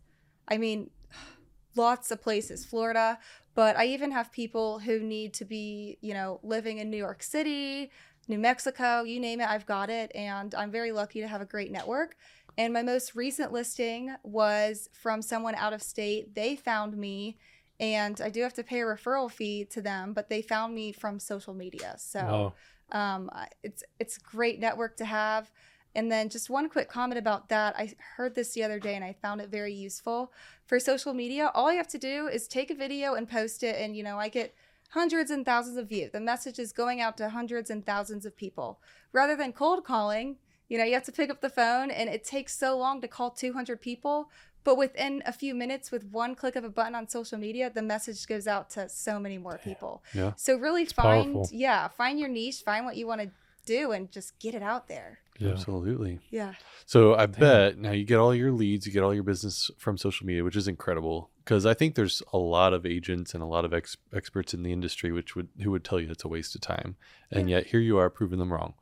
I 0.48 0.56
mean, 0.56 0.90
lots 1.76 2.10
of 2.10 2.22
places, 2.22 2.64
Florida. 2.64 3.18
But 3.54 3.76
I 3.76 3.86
even 3.86 4.12
have 4.12 4.32
people 4.32 4.78
who 4.78 5.00
need 5.00 5.34
to 5.34 5.44
be, 5.44 5.98
you 6.00 6.14
know, 6.14 6.40
living 6.42 6.78
in 6.78 6.88
New 6.88 6.96
York 6.96 7.22
City, 7.22 7.90
New 8.28 8.38
Mexico, 8.38 9.02
you 9.02 9.18
name 9.20 9.40
it, 9.40 9.48
I've 9.48 9.66
got 9.66 9.90
it. 9.90 10.12
And 10.14 10.54
I'm 10.54 10.70
very 10.70 10.92
lucky 10.92 11.20
to 11.20 11.28
have 11.28 11.40
a 11.40 11.44
great 11.44 11.70
network. 11.70 12.16
And 12.58 12.72
my 12.72 12.82
most 12.82 13.14
recent 13.14 13.52
listing 13.52 14.14
was 14.22 14.88
from 14.92 15.22
someone 15.22 15.54
out 15.54 15.72
of 15.72 15.82
state. 15.82 16.34
They 16.34 16.56
found 16.56 16.96
me 16.96 17.38
and 17.80 18.20
I 18.20 18.28
do 18.28 18.42
have 18.42 18.52
to 18.54 18.62
pay 18.62 18.82
a 18.82 18.84
referral 18.84 19.30
fee 19.30 19.64
to 19.70 19.80
them, 19.80 20.12
but 20.12 20.28
they 20.28 20.42
found 20.42 20.74
me 20.74 20.92
from 20.92 21.18
social 21.18 21.54
media. 21.54 21.94
So 21.96 22.52
um, 22.92 23.30
it's 23.62 23.82
it's 23.98 24.18
great 24.18 24.60
network 24.60 24.96
to 24.98 25.06
have. 25.06 25.50
And 25.94 26.12
then 26.12 26.28
just 26.28 26.50
one 26.50 26.68
quick 26.68 26.88
comment 26.88 27.18
about 27.18 27.48
that. 27.48 27.74
I 27.76 27.92
heard 28.16 28.34
this 28.34 28.52
the 28.52 28.62
other 28.62 28.78
day 28.78 28.94
and 28.94 29.04
I 29.04 29.16
found 29.20 29.40
it 29.40 29.48
very 29.48 29.72
useful. 29.72 30.32
For 30.66 30.78
social 30.78 31.14
media, 31.14 31.50
all 31.52 31.72
you 31.72 31.78
have 31.78 31.88
to 31.88 31.98
do 31.98 32.28
is 32.28 32.46
take 32.46 32.70
a 32.70 32.76
video 32.76 33.14
and 33.14 33.28
post 33.28 33.64
it, 33.64 33.76
and 33.80 33.96
you 33.96 34.04
know 34.04 34.18
I 34.18 34.28
get 34.28 34.54
hundreds 34.90 35.30
and 35.30 35.44
thousands 35.44 35.78
of 35.78 35.88
views. 35.88 36.10
The 36.12 36.20
message 36.20 36.58
is 36.58 36.72
going 36.72 37.00
out 37.00 37.16
to 37.16 37.30
hundreds 37.30 37.70
and 37.70 37.84
thousands 37.84 38.26
of 38.26 38.36
people. 38.36 38.80
Rather 39.12 39.36
than 39.36 39.52
cold 39.52 39.84
calling, 39.84 40.36
you 40.70 40.78
know, 40.78 40.84
you 40.84 40.94
have 40.94 41.04
to 41.04 41.12
pick 41.12 41.28
up 41.28 41.40
the 41.42 41.50
phone 41.50 41.90
and 41.90 42.08
it 42.08 42.24
takes 42.24 42.56
so 42.56 42.78
long 42.78 43.00
to 43.02 43.08
call 43.08 43.30
200 43.32 43.82
people. 43.82 44.30
But 44.62 44.76
within 44.76 45.22
a 45.26 45.32
few 45.32 45.54
minutes, 45.54 45.90
with 45.90 46.04
one 46.04 46.34
click 46.34 46.54
of 46.54 46.64
a 46.64 46.68
button 46.68 46.94
on 46.94 47.08
social 47.08 47.38
media, 47.38 47.70
the 47.74 47.82
message 47.82 48.26
goes 48.26 48.46
out 48.46 48.70
to 48.70 48.88
so 48.88 49.18
many 49.18 49.36
more 49.36 49.58
people. 49.64 50.04
Yeah. 50.14 50.32
So 50.36 50.56
really 50.56 50.84
find, 50.84 51.34
powerful. 51.34 51.48
yeah, 51.52 51.88
find 51.88 52.20
your 52.20 52.28
niche, 52.28 52.62
find 52.64 52.84
what 52.84 52.96
you 52.96 53.06
want 53.06 53.22
to 53.22 53.30
do, 53.66 53.90
and 53.92 54.12
just 54.12 54.38
get 54.38 54.54
it 54.54 54.62
out 54.62 54.86
there. 54.86 55.18
Yeah. 55.40 55.52
Absolutely. 55.52 56.20
Yeah. 56.30 56.52
So 56.84 57.14
I 57.14 57.24
bet 57.26 57.78
now 57.78 57.92
you 57.92 58.04
get 58.04 58.18
all 58.18 58.34
your 58.34 58.52
leads, 58.52 58.86
you 58.86 58.92
get 58.92 59.02
all 59.02 59.14
your 59.14 59.22
business 59.22 59.70
from 59.78 59.96
social 59.96 60.26
media, 60.26 60.44
which 60.44 60.56
is 60.56 60.68
incredible. 60.68 61.30
Because 61.42 61.64
I 61.64 61.72
think 61.72 61.94
there's 61.94 62.22
a 62.32 62.38
lot 62.38 62.74
of 62.74 62.84
agents 62.84 63.32
and 63.32 63.42
a 63.42 63.46
lot 63.46 63.64
of 63.64 63.72
ex- 63.72 63.96
experts 64.14 64.52
in 64.52 64.62
the 64.62 64.72
industry 64.72 65.10
which 65.10 65.34
would 65.34 65.48
who 65.62 65.70
would 65.70 65.84
tell 65.84 65.98
you 65.98 66.10
it's 66.10 66.22
a 66.22 66.28
waste 66.28 66.54
of 66.54 66.60
time, 66.60 66.96
and 67.30 67.48
yet 67.48 67.68
here 67.68 67.80
you 67.80 67.96
are 67.96 68.10
proving 68.10 68.38
them 68.38 68.52
wrong. 68.52 68.74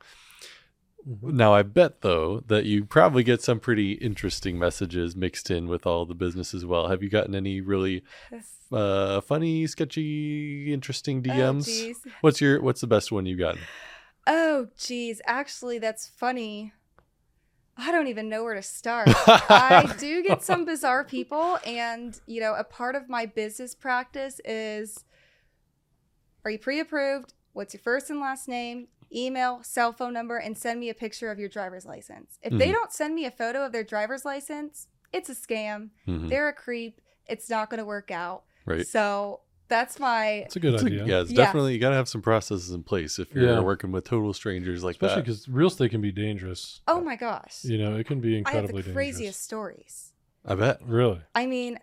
Mhm. 1.07 1.33
Now 1.33 1.53
I 1.53 1.63
bet 1.63 2.01
though 2.01 2.41
that 2.47 2.65
you 2.65 2.85
probably 2.85 3.23
get 3.23 3.41
some 3.41 3.59
pretty 3.59 3.93
interesting 3.93 4.57
messages 4.59 5.15
mixed 5.15 5.49
in 5.49 5.67
with 5.67 5.85
all 5.85 6.05
the 6.05 6.15
business 6.15 6.53
as 6.53 6.65
well. 6.65 6.87
Have 6.89 7.01
you 7.03 7.09
gotten 7.09 7.35
any 7.35 7.61
really 7.61 8.03
uh, 8.71 9.21
funny, 9.21 9.65
sketchy, 9.67 10.73
interesting 10.73 11.19
Oh, 11.19 11.29
DMs? 11.29 11.65
geez. 11.65 12.01
what's 12.21 12.41
your 12.41 12.61
What's 12.61 12.81
the 12.81 12.87
best 12.87 13.11
one 13.11 13.25
you've 13.25 13.39
gotten? 13.39 13.61
Oh, 14.27 14.67
geez. 14.77 15.21
Actually, 15.25 15.79
that's 15.79 16.05
funny. 16.07 16.73
I 17.77 17.91
don't 17.91 18.07
even 18.07 18.27
know 18.27 18.43
where 18.43 18.55
to 18.55 18.61
start. 18.61 19.07
I 19.25 19.95
do 19.99 20.21
get 20.21 20.43
some 20.43 20.65
bizarre 20.65 21.05
people, 21.05 21.57
and 21.65 22.19
you 22.27 22.41
know, 22.41 22.53
a 22.53 22.63
part 22.65 22.95
of 22.95 23.07
my 23.07 23.25
business 23.25 23.73
practice 23.73 24.41
is: 24.43 25.05
Are 26.43 26.51
you 26.51 26.59
pre-approved? 26.59 27.33
What's 27.53 27.73
your 27.73 27.81
first 27.81 28.09
and 28.09 28.19
last 28.19 28.47
name? 28.49 28.89
Email, 29.13 29.59
cell 29.63 29.91
phone 29.93 30.13
number, 30.13 30.37
and 30.37 30.57
send 30.57 30.79
me 30.79 30.89
a 30.89 30.93
picture 30.93 31.31
of 31.31 31.39
your 31.39 31.49
driver's 31.49 31.85
license. 31.85 32.37
If 32.41 32.53
they 32.57 32.67
Mhm. 32.69 32.73
don't 32.73 32.91
send 32.93 33.15
me 33.15 33.25
a 33.25 33.31
photo 33.31 33.65
of 33.65 33.71
their 33.71 33.83
driver's 33.83 34.25
license, 34.25 34.87
it's 35.11 35.29
a 35.29 35.35
scam. 35.35 35.89
Mhm. 36.07 36.29
They're 36.29 36.47
a 36.49 36.53
creep. 36.53 37.01
It's 37.27 37.49
not 37.49 37.69
going 37.69 37.79
to 37.79 37.85
work 37.85 38.11
out. 38.11 38.43
Right. 38.65 38.85
So 38.85 39.41
that's 39.67 39.99
my 39.99 40.43
It's 40.45 40.55
a 40.55 40.59
good 40.59 40.73
It's 40.75 40.83
a- 40.83 40.85
idea. 40.87 41.05
yeah, 41.05 41.21
it's 41.21 41.31
Yeah. 41.31 41.45
definitely 41.45 41.73
you 41.73 41.79
got 41.79 41.89
to 41.89 41.95
have 41.95 42.09
some 42.09 42.21
processes 42.21 42.71
in 42.71 42.83
place 42.83 43.19
if 43.19 43.33
you're 43.33 43.45
Yeah. 43.53 43.59
working 43.59 43.91
with 43.91 44.03
total 44.05 44.33
strangers 44.33 44.83
like 44.83 44.95
Especially 44.95 45.15
that. 45.17 45.21
because 45.25 45.47
real 45.49 45.67
estate 45.67 45.91
can 45.91 46.01
be 46.01 46.11
dangerous. 46.11 46.81
oh 46.87 47.01
my 47.01 47.15
gosh. 47.15 47.63
You 47.65 47.77
know, 47.77 47.95
it 47.97 48.05
can 48.07 48.19
be 48.19 48.29
I 48.29 48.31
have 48.31 48.37
incredibly 48.39 48.81
the 48.81 48.89
dangerous. 48.89 48.93
craziest 48.95 49.41
stories. 49.43 50.13
I 50.45 50.55
bet. 50.55 50.81
Really? 50.85 51.21
I 51.35 51.45
mean, 51.45 51.79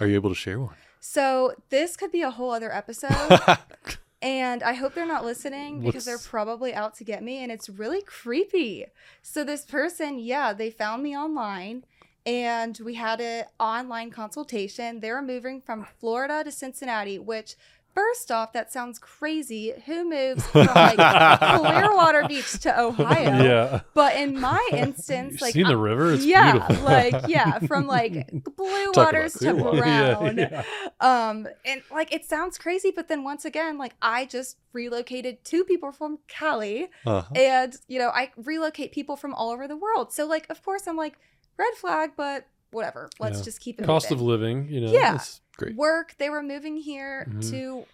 Are 0.00 0.06
you 0.06 0.14
able 0.14 0.30
to 0.30 0.34
share 0.36 0.58
one? 0.60 0.74
so 1.00 1.54
this 1.70 1.96
could 1.96 2.10
be 2.10 2.22
a 2.22 2.30
whole 2.30 2.50
other 2.50 2.72
episode, 2.72 3.10
and 4.20 4.62
I 4.62 4.74
hope 4.74 4.94
they're 4.94 5.06
not 5.06 5.24
listening 5.24 5.80
because 5.80 6.04
they're 6.04 6.18
probably 6.18 6.74
out 6.74 6.94
to 6.96 7.04
get 7.04 7.22
me, 7.22 7.42
and 7.42 7.52
it's 7.52 7.68
really 7.68 8.02
creepy. 8.02 8.86
So 9.22 9.44
this 9.44 9.64
person, 9.64 10.18
yeah, 10.18 10.52
they 10.52 10.70
found 10.70 11.02
me 11.02 11.16
online, 11.16 11.84
and 12.26 12.78
we 12.84 12.94
had 12.94 13.20
an 13.20 13.44
online 13.60 14.10
consultation. 14.10 15.00
They 15.00 15.10
were 15.10 15.22
moving 15.22 15.60
from 15.60 15.86
Florida 16.00 16.42
to 16.44 16.50
Cincinnati, 16.50 17.18
which. 17.18 17.56
First 17.98 18.30
off, 18.30 18.52
that 18.52 18.72
sounds 18.72 18.98
crazy. 19.00 19.72
Who 19.86 20.08
moves 20.08 20.46
from 20.50 20.66
like 20.66 20.96
Clearwater 20.96 22.28
Beach 22.28 22.52
to 22.60 22.80
Ohio? 22.80 23.42
Yeah. 23.42 23.80
But 23.92 24.14
in 24.16 24.40
my 24.40 24.66
instance, 24.72 25.32
You've 25.32 25.40
like 25.40 25.52
seen 25.54 25.66
the 25.66 25.76
river? 25.76 26.12
It's 26.12 26.24
yeah, 26.24 26.52
beautiful. 26.52 26.84
like 26.84 27.14
yeah, 27.26 27.58
from 27.66 27.86
like 27.88 28.30
blue 28.56 28.90
about 28.90 28.96
waters 29.06 29.34
to. 29.34 29.46
Yeah, 29.46 29.62
brown. 29.80 30.38
yeah. 30.38 30.62
Um, 31.00 31.48
and 31.64 31.82
like 31.90 32.12
it 32.14 32.24
sounds 32.24 32.56
crazy, 32.56 32.92
but 32.94 33.08
then 33.08 33.24
once 33.24 33.44
again, 33.44 33.78
like 33.78 33.94
I 34.00 34.26
just 34.26 34.58
relocated 34.72 35.44
two 35.44 35.64
people 35.64 35.90
from 35.90 36.18
Cali, 36.28 36.88
Uh-huh. 37.04 37.28
and 37.34 37.76
you 37.88 37.98
know 37.98 38.10
I 38.10 38.30
relocate 38.36 38.92
people 38.92 39.16
from 39.16 39.34
all 39.34 39.50
over 39.50 39.66
the 39.66 39.76
world. 39.76 40.12
So 40.12 40.24
like, 40.26 40.46
of 40.50 40.62
course, 40.62 40.86
I'm 40.86 40.96
like 40.96 41.18
red 41.58 41.74
flag, 41.74 42.12
but 42.16 42.46
whatever. 42.70 43.08
Let's 43.18 43.38
Yeah. 43.38 43.44
just 43.44 43.60
keep 43.60 43.80
it. 43.80 43.84
Cost 43.86 44.10
of 44.10 44.20
living, 44.20 44.68
you 44.68 44.80
know. 44.80 44.92
Yeah. 44.92 45.14
it's- 45.14 45.40
Great. 45.56 45.74
work. 45.76 46.14
They 46.18 46.30
were 46.30 46.42
moving 46.42 46.76
here 46.76 47.26
Mhm. 47.28 47.50
to 47.50 47.86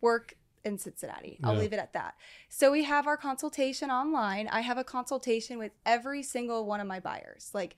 work 0.00 0.34
in 0.64 0.76
Cincinnati. 0.76 1.38
I'll 1.44 1.54
Yeah. 1.54 1.60
leave 1.60 1.72
it 1.72 1.78
at 1.78 1.92
that. 1.92 2.14
So 2.48 2.70
we 2.72 2.84
have 2.84 3.06
our 3.06 3.16
consultation 3.16 3.90
online. 3.90 4.48
I 4.48 4.60
have 4.60 4.76
a 4.76 4.84
consultation 4.84 5.56
with 5.58 5.72
every 5.86 6.22
single 6.22 6.66
one 6.66 6.80
of 6.80 6.86
my 6.86 7.00
buyers. 7.00 7.50
Like, 7.54 7.76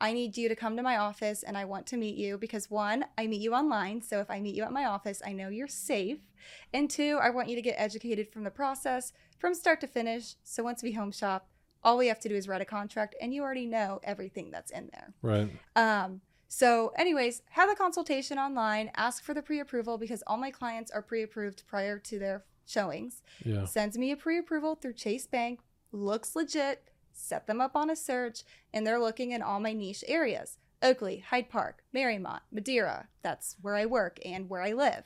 I 0.00 0.12
need 0.12 0.36
you 0.36 0.48
to 0.48 0.56
come 0.56 0.76
to 0.76 0.82
my 0.82 0.96
office 0.96 1.42
and 1.42 1.56
I 1.56 1.64
want 1.64 1.86
to 1.88 1.96
meet 1.96 2.16
you 2.16 2.36
because 2.36 2.70
one, 2.70 3.04
I 3.16 3.26
meet 3.26 3.40
you 3.40 3.54
online. 3.54 4.02
So 4.02 4.18
if 4.20 4.30
I 4.30 4.40
meet 4.40 4.54
you 4.54 4.64
at 4.64 4.72
my 4.72 4.84
office, 4.86 5.22
I 5.24 5.32
know 5.32 5.48
you're 5.48 5.68
safe. 5.68 6.26
And 6.72 6.90
two, 6.90 7.18
I 7.22 7.30
want 7.30 7.48
you 7.48 7.54
to 7.56 7.62
get 7.62 7.76
educated 7.78 8.32
from 8.32 8.42
the 8.44 8.50
process 8.50 9.12
from 9.38 9.54
start 9.54 9.80
to 9.82 9.86
finish. 9.86 10.34
So 10.42 10.62
once 10.64 10.82
we 10.82 10.92
home 10.92 11.12
shop, 11.12 11.48
all 11.84 11.98
we 11.98 12.08
have 12.08 12.18
to 12.20 12.28
do 12.28 12.34
is 12.34 12.48
write 12.48 12.62
a 12.62 12.64
contract 12.64 13.14
and 13.20 13.34
you 13.34 13.42
already 13.42 13.66
know 13.66 14.00
everything 14.02 14.50
that's 14.50 14.70
in 14.70 14.88
there. 14.92 15.12
Right. 15.22 15.50
Um, 15.76 16.20
so, 16.48 16.92
anyways, 16.96 17.42
have 17.50 17.70
a 17.70 17.74
consultation 17.74 18.38
online, 18.38 18.90
ask 18.96 19.24
for 19.24 19.34
the 19.34 19.42
pre 19.42 19.60
approval 19.60 19.98
because 19.98 20.22
all 20.26 20.36
my 20.36 20.50
clients 20.50 20.90
are 20.90 21.02
pre 21.02 21.22
approved 21.22 21.64
prior 21.66 21.98
to 21.98 22.18
their 22.18 22.44
showings. 22.66 23.22
Yeah. 23.44 23.64
Sends 23.64 23.98
me 23.98 24.12
a 24.12 24.16
pre 24.16 24.38
approval 24.38 24.76
through 24.76 24.94
Chase 24.94 25.26
Bank, 25.26 25.60
looks 25.92 26.36
legit, 26.36 26.90
set 27.12 27.46
them 27.46 27.60
up 27.60 27.74
on 27.74 27.90
a 27.90 27.96
search, 27.96 28.42
and 28.72 28.86
they're 28.86 29.00
looking 29.00 29.32
in 29.32 29.42
all 29.42 29.60
my 29.60 29.72
niche 29.72 30.04
areas 30.06 30.58
Oakley, 30.82 31.24
Hyde 31.30 31.48
Park, 31.48 31.82
Mariemont, 31.94 32.40
Madeira. 32.52 33.08
That's 33.22 33.56
where 33.60 33.74
I 33.74 33.86
work 33.86 34.18
and 34.24 34.50
where 34.50 34.62
I 34.62 34.72
live. 34.72 35.04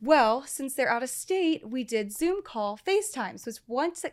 Well, 0.00 0.44
since 0.46 0.74
they're 0.74 0.90
out 0.90 1.02
of 1.02 1.10
state, 1.10 1.68
we 1.68 1.82
did 1.82 2.12
Zoom 2.12 2.42
call 2.42 2.78
FaceTimes, 2.78 3.44
which 3.44 3.56
once 3.66 4.04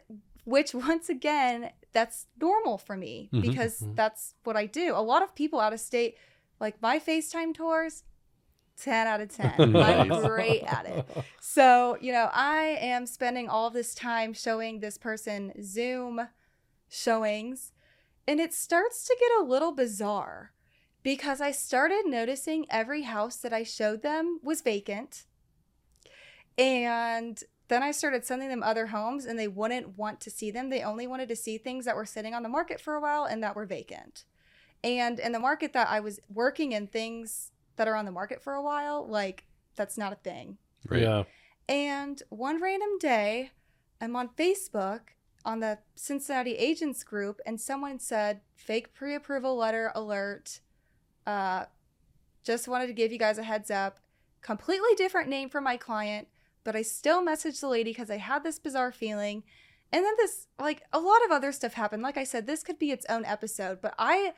which 0.45 0.73
once 0.73 1.09
again, 1.09 1.71
that's 1.91 2.27
normal 2.39 2.77
for 2.77 2.95
me 2.97 3.29
Mhm, 3.33 3.41
because 3.41 3.81
mhm. 3.81 3.95
that's 3.95 4.35
what 4.43 4.55
I 4.55 4.65
do. 4.65 4.93
A 4.95 5.01
lot 5.01 5.21
of 5.23 5.35
people 5.35 5.59
out 5.59 5.73
of 5.73 5.79
state, 5.79 6.17
like 6.59 6.81
my 6.81 6.99
FaceTime 6.99 7.53
tours, 7.53 8.03
10 8.77 9.07
out 9.07 9.21
of 9.21 9.29
10. 9.29 9.75
I'm 9.75 10.09
great 10.09 10.63
at 10.63 10.85
it. 10.85 11.05
So, 11.39 11.97
you 12.01 12.11
know, 12.11 12.29
I 12.33 12.77
am 12.81 13.05
spending 13.05 13.47
all 13.47 13.69
this 13.69 13.95
time 13.95 14.33
showing 14.33 14.79
this 14.79 14.97
person 14.97 15.53
Zoom 15.63 16.27
showings, 16.89 17.71
and 18.27 18.39
it 18.39 18.53
starts 18.53 19.05
to 19.05 19.15
get 19.19 19.31
a 19.39 19.43
little 19.43 19.71
bizarre 19.71 20.51
because 21.03 21.39
I 21.39 21.51
started 21.51 22.03
noticing 22.05 22.65
every 22.69 23.03
house 23.03 23.37
that 23.37 23.53
I 23.53 23.63
showed 23.63 24.01
them 24.01 24.39
was 24.43 24.61
vacant. 24.61 25.25
And 26.57 27.41
then 27.67 27.81
I 27.81 27.91
started 27.91 28.25
sending 28.25 28.49
them 28.49 28.63
other 28.63 28.87
homes 28.87 29.25
and 29.25 29.39
they 29.39 29.47
wouldn't 29.47 29.97
want 29.97 30.21
to 30.21 30.29
see 30.29 30.51
them. 30.51 30.69
They 30.69 30.83
only 30.83 31.07
wanted 31.07 31.29
to 31.29 31.35
see 31.35 31.57
things 31.57 31.85
that 31.85 31.95
were 31.95 32.05
sitting 32.05 32.33
on 32.33 32.43
the 32.43 32.49
market 32.49 32.79
for 32.79 32.95
a 32.95 33.01
while 33.01 33.25
and 33.25 33.41
that 33.43 33.55
were 33.55 33.65
vacant. 33.65 34.25
And 34.83 35.19
in 35.19 35.31
the 35.31 35.39
market 35.39 35.73
that 35.73 35.89
I 35.89 35.99
was 35.99 36.19
working 36.29 36.73
in, 36.73 36.87
things 36.87 37.51
that 37.75 37.87
are 37.87 37.95
on 37.95 38.05
the 38.05 38.11
market 38.11 38.41
for 38.41 38.53
a 38.53 38.61
while, 38.61 39.07
like 39.07 39.45
that's 39.75 39.97
not 39.97 40.13
a 40.13 40.17
thing. 40.17 40.57
Right. 40.87 41.01
Yeah. 41.01 41.23
And 41.67 42.21
one 42.29 42.61
random 42.61 42.99
day, 42.99 43.51
I'm 43.99 44.15
on 44.15 44.29
Facebook 44.37 45.01
on 45.43 45.59
the 45.59 45.79
Cincinnati 45.95 46.53
Agents 46.53 47.03
group, 47.03 47.39
and 47.45 47.59
someone 47.59 47.99
said, 47.99 48.41
fake 48.55 48.93
pre 48.93 49.15
approval 49.15 49.55
letter 49.55 49.91
alert. 49.95 50.59
Uh, 51.25 51.65
just 52.43 52.67
wanted 52.67 52.87
to 52.87 52.93
give 52.93 53.11
you 53.11 53.17
guys 53.17 53.37
a 53.37 53.43
heads 53.43 53.71
up. 53.71 53.99
Completely 54.41 54.93
different 54.95 55.29
name 55.29 55.49
for 55.49 55.61
my 55.61 55.77
client, 55.77 56.27
but 56.65 56.75
I 56.75 56.81
still 56.81 57.23
messaged 57.23 57.61
the 57.61 57.69
lady 57.69 57.91
because 57.91 58.11
I 58.11 58.17
had 58.17 58.43
this 58.43 58.59
bizarre 58.59 58.91
feeling. 58.91 59.43
And 59.93 60.03
then 60.03 60.15
this, 60.17 60.47
like 60.59 60.81
a 60.91 60.99
lot 60.99 61.23
of 61.23 61.31
other 61.31 61.53
stuff 61.53 61.73
happened. 61.73 62.03
Like 62.03 62.17
I 62.17 62.25
said, 62.25 62.45
this 62.45 62.63
could 62.63 62.79
be 62.79 62.91
its 62.91 63.05
own 63.07 63.23
episode, 63.23 63.79
but 63.81 63.93
I 63.97 64.33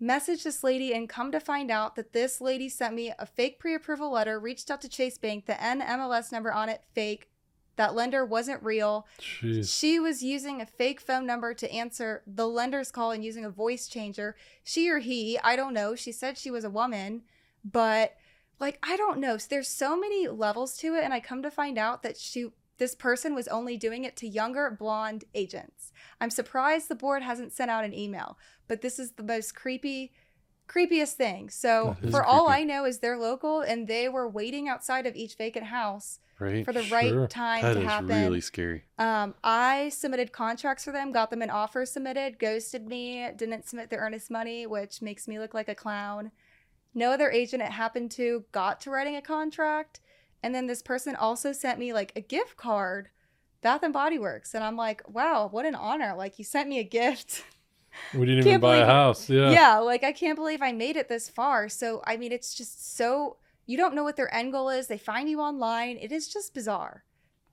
messaged 0.00 0.42
this 0.42 0.62
lady 0.62 0.92
and 0.92 1.08
come 1.08 1.32
to 1.32 1.40
find 1.40 1.70
out 1.70 1.96
that 1.96 2.12
this 2.12 2.40
lady 2.40 2.68
sent 2.68 2.94
me 2.94 3.12
a 3.18 3.26
fake 3.26 3.58
pre-approval 3.58 4.12
letter 4.12 4.38
reached 4.38 4.70
out 4.70 4.80
to 4.80 4.88
chase 4.88 5.16
bank 5.16 5.46
the 5.46 5.52
nmls 5.52 6.32
number 6.32 6.52
on 6.52 6.68
it 6.68 6.82
fake 6.92 7.28
that 7.76 7.94
lender 7.94 8.24
wasn't 8.24 8.60
real 8.64 9.06
Jeez. 9.20 9.78
she 9.78 10.00
was 10.00 10.20
using 10.20 10.60
a 10.60 10.66
fake 10.66 11.00
phone 11.00 11.24
number 11.24 11.54
to 11.54 11.72
answer 11.72 12.22
the 12.26 12.48
lender's 12.48 12.90
call 12.90 13.12
and 13.12 13.24
using 13.24 13.44
a 13.44 13.50
voice 13.50 13.86
changer 13.86 14.34
she 14.64 14.90
or 14.90 14.98
he 14.98 15.38
i 15.44 15.54
don't 15.54 15.72
know 15.72 15.94
she 15.94 16.10
said 16.10 16.36
she 16.36 16.50
was 16.50 16.64
a 16.64 16.70
woman 16.70 17.22
but 17.64 18.16
like 18.62 18.78
i 18.82 18.96
don't 18.96 19.18
know 19.18 19.36
So 19.36 19.48
there's 19.50 19.68
so 19.68 19.98
many 19.98 20.26
levels 20.28 20.78
to 20.78 20.94
it 20.94 21.04
and 21.04 21.12
i 21.12 21.20
come 21.20 21.42
to 21.42 21.50
find 21.50 21.76
out 21.76 22.02
that 22.02 22.16
she 22.16 22.46
this 22.78 22.94
person 22.94 23.34
was 23.34 23.46
only 23.48 23.76
doing 23.76 24.04
it 24.04 24.16
to 24.16 24.26
younger 24.26 24.70
blonde 24.70 25.24
agents 25.34 25.92
i'm 26.20 26.30
surprised 26.30 26.88
the 26.88 26.94
board 26.94 27.22
hasn't 27.22 27.52
sent 27.52 27.70
out 27.70 27.84
an 27.84 27.92
email 27.92 28.38
but 28.68 28.80
this 28.80 28.98
is 28.98 29.12
the 29.12 29.22
most 29.22 29.54
creepy 29.54 30.12
creepiest 30.68 31.14
thing. 31.14 31.50
So 31.50 31.96
That 32.00 32.08
is 32.08 32.14
for 32.14 32.24
all. 32.24 32.48
I 32.48 32.62
know 32.62 32.84
is 32.84 33.00
they're 33.00 33.18
local 33.18 33.60
and 33.60 33.86
they 33.86 34.08
were 34.08 34.28
waiting 34.28 34.68
outside 34.68 35.06
of 35.06 35.14
each 35.16 35.34
vacant 35.36 35.66
house 35.66 36.18
Right. 36.38 36.64
for 36.64 36.72
the 36.72 36.82
Sure. 36.82 37.20
right 37.20 37.30
time 37.30 37.62
That 37.62 37.74
to 37.74 37.80
is 37.80 37.86
happen. 37.86 38.06
really 38.24 38.40
scary. 38.40 38.84
Um, 38.98 39.34
I 39.44 39.90
submitted 39.90 40.32
contracts 40.32 40.84
for 40.84 40.92
them, 40.92 41.12
got 41.12 41.30
them 41.30 41.42
an 41.42 41.50
offer 41.50 41.84
submitted, 41.84 42.38
ghosted 42.38 42.88
me, 42.88 43.28
didn't 43.36 43.68
submit 43.68 43.90
the 43.90 43.96
earnest 43.96 44.30
money, 44.30 44.66
which 44.66 45.02
makes 45.02 45.28
me 45.28 45.38
look 45.38 45.52
like 45.52 45.68
a 45.68 45.74
clown. 45.74 46.30
No 46.94 47.10
other 47.10 47.30
agent 47.30 47.62
it 47.62 47.72
happened 47.72 48.10
to 48.12 48.44
got 48.52 48.80
to 48.82 48.90
writing 48.90 49.16
a 49.16 49.22
contract. 49.22 50.00
And 50.42 50.54
then 50.54 50.66
this 50.66 50.82
person 50.82 51.14
also 51.14 51.52
sent 51.52 51.78
me 51.78 51.92
like 51.92 52.12
a 52.16 52.20
gift 52.20 52.56
card, 52.56 53.08
Bath 53.60 53.82
and 53.82 53.92
Body 53.92 54.18
Works. 54.18 54.54
And 54.54 54.64
I'm 54.64 54.76
like, 54.76 55.02
wow, 55.08 55.48
what 55.50 55.64
an 55.64 55.74
honor. 55.74 56.14
Like 56.16 56.38
you 56.38 56.44
sent 56.44 56.68
me 56.68 56.78
a 56.78 56.84
gift. 56.84 57.44
We 58.14 58.24
didn't 58.24 58.46
even 58.46 58.60
buy 58.60 58.78
a 58.78 58.86
house. 58.86 59.28
Yeah. 59.28 59.50
yeah, 59.50 59.76
like 59.76 60.02
I 60.02 60.12
can't 60.12 60.34
believe 60.34 60.62
I 60.62 60.72
made 60.72 60.96
it 60.96 61.10
this 61.10 61.28
far. 61.28 61.68
So 61.68 62.02
I 62.06 62.16
mean, 62.16 62.32
it's 62.32 62.54
just 62.54 62.96
so 62.96 63.36
you 63.66 63.76
don't 63.76 63.94
know 63.94 64.02
what 64.02 64.16
their 64.16 64.34
end 64.34 64.52
goal 64.52 64.70
is. 64.70 64.86
They 64.86 64.96
find 64.96 65.28
you 65.28 65.40
online. 65.40 65.98
It 65.98 66.10
is 66.10 66.28
just 66.28 66.54
bizarre. 66.54 67.04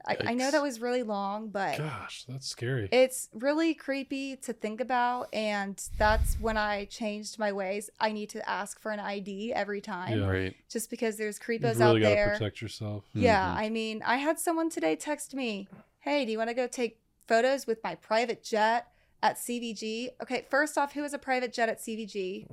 I, 0.09 0.31
I 0.31 0.33
know 0.33 0.49
that 0.51 0.61
was 0.61 0.81
really 0.81 1.03
long, 1.03 1.49
but 1.49 1.77
Gosh, 1.77 2.25
that's 2.27 2.47
scary. 2.47 2.89
it's 2.91 3.29
really 3.33 3.73
creepy 3.73 4.35
to 4.37 4.53
think 4.53 4.81
about. 4.81 5.27
And 5.33 5.81
that's 5.97 6.35
when 6.39 6.57
I 6.57 6.85
changed 6.85 7.37
my 7.37 7.51
ways. 7.51 7.89
I 7.99 8.11
need 8.11 8.29
to 8.31 8.49
ask 8.49 8.79
for 8.79 8.91
an 8.91 8.99
ID 8.99 9.53
every 9.53 9.81
time, 9.81 10.19
Yeah. 10.19 10.25
Right. 10.27 10.55
just 10.69 10.89
because 10.89 11.17
there's 11.17 11.39
You've 11.47 11.61
creepos 11.61 11.79
really 11.79 11.83
out 11.83 11.93
got 12.01 12.09
to 12.09 12.15
there. 12.15 12.29
protect 12.33 12.61
yourself. 12.61 13.05
Yeah, 13.13 13.47
Mhm. 13.53 13.57
I 13.57 13.69
mean, 13.69 14.01
I 14.05 14.17
had 14.17 14.39
someone 14.39 14.69
today 14.69 14.95
text 14.95 15.33
me, 15.35 15.67
"Hey, 15.99 16.25
do 16.25 16.31
you 16.31 16.37
want 16.37 16.49
to 16.49 16.53
go 16.55 16.67
take 16.67 16.99
photos 17.27 17.67
with 17.67 17.83
my 17.83 17.95
private 17.95 18.43
jet 18.43 18.87
at 19.21 19.37
CVG?" 19.37 20.09
Okay, 20.21 20.45
first 20.49 20.77
off, 20.77 20.93
who 20.93 21.03
has 21.03 21.13
a 21.13 21.19
private 21.19 21.53
jet 21.53 21.69
at 21.69 21.79
CVG? 21.79 22.47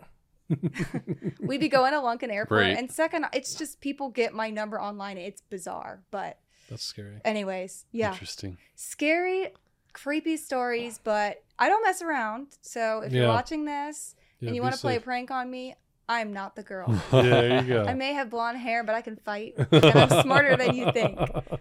We'd 1.40 1.60
be 1.60 1.68
going 1.68 1.92
to 1.92 1.98
Lunken 1.98 2.30
Airport, 2.30 2.60
Right. 2.62 2.76
and 2.78 2.90
second, 2.90 3.26
it's 3.32 3.54
just 3.54 3.80
people 3.80 4.10
get 4.10 4.32
my 4.32 4.50
number 4.50 4.80
online. 4.80 5.18
It's 5.18 5.40
bizarre, 5.40 6.02
but 6.10 6.38
That's 6.68 6.82
scary. 6.84 7.20
anyways, 7.24 7.84
yeah, 7.92 8.12
Interesting. 8.12 8.58
scary, 8.74 9.48
creepy 9.92 10.36
stories. 10.36 10.98
But 11.02 11.42
I 11.58 11.68
don't 11.68 11.82
mess 11.84 12.02
around. 12.02 12.48
So 12.62 13.00
if 13.00 13.12
you're 13.12 13.28
watching 13.28 13.64
this 13.64 14.14
Yeah, 14.40 14.48
and 14.48 14.56
you 14.56 14.62
want 14.62 14.74
to 14.74 14.80
play 14.80 14.96
a 14.96 15.00
prank 15.00 15.30
on 15.30 15.50
me, 15.50 15.74
I'm 16.08 16.32
not 16.32 16.54
the 16.54 16.62
girl. 16.62 16.86
yeah, 17.12 17.22
there 17.22 17.62
you 17.62 17.68
go. 17.68 17.84
I 17.84 17.94
may 17.94 18.12
have 18.12 18.30
blonde 18.30 18.58
hair, 18.58 18.84
but 18.84 18.94
I 18.94 19.00
can 19.00 19.16
fight, 19.16 19.54
and 19.72 19.84
I'm 19.84 20.22
smarter 20.22 20.56
than 20.56 20.76
you 20.76 20.92
think. 20.92 21.18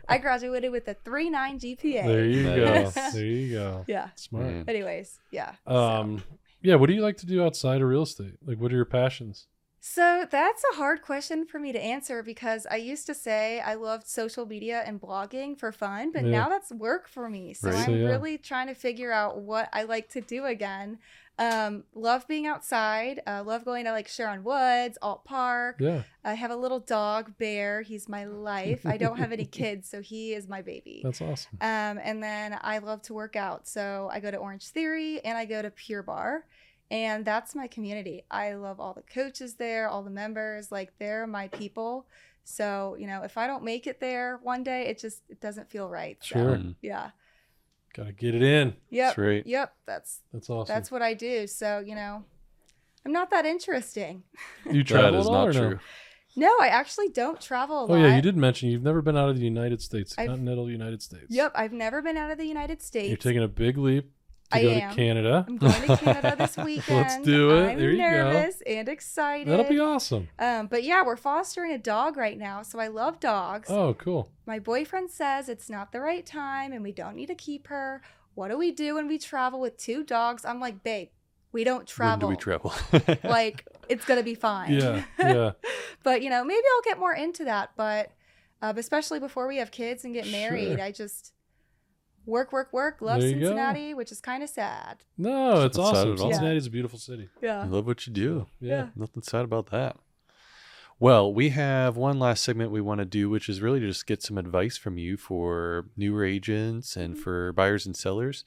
I 0.08 0.20
graduated 0.20 0.72
with 0.72 0.88
a 0.88 0.94
3.9 0.96 1.60
GPA. 1.60 2.06
There 2.06 2.26
you 2.26 2.44
Nice. 2.44 2.94
go. 2.94 3.12
There 3.12 3.26
you 3.26 3.54
go. 3.56 3.86
Yeah. 3.88 4.10
Smart. 4.16 4.46
Man. 4.46 4.66
Anyways, 4.68 5.18
yeah. 5.32 5.54
so. 5.68 5.76
Um, 5.76 6.24
yeah. 6.62 6.76
What 6.76 6.88
do 6.88 6.94
you 6.94 7.02
like 7.02 7.18
to 7.18 7.26
do 7.26 7.44
outside 7.44 7.82
of 7.82 7.88
real 7.88 8.04
estate? 8.04 8.36
Like, 8.46 8.60
what 8.60 8.72
are 8.72 8.76
your 8.76 8.86
passions? 8.86 9.48
So 9.88 10.26
that's 10.32 10.64
a 10.74 10.78
hard 10.78 11.04
question 11.04 11.46
for 11.46 11.60
me 11.60 11.72
to 11.72 11.80
answer 11.80 12.24
because 12.24 12.66
I 12.72 12.78
used 12.78 13.06
to 13.06 13.14
say 13.14 13.60
I 13.60 13.76
loved 13.76 14.08
social 14.08 14.48
media 14.48 14.82
and 14.84 15.00
blogging 15.00 15.56
for 15.60 15.72
fun, 15.72 16.12
but 16.12 16.24
Yeah. 16.24 16.32
now 16.32 16.50
that's 16.50 16.72
work 16.72 17.08
for 17.08 17.30
me. 17.30 17.54
So 17.54 17.70
Right. 17.70 17.78
I'm 17.78 17.86
So, 17.86 17.92
yeah. 17.92 18.08
really 18.08 18.40
trying 18.40 18.66
to 18.66 18.74
figure 18.74 19.12
out 19.12 19.38
what 19.42 19.70
I 19.72 19.84
like 19.84 20.10
to 20.10 20.22
do 20.22 20.46
again. 20.46 20.98
Um, 21.38 21.84
love 21.94 22.28
being 22.28 22.48
outside. 22.48 23.22
Uh, 23.28 23.44
love 23.46 23.64
going 23.64 23.86
to 23.86 23.92
like 23.92 24.08
Sharon 24.08 24.44
Woods, 24.44 24.98
Ault 25.04 25.24
Park. 25.24 25.76
Yeah. 25.80 26.02
I 26.24 26.34
have 26.34 26.50
a 26.50 26.56
little 26.56 26.80
dog, 26.80 27.38
Bear. 27.38 27.84
He's 27.84 28.10
my 28.10 28.26
life. 28.26 28.88
I 28.88 28.98
don't 28.98 29.18
have 29.20 29.32
any 29.32 29.46
kids, 29.62 29.88
so 29.88 30.02
he 30.02 30.34
is 30.34 30.48
my 30.48 30.64
baby. 30.64 31.02
That's 31.04 31.22
awesome. 31.22 31.58
Um, 31.62 32.00
and 32.04 32.24
then 32.24 32.58
I 32.60 32.80
love 32.80 33.04
to 33.04 33.14
work 33.14 33.36
out. 33.36 33.68
So 33.68 34.10
I 34.12 34.20
go 34.20 34.32
to 34.32 34.38
Orange 34.38 34.68
Theory 34.70 35.24
and 35.24 35.38
I 35.38 35.46
go 35.46 35.62
to 35.62 35.70
Pure 35.70 36.04
Barre. 36.04 36.44
And 36.92 37.26
that's 37.26 37.56
my 37.56 37.68
community. 37.68 38.24
I 38.30 38.54
love 38.54 38.80
all 38.80 38.94
the 38.94 39.02
coaches 39.02 39.56
there, 39.56 39.90
all 39.90 40.04
the 40.04 40.10
members. 40.12 40.72
Like 40.72 40.94
they're 41.00 41.26
my 41.26 41.48
people. 41.48 42.06
So, 42.44 42.96
you 43.00 43.08
know, 43.08 43.24
if 43.24 43.38
I 43.38 43.48
don't 43.48 43.64
make 43.64 43.88
it 43.88 44.00
there 44.00 44.40
one 44.44 44.64
day, 44.64 44.86
it 44.88 45.00
just 45.00 45.22
it 45.30 45.42
doesn't 45.42 45.70
feel 45.70 45.90
right. 45.90 46.18
Sure. 46.22 46.58
Mm, 46.58 46.76
yeah. 46.82 47.10
Got 47.96 48.06
to 48.08 48.12
get 48.12 48.36
it 48.36 48.44
in. 48.44 48.76
Yep. 48.92 49.08
That's 49.08 49.18
right. 49.18 49.48
Yep. 49.48 49.74
That's 49.88 50.22
That's 50.32 50.50
awesome. 50.50 50.74
that's 50.74 50.92
what 50.92 51.02
I 51.02 51.14
do. 51.16 51.48
So, 51.48 51.80
you 51.80 51.96
know, 51.96 52.24
I'm 53.06 53.12
not 53.12 53.32
that 53.32 53.46
interesting. 53.46 54.24
you 54.72 54.84
That 54.84 54.88
travel 54.88 55.20
is 55.22 55.26
at 55.26 55.30
all 55.30 55.46
not 55.46 55.48
or 55.50 55.54
no? 55.54 55.70
true. 55.70 55.80
No, 56.38 56.54
I 56.60 56.68
actually 56.68 57.08
don't 57.10 57.40
travel 57.40 57.80
a 57.80 57.86
lot. 57.86 57.92
Oh 57.92 57.96
yeah, 57.96 58.16
you 58.18 58.22
did 58.22 58.36
mention 58.36 58.70
you've 58.70 58.84
never 58.84 59.02
been 59.02 59.16
out 59.16 59.30
of 59.30 59.38
the 59.38 59.44
United 59.46 59.82
States, 59.82 60.14
I've- 60.18 60.28
continental 60.28 60.70
United 60.70 61.02
States. 61.02 61.28
Yep. 61.30 61.54
I've 61.56 61.72
never 61.72 62.02
been 62.02 62.18
out 62.18 62.30
of 62.30 62.38
the 62.38 62.46
United 62.46 62.82
States. 62.84 63.08
You're 63.08 63.18
taking 63.18 63.42
a 63.42 63.48
big 63.48 63.78
leap 63.78 64.12
to 64.52 64.58
I 64.58 64.62
go 64.64 64.70
am. 64.70 64.90
to 64.90 64.96
Canada. 64.96 65.46
I'm 65.48 65.58
going 65.58 65.74
to 65.88 65.98
Canada 65.98 66.36
this 66.38 66.58
weekend. 66.58 66.98
Let's 66.98 67.18
do 67.20 67.52
it. 67.52 67.72
I'm 67.72 67.80
There 67.80 67.92
you 67.92 67.98
go. 67.98 68.04
nervous 68.04 68.62
and 68.66 68.88
excited. 68.90 69.48
That'll 69.48 69.66
be 69.70 69.80
awesome. 69.80 70.28
Um, 70.40 70.68
but 70.68 70.84
yeah, 70.84 71.04
we're 71.06 71.16
fostering 71.18 71.72
a 71.72 71.78
dog 71.78 72.18
right 72.18 72.38
now, 72.38 72.62
so 72.62 72.80
I 72.80 72.88
love 72.88 73.20
dogs. 73.20 73.70
Oh, 73.70 73.94
cool. 73.96 74.30
My 74.46 74.60
boyfriend 74.60 75.10
says 75.12 75.50
it's 75.50 75.70
not 75.70 75.92
the 75.92 76.00
right 76.02 76.26
time 76.26 76.72
and 76.72 76.84
we 76.84 76.92
don't 76.92 77.16
need 77.16 77.28
to 77.28 77.36
keep 77.36 77.68
her. 77.68 78.02
What 78.36 78.50
do 78.50 78.58
we 78.58 78.72
do 78.72 78.96
when 78.96 79.08
we 79.08 79.18
travel 79.18 79.60
with 79.60 79.78
two 79.78 80.04
dogs? 80.04 80.44
I'm 80.46 80.60
like, 80.60 80.84
babe, 80.84 81.10
we 81.52 81.64
don't 81.64 81.80
When 81.80 81.86
travel. 81.86 82.20
do 82.20 82.28
we 82.28 82.36
travel? 82.36 82.74
like, 83.24 83.66
it's 83.88 84.04
gonna 84.06 84.24
be 84.24 84.36
fine. 84.36 84.74
Yeah, 84.74 85.04
yeah. 85.18 85.52
but 86.04 86.22
you 86.22 86.30
know, 86.30 86.44
maybe 86.44 86.62
I'll 86.76 86.82
get 86.84 87.00
more 87.00 87.14
into 87.14 87.46
that. 87.46 87.72
But 87.78 88.12
uh, 88.62 88.74
especially 88.76 89.20
before 89.20 89.48
we 89.48 89.58
have 89.58 89.72
kids 89.72 90.04
and 90.06 90.14
get 90.14 90.30
married, 90.32 90.78
Sure. 90.78 90.82
I 90.82 90.92
just 90.92 91.32
work, 92.26 92.52
work, 92.52 92.72
work. 92.74 93.02
Love 93.02 93.20
There 93.22 93.30
you 93.30 93.36
go. 93.36 93.42
Cincinnati, 93.48 93.94
which 93.94 94.12
is 94.12 94.20
kind 94.22 94.44
of 94.44 94.50
sad. 94.50 95.04
No, 95.18 95.64
it's 95.66 95.78
Not 95.78 95.96
sad 95.96 95.98
awesome. 96.08 96.14
at 96.14 96.20
all. 96.20 96.32
Cincinnati's 96.32 96.68
a 96.68 96.72
beautiful 96.72 97.00
city. 97.00 97.30
I 97.42 97.46
Yeah. 97.46 97.66
love 97.66 97.86
what 97.88 98.06
you 98.08 98.14
do. 98.14 98.48
Yeah. 98.60 98.90
Nothing 98.96 99.24
sad 99.24 99.44
about 99.46 99.68
that. 99.68 99.98
Well, 101.00 101.34
we 101.34 101.50
have 101.50 101.98
one 101.98 102.20
last 102.20 102.42
segment 102.44 102.72
we 102.72 102.80
want 102.82 103.00
to 103.00 103.06
do, 103.06 103.30
which 103.30 103.50
is 103.50 103.62
really 103.62 103.82
to 103.82 103.88
just 103.88 104.08
get 104.08 104.24
some 104.24 104.38
advice 104.38 104.78
from 104.78 104.98
you 104.98 105.18
for 105.18 105.88
newer 105.98 106.24
agents 106.24 106.96
and 106.96 107.16
Mhm. 107.16 107.20
for 107.20 107.52
buyers 107.52 107.86
and 107.86 107.96
sellers. 107.98 108.46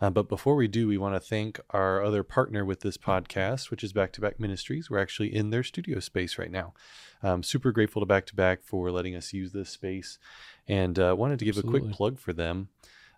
Uh, 0.00 0.08
but 0.08 0.26
before 0.26 0.56
we 0.56 0.66
do, 0.66 0.88
we 0.88 0.96
want 0.96 1.14
to 1.14 1.20
thank 1.20 1.60
our 1.70 2.02
other 2.02 2.22
partner 2.22 2.64
with 2.64 2.80
this 2.80 2.96
podcast, 2.96 3.70
which 3.70 3.84
is 3.84 3.92
Back 3.92 4.12
to 4.12 4.20
Back 4.22 4.40
Ministries. 4.40 4.88
We're 4.88 4.98
actually 4.98 5.34
in 5.34 5.50
their 5.50 5.62
studio 5.62 6.00
space 6.00 6.38
right 6.38 6.50
now. 6.50 6.72
Um, 7.22 7.42
super 7.42 7.70
grateful 7.70 8.00
to 8.00 8.06
Back 8.06 8.24
to 8.28 8.34
Back 8.34 8.62
for 8.64 8.90
letting 8.90 9.14
us 9.14 9.34
use 9.34 9.52
this 9.52 9.68
space 9.68 10.18
and 10.66 10.98
uh, 10.98 11.14
wanted 11.18 11.38
to 11.40 11.44
give 11.44 11.56
a 11.56 11.58
Absolutely. 11.58 11.80
quick 11.88 11.92
plug 11.98 12.18
for 12.18 12.32
them. 12.32 12.70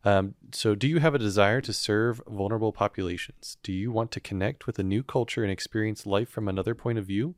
Um, 0.04 0.34
so, 0.52 0.74
do 0.74 0.88
you 0.88 0.98
have 0.98 1.14
a 1.14 1.18
desire 1.18 1.60
to 1.60 1.72
serve 1.72 2.20
vulnerable 2.26 2.72
populations? 2.72 3.56
Do 3.62 3.72
you 3.72 3.92
want 3.92 4.10
to 4.12 4.20
connect 4.20 4.66
with 4.66 4.78
a 4.78 4.82
new 4.82 5.02
culture 5.02 5.42
and 5.42 5.52
experience 5.52 6.06
life 6.06 6.28
from 6.28 6.48
another 6.48 6.74
point 6.74 6.98
of 6.98 7.06
view? 7.06 7.36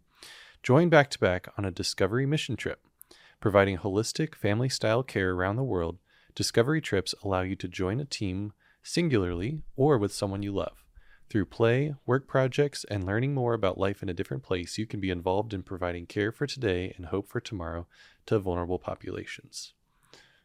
Join 0.62 0.89
Back 0.89 1.11
to 1.11 1.19
Back 1.19 1.49
on 1.59 1.65
a 1.65 1.71
discovery 1.71 2.25
mission 2.25 2.57
trip. 2.57 2.81
Providing 3.39 3.79
holistic 3.79 4.35
family 4.35 4.71
style 4.71 5.03
care 5.03 5.33
around 5.33 5.57
the 5.57 5.62
world, 5.62 5.99
Discovery 6.35 6.81
trips 6.81 7.15
allow 7.23 7.43
you 7.43 7.55
to 7.55 7.69
join 7.69 8.01
a 8.01 8.05
team 8.05 8.55
singularly 8.83 9.62
or 9.77 9.97
with 9.99 10.12
someone 10.12 10.43
you 10.43 10.53
love. 10.53 10.85
Through 11.31 11.47
play, 11.47 11.95
work 12.07 12.27
projects, 12.27 12.85
and 12.91 13.07
learning 13.07 13.35
more 13.35 13.55
about 13.55 13.79
life 13.79 14.03
in 14.03 14.09
a 14.09 14.15
different 14.15 14.43
place, 14.43 14.77
you 14.77 14.85
can 14.85 14.99
be 14.99 15.11
involved 15.11 15.55
in 15.55 15.62
providing 15.62 16.07
care 16.07 16.33
for 16.33 16.47
today 16.49 16.93
and 16.97 17.07
hope 17.07 17.29
for 17.29 17.41
tomorrow 17.41 17.87
to 18.27 18.41
vulnerable 18.41 18.81
populations. 18.81 19.75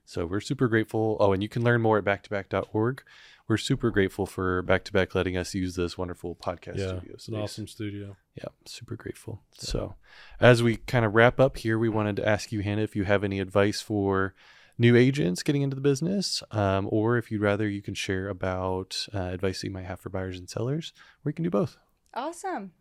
So 0.09 0.25
we're 0.25 0.39
super 0.39 0.67
grateful. 0.67 1.17
Oh, 1.19 1.33
and 1.33 1.43
you 1.43 1.47
can 1.47 1.63
learn 1.63 1.81
more 1.81 1.99
at 1.99 2.03
backtoback.org. 2.03 3.03
We're 3.47 3.57
super 3.57 3.91
grateful 3.91 4.25
for 4.25 4.63
Back 4.63 4.83
to 4.85 4.91
Back 4.91 5.13
letting 5.13 5.37
us 5.37 5.53
use 5.53 5.75
this 5.75 5.99
wonderful 5.99 6.33
podcast 6.33 6.77
yeah, 6.77 6.87
studio. 6.87 7.13
it's 7.13 7.27
an 7.27 7.35
awesome 7.35 7.67
studio. 7.67 8.17
Yeah, 8.33 8.45
super 8.65 8.95
grateful. 8.95 9.43
So, 9.53 9.93
as 10.39 10.63
we 10.63 10.77
kind 10.77 11.05
of 11.05 11.13
wrap 11.13 11.39
up 11.39 11.57
here, 11.57 11.77
we 11.77 11.89
wanted 11.89 12.15
to 12.15 12.27
ask 12.27 12.51
you, 12.51 12.61
Hannah, 12.61 12.81
if 12.81 12.95
you 12.95 13.03
have 13.03 13.23
any 13.23 13.39
advice 13.39 13.81
for 13.81 14.33
new 14.79 14.95
agents 14.95 15.43
getting 15.43 15.61
into 15.61 15.75
the 15.75 15.81
business, 15.81 16.41
um, 16.49 16.89
or 16.91 17.17
if 17.17 17.29
you'd 17.29 17.41
rather, 17.41 17.69
you 17.69 17.83
can 17.83 17.93
share 17.93 18.29
about 18.29 19.05
uh, 19.13 19.19
advice 19.19 19.61
that 19.61 19.67
you 19.67 19.73
might 19.73 19.85
have 19.85 19.99
for 19.99 20.09
buyers 20.09 20.39
and 20.39 20.49
sellers, 20.49 20.91
or 21.23 21.29
you 21.29 21.35
can 21.35 21.43
do 21.43 21.51
both. 21.51 21.77
Awesome. 22.15 22.71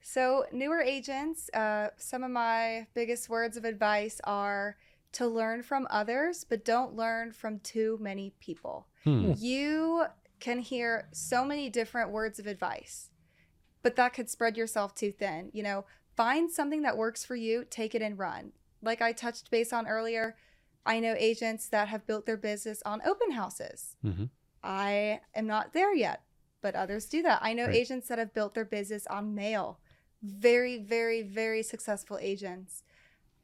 So, 0.00 0.46
newer 0.50 0.80
agents, 0.80 1.50
uh, 1.52 1.88
some 1.98 2.24
of 2.24 2.30
my 2.30 2.86
biggest 2.94 3.28
words 3.28 3.58
of 3.58 3.66
advice 3.66 4.18
are 4.24 4.78
to 5.12 5.26
learn 5.26 5.62
from 5.62 5.86
others, 5.90 6.44
but 6.44 6.64
don't 6.64 6.94
learn 6.94 7.32
from 7.32 7.58
too 7.60 7.98
many 8.00 8.32
people. 8.40 8.86
Hmm. 9.04 9.32
You 9.36 10.04
can 10.38 10.58
hear 10.60 11.08
so 11.12 11.44
many 11.44 11.68
different 11.68 12.10
words 12.10 12.38
of 12.38 12.46
advice, 12.46 13.10
but 13.82 13.96
that 13.96 14.12
could 14.14 14.30
spread 14.30 14.56
yourself 14.56 14.94
too 14.94 15.12
thin. 15.12 15.50
You 15.52 15.62
know, 15.62 15.84
find 16.16 16.50
something 16.50 16.82
that 16.82 16.96
works 16.96 17.24
for 17.24 17.36
you, 17.36 17.64
take 17.68 17.94
it 17.94 18.02
and 18.02 18.18
run. 18.18 18.52
Like 18.82 19.02
I 19.02 19.12
touched 19.12 19.50
base 19.50 19.72
on 19.72 19.86
earlier, 19.86 20.36
I 20.86 21.00
know 21.00 21.14
agents 21.18 21.68
that 21.68 21.88
have 21.88 22.06
built 22.06 22.24
their 22.24 22.36
business 22.38 22.82
on 22.86 23.02
open 23.04 23.32
houses. 23.32 23.96
Mhm. 24.04 24.30
I 24.62 25.20
am 25.34 25.46
not 25.46 25.72
there 25.72 25.94
yet, 25.94 26.22
but 26.62 26.74
others 26.74 27.06
do 27.06 27.22
that. 27.22 27.40
I 27.42 27.52
know 27.52 27.66
Right. 27.66 27.74
agents 27.74 28.08
that 28.08 28.18
have 28.18 28.32
built 28.32 28.54
their 28.54 28.64
business 28.64 29.06
on 29.06 29.34
mail. 29.34 29.80
Very, 30.22 30.78
very, 30.78 31.22
very 31.22 31.62
successful 31.62 32.18
agents. 32.18 32.82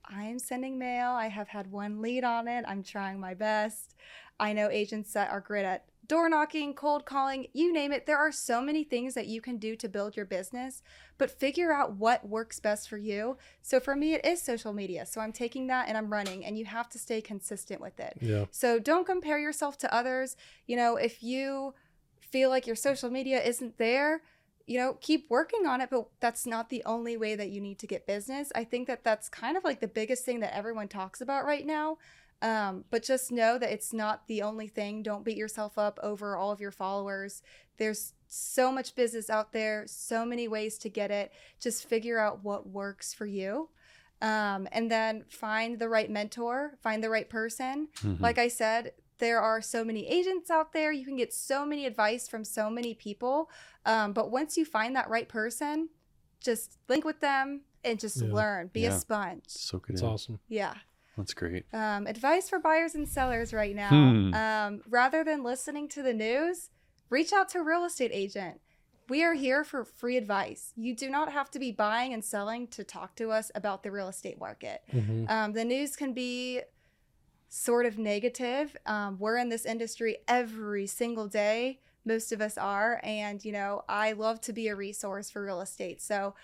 I 0.09 0.25
am 0.25 0.39
sending 0.39 0.79
mail. 0.79 1.11
I 1.11 1.29
have 1.29 1.49
had 1.49 1.71
one 1.71 2.01
lead 2.01 2.25
on 2.25 2.49
it. 2.49 2.65
I'm 2.67 2.83
trying 2.83 3.21
my 3.21 3.35
best. 3.35 3.95
I 4.39 4.53
know 4.53 4.69
agents 4.71 5.13
that 5.15 5.31
are 5.31 5.41
great 5.41 5.65
at 5.65 5.85
door 6.07 6.29
knocking, 6.29 6.75
cold 6.75 7.05
calling, 7.05 7.49
you 7.53 7.73
name 7.73 7.93
it. 7.93 8.07
There 8.07 8.19
are 8.19 8.31
so 8.31 8.61
many 8.61 8.85
things 8.85 9.15
that 9.15 9.27
you 9.27 9.41
can 9.41 9.57
do 9.57 9.75
to 9.77 9.89
build 9.89 10.17
your 10.17 10.27
business, 10.27 10.83
but 11.19 11.31
figure 11.31 11.73
out 11.73 11.95
what 11.97 12.29
works 12.29 12.61
best 12.61 12.89
for 12.89 12.97
you. 12.97 13.37
So 13.63 13.81
for 13.81 13.97
me, 13.97 14.15
it 14.15 14.25
is 14.25 14.41
social 14.41 14.73
media. 14.73 15.07
So 15.07 15.21
I'm 15.21 15.33
taking 15.33 15.67
that 15.67 15.89
and 15.89 15.97
I'm 15.97 16.13
running, 16.13 16.45
and 16.45 16.57
you 16.59 16.65
have 16.67 16.89
to 16.91 16.99
stay 16.99 17.21
consistent 17.21 17.81
with 17.81 17.99
it. 17.99 18.19
Yeah. 18.21 18.45
So 18.51 18.79
don't 18.79 19.07
compare 19.07 19.39
yourself 19.39 19.79
to 19.79 19.93
others. 19.93 20.37
You 20.67 20.77
know, 20.77 20.97
if 20.97 21.23
you 21.23 21.75
feel 22.21 22.51
like 22.51 22.67
your 22.67 22.77
social 22.77 23.11
media 23.11 23.43
isn't 23.43 23.79
there, 23.79 24.23
you 24.67 24.79
know, 24.79 24.95
keep 25.01 25.27
working 25.31 25.67
on 25.67 25.81
it, 25.81 25.91
but 25.91 26.09
that's 26.21 26.45
not 26.47 26.69
the 26.69 26.83
only 26.85 27.17
way 27.17 27.37
that 27.37 27.51
you 27.51 27.61
need 27.61 27.79
to 27.79 27.87
get 27.87 28.07
business. 28.07 28.51
I 28.55 28.65
think 28.65 28.89
that 28.89 29.05
that's 29.05 29.29
kind 29.29 29.57
of 29.57 29.65
like 29.65 29.81
the 29.81 29.89
biggest 29.89 30.25
thing 30.25 30.41
that 30.41 30.55
everyone 30.57 30.89
talks 30.89 31.21
about 31.21 31.45
right 31.45 31.65
now. 31.65 31.99
Um, 32.43 32.85
but 32.91 33.03
just 33.03 33.33
know 33.33 33.59
that 33.59 33.71
it's 33.73 33.93
not 33.93 34.27
the 34.27 34.43
only 34.43 34.69
thing. 34.69 35.03
Don't 35.03 35.25
beat 35.25 35.37
yourself 35.39 35.79
up 35.79 35.99
over 36.03 36.37
all 36.37 36.51
of 36.51 36.61
your 36.61 36.73
followers. 36.73 37.43
There's 37.79 38.13
so 38.27 38.71
much 38.73 38.95
business 38.95 39.31
out 39.31 39.53
there, 39.53 39.85
so 39.87 40.27
many 40.27 40.49
ways 40.49 40.77
to 40.79 40.91
get 40.91 41.11
it. 41.11 41.33
Just 41.61 41.89
figure 41.89 42.19
out 42.19 42.45
what 42.45 42.69
works 42.69 43.15
for 43.15 43.25
you. 43.25 43.71
Um, 44.21 44.67
and 44.73 44.91
then 44.91 45.25
find 45.29 45.79
the 45.79 45.89
right 45.89 46.11
mentor, 46.11 46.77
find 46.83 47.03
the 47.05 47.11
right 47.11 47.29
person. 47.29 47.89
Mhm. 47.99 48.21
Like 48.21 48.39
I 48.39 48.49
said, 48.49 48.93
there 49.19 49.41
are 49.41 49.61
so 49.63 49.85
many 49.85 50.07
agents 50.09 50.51
out 50.51 50.73
there. 50.73 50.93
You 50.93 51.05
can 51.05 51.17
get 51.17 51.33
so 51.33 51.65
many 51.65 51.87
advice 51.87 52.29
from 52.29 52.45
so 52.45 52.69
many 52.71 52.95
people. 52.95 53.51
Um, 53.85 54.13
but 54.13 54.31
once 54.31 54.57
you 54.57 54.65
find 54.65 54.95
that 54.97 55.09
right 55.09 55.29
person, 55.29 55.89
just 56.41 56.79
link 56.89 57.05
with 57.05 57.21
them 57.21 57.63
and 57.85 57.99
just 57.99 58.21
Yeah. 58.23 58.33
learn. 58.33 58.69
Be 58.69 58.81
Yeah. 58.83 58.95
a 58.97 58.99
sponge. 58.99 59.45
so 59.47 59.79
good. 59.79 59.95
It's 59.95 60.03
awesome. 60.03 60.41
Yeah. 60.49 60.75
That's 61.17 61.33
great. 61.33 61.65
Um, 61.73 62.07
advice 62.07 62.51
for 62.51 62.59
buyers 62.59 62.95
and 62.95 63.09
sellers 63.09 63.55
right 63.55 63.75
now. 63.75 63.89
Hmm. 63.89 64.35
Um, 64.35 64.83
rather 64.89 65.25
than 65.25 65.43
listening 65.43 65.89
to 65.91 66.03
the 66.03 66.13
news, 66.13 66.69
reach 67.09 67.33
out 67.33 67.49
to 67.51 67.59
a 67.61 67.63
real 67.63 67.85
estate 67.85 68.11
agent. 68.13 68.61
We 69.09 69.23
are 69.25 69.35
here 69.35 69.63
for 69.65 69.85
free 69.85 70.17
advice. 70.17 70.73
You 70.77 70.95
do 70.95 71.09
not 71.09 71.33
have 71.33 71.51
to 71.53 71.59
be 71.61 71.71
buying 71.73 72.13
and 72.13 72.23
selling 72.25 72.67
to 72.69 72.83
talk 72.85 73.15
to 73.17 73.31
us 73.31 73.51
about 73.55 73.83
the 73.85 73.91
real 73.93 74.09
estate 74.09 74.39
market. 74.39 74.83
hmm 74.91 75.25
Um, 75.29 75.53
the 75.53 75.65
news 75.65 75.95
can 75.97 76.13
be 76.13 76.61
sort 77.49 77.87
of 77.87 77.99
negative. 77.99 78.77
Um, 78.87 79.19
we're 79.19 79.37
in 79.37 79.49
this 79.49 79.65
industry 79.65 80.19
every 80.27 80.87
single 80.87 81.29
day. 81.29 81.81
Most 82.05 82.33
of 82.33 82.41
us 82.41 82.57
are. 82.59 83.01
And, 83.03 83.45
you 83.45 83.53
know, 83.53 83.85
I 83.89 84.13
love 84.13 84.41
to 84.43 84.53
be 84.53 84.69
a 84.69 84.77
resource 84.77 85.31
for 85.31 85.45
real 85.45 85.61
estate. 85.61 86.01
So 86.01 86.35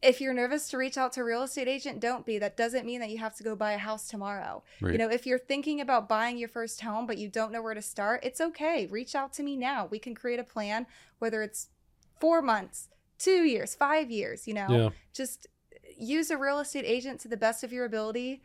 if 0.00 0.20
you're 0.20 0.34
nervous 0.34 0.68
to 0.70 0.78
reach 0.78 0.96
out 0.96 1.12
to 1.14 1.20
a 1.22 1.24
real 1.24 1.42
estate 1.42 1.66
agent, 1.66 1.98
don't 1.98 2.24
be. 2.24 2.38
That 2.38 2.56
doesn't 2.56 2.86
mean 2.86 3.00
that 3.00 3.10
you 3.10 3.18
have 3.18 3.34
to 3.36 3.42
go 3.42 3.56
buy 3.56 3.72
a 3.72 3.78
house 3.78 4.06
tomorrow. 4.06 4.62
Right. 4.80 4.92
You 4.92 4.98
know, 4.98 5.10
if 5.10 5.26
you're 5.26 5.38
thinking 5.38 5.80
about 5.80 6.08
buying 6.08 6.38
your 6.38 6.48
first 6.48 6.80
home, 6.82 7.06
but 7.06 7.18
you 7.18 7.28
don't 7.28 7.50
know 7.50 7.62
where 7.62 7.74
to 7.74 7.82
start, 7.82 8.24
it's 8.24 8.40
okay. 8.40 8.86
Reach 8.86 9.16
out 9.16 9.32
to 9.34 9.42
me 9.42 9.56
now. 9.56 9.86
We 9.90 9.98
can 9.98 10.14
create 10.14 10.38
a 10.38 10.44
plan, 10.44 10.86
whether 11.18 11.42
it's 11.42 11.68
four 12.20 12.42
months, 12.42 12.88
two 13.18 13.42
years, 13.42 13.74
five 13.74 14.10
years, 14.10 14.46
you 14.46 14.54
know 14.54 14.68
Yeah. 14.70 14.88
just 15.12 15.48
use 15.96 16.30
a 16.30 16.36
real 16.36 16.60
estate 16.60 16.84
agent 16.84 17.18
to 17.22 17.28
the 17.28 17.36
best 17.36 17.64
of 17.64 17.72
your 17.72 17.84
ability. 17.84 18.40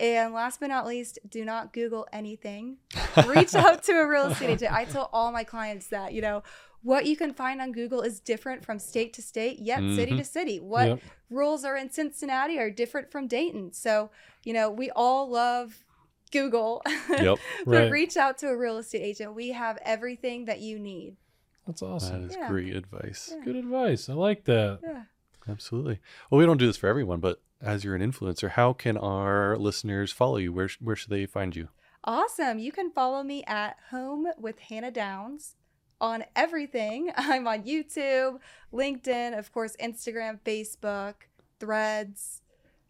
And 0.00 0.34
last 0.34 0.58
but 0.60 0.66
not 0.68 0.86
least, 0.86 1.18
do 1.28 1.44
not 1.44 1.72
Google 1.72 2.06
anything. 2.12 2.78
Reach 3.28 3.54
out 3.54 3.82
to 3.84 3.92
a 3.92 4.06
real 4.08 4.26
estate 4.26 4.50
agent. 4.50 4.72
I 4.72 4.84
tell 4.84 5.08
all 5.12 5.30
my 5.30 5.44
clients 5.44 5.86
that, 5.88 6.12
you 6.12 6.20
know, 6.20 6.42
what 6.82 7.06
you 7.06 7.16
can 7.16 7.32
find 7.32 7.60
on 7.60 7.72
Google 7.72 8.02
is 8.02 8.18
different 8.20 8.64
from 8.64 8.78
state 8.78 9.12
to 9.14 9.22
state, 9.22 9.58
yet 9.60 9.78
city 9.94 10.12
Mhm. 10.12 10.18
to 10.18 10.24
city. 10.24 10.60
What 10.60 10.86
Yep. 10.88 11.00
rules 11.30 11.64
are 11.64 11.76
in 11.76 11.90
Cincinnati 11.90 12.58
are 12.58 12.70
different 12.70 13.10
from 13.10 13.26
Dayton. 13.28 13.72
So, 13.72 14.10
you 14.42 14.52
know, 14.52 14.68
we 14.70 14.90
all 14.90 15.28
love 15.30 15.84
Google. 16.32 16.82
Yep. 17.08 17.38
but 17.64 17.66
Right. 17.66 17.90
reach 17.92 18.16
out 18.16 18.36
to 18.38 18.48
a 18.48 18.56
real 18.56 18.76
estate 18.78 19.00
agent. 19.02 19.34
We 19.34 19.50
have 19.52 19.78
everything 19.82 20.46
that 20.46 20.58
you 20.60 20.78
need. 20.78 21.16
That's 21.66 21.80
awesome. 21.82 22.28
is 22.28 22.36
Yeah. 22.36 22.48
great 22.48 22.74
advice. 22.74 23.32
Yeah. 23.34 23.44
Good 23.44 23.56
advice. 23.56 24.08
I 24.10 24.14
like 24.14 24.44
that. 24.44 24.80
Yeah. 24.82 25.04
Absolutely. 25.48 26.00
Well, 26.30 26.38
we 26.38 26.44
don't 26.46 26.56
do 26.58 26.66
this 26.66 26.76
for 26.76 26.88
everyone, 26.88 27.20
but 27.20 27.40
as 27.64 27.84
you're 27.84 27.94
an 27.94 28.02
influencer, 28.12 28.50
how 28.50 28.72
can 28.72 28.96
our 28.96 29.56
listeners 29.56 30.12
follow 30.12 30.36
you? 30.36 30.52
Where 30.52 30.68
where 30.80 30.96
should 30.96 31.10
they 31.10 31.26
find 31.26 31.54
you? 31.56 31.68
Awesome. 32.04 32.58
You 32.58 32.70
can 32.70 32.90
follow 32.90 33.22
me 33.22 33.42
at 33.44 33.76
Home 33.90 34.26
with 34.38 34.58
Hannah 34.58 34.90
Downs 34.90 35.56
on 36.00 36.24
everything. 36.36 37.10
I'm 37.16 37.46
on 37.48 37.62
YouTube, 37.62 38.38
LinkedIn, 38.72 39.38
of 39.38 39.52
course, 39.52 39.74
Instagram, 39.82 40.38
Facebook, 40.44 41.14
Threads. 41.58 42.42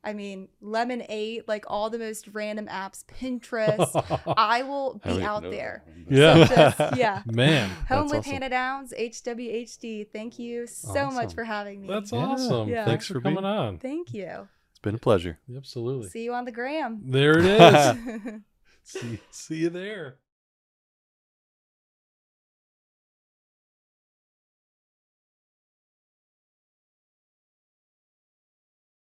I 0.06 0.12
mean, 0.12 0.48
Lemon 0.60 1.02
8, 1.08 1.48
like 1.48 1.64
all 1.68 1.88
the 1.88 1.98
most 1.98 2.28
random 2.32 2.66
apps, 2.66 3.04
Pinterest. 3.06 4.34
I 4.36 4.62
will 4.62 5.00
be 5.02 5.10
even 5.12 5.22
out 5.22 5.42
there. 5.44 5.82
Yeah. 6.10 6.44
So 6.44 6.54
just, 6.56 6.78
yeah. 6.98 7.22
Man, 7.24 7.70
Home 7.88 8.08
with 8.10 8.18
awesome. 8.18 8.32
Hannah 8.32 8.50
Downs, 8.50 8.92
HWHD. 8.98 10.08
Thank 10.12 10.38
you 10.38 10.66
so 10.66 10.90
Awesome. 10.90 11.14
much 11.14 11.32
for 11.34 11.44
having 11.44 11.80
me. 11.82 11.88
that's 11.88 12.12
Yeah. 12.12 12.18
awesome. 12.18 12.68
Yeah. 12.68 12.84
Thanks 12.84 13.06
for 13.06 13.14
for 13.14 13.20
coming 13.22 13.36
being- 13.36 13.46
on. 13.46 13.78
Thank 13.78 14.12
you. 14.12 14.48
It's 14.84 14.88
been 14.90 14.96
a 14.96 14.98
pleasure. 14.98 15.38
Absolutely. 15.56 16.10
See 16.10 16.24
you 16.24 16.34
on 16.34 16.44
the 16.44 16.52
gram. 16.52 17.00
There 17.06 17.38
it 17.38 17.46
is. 17.46 18.40
see, 18.84 19.18
see 19.30 19.56
you 19.56 19.70
there. 19.70 20.16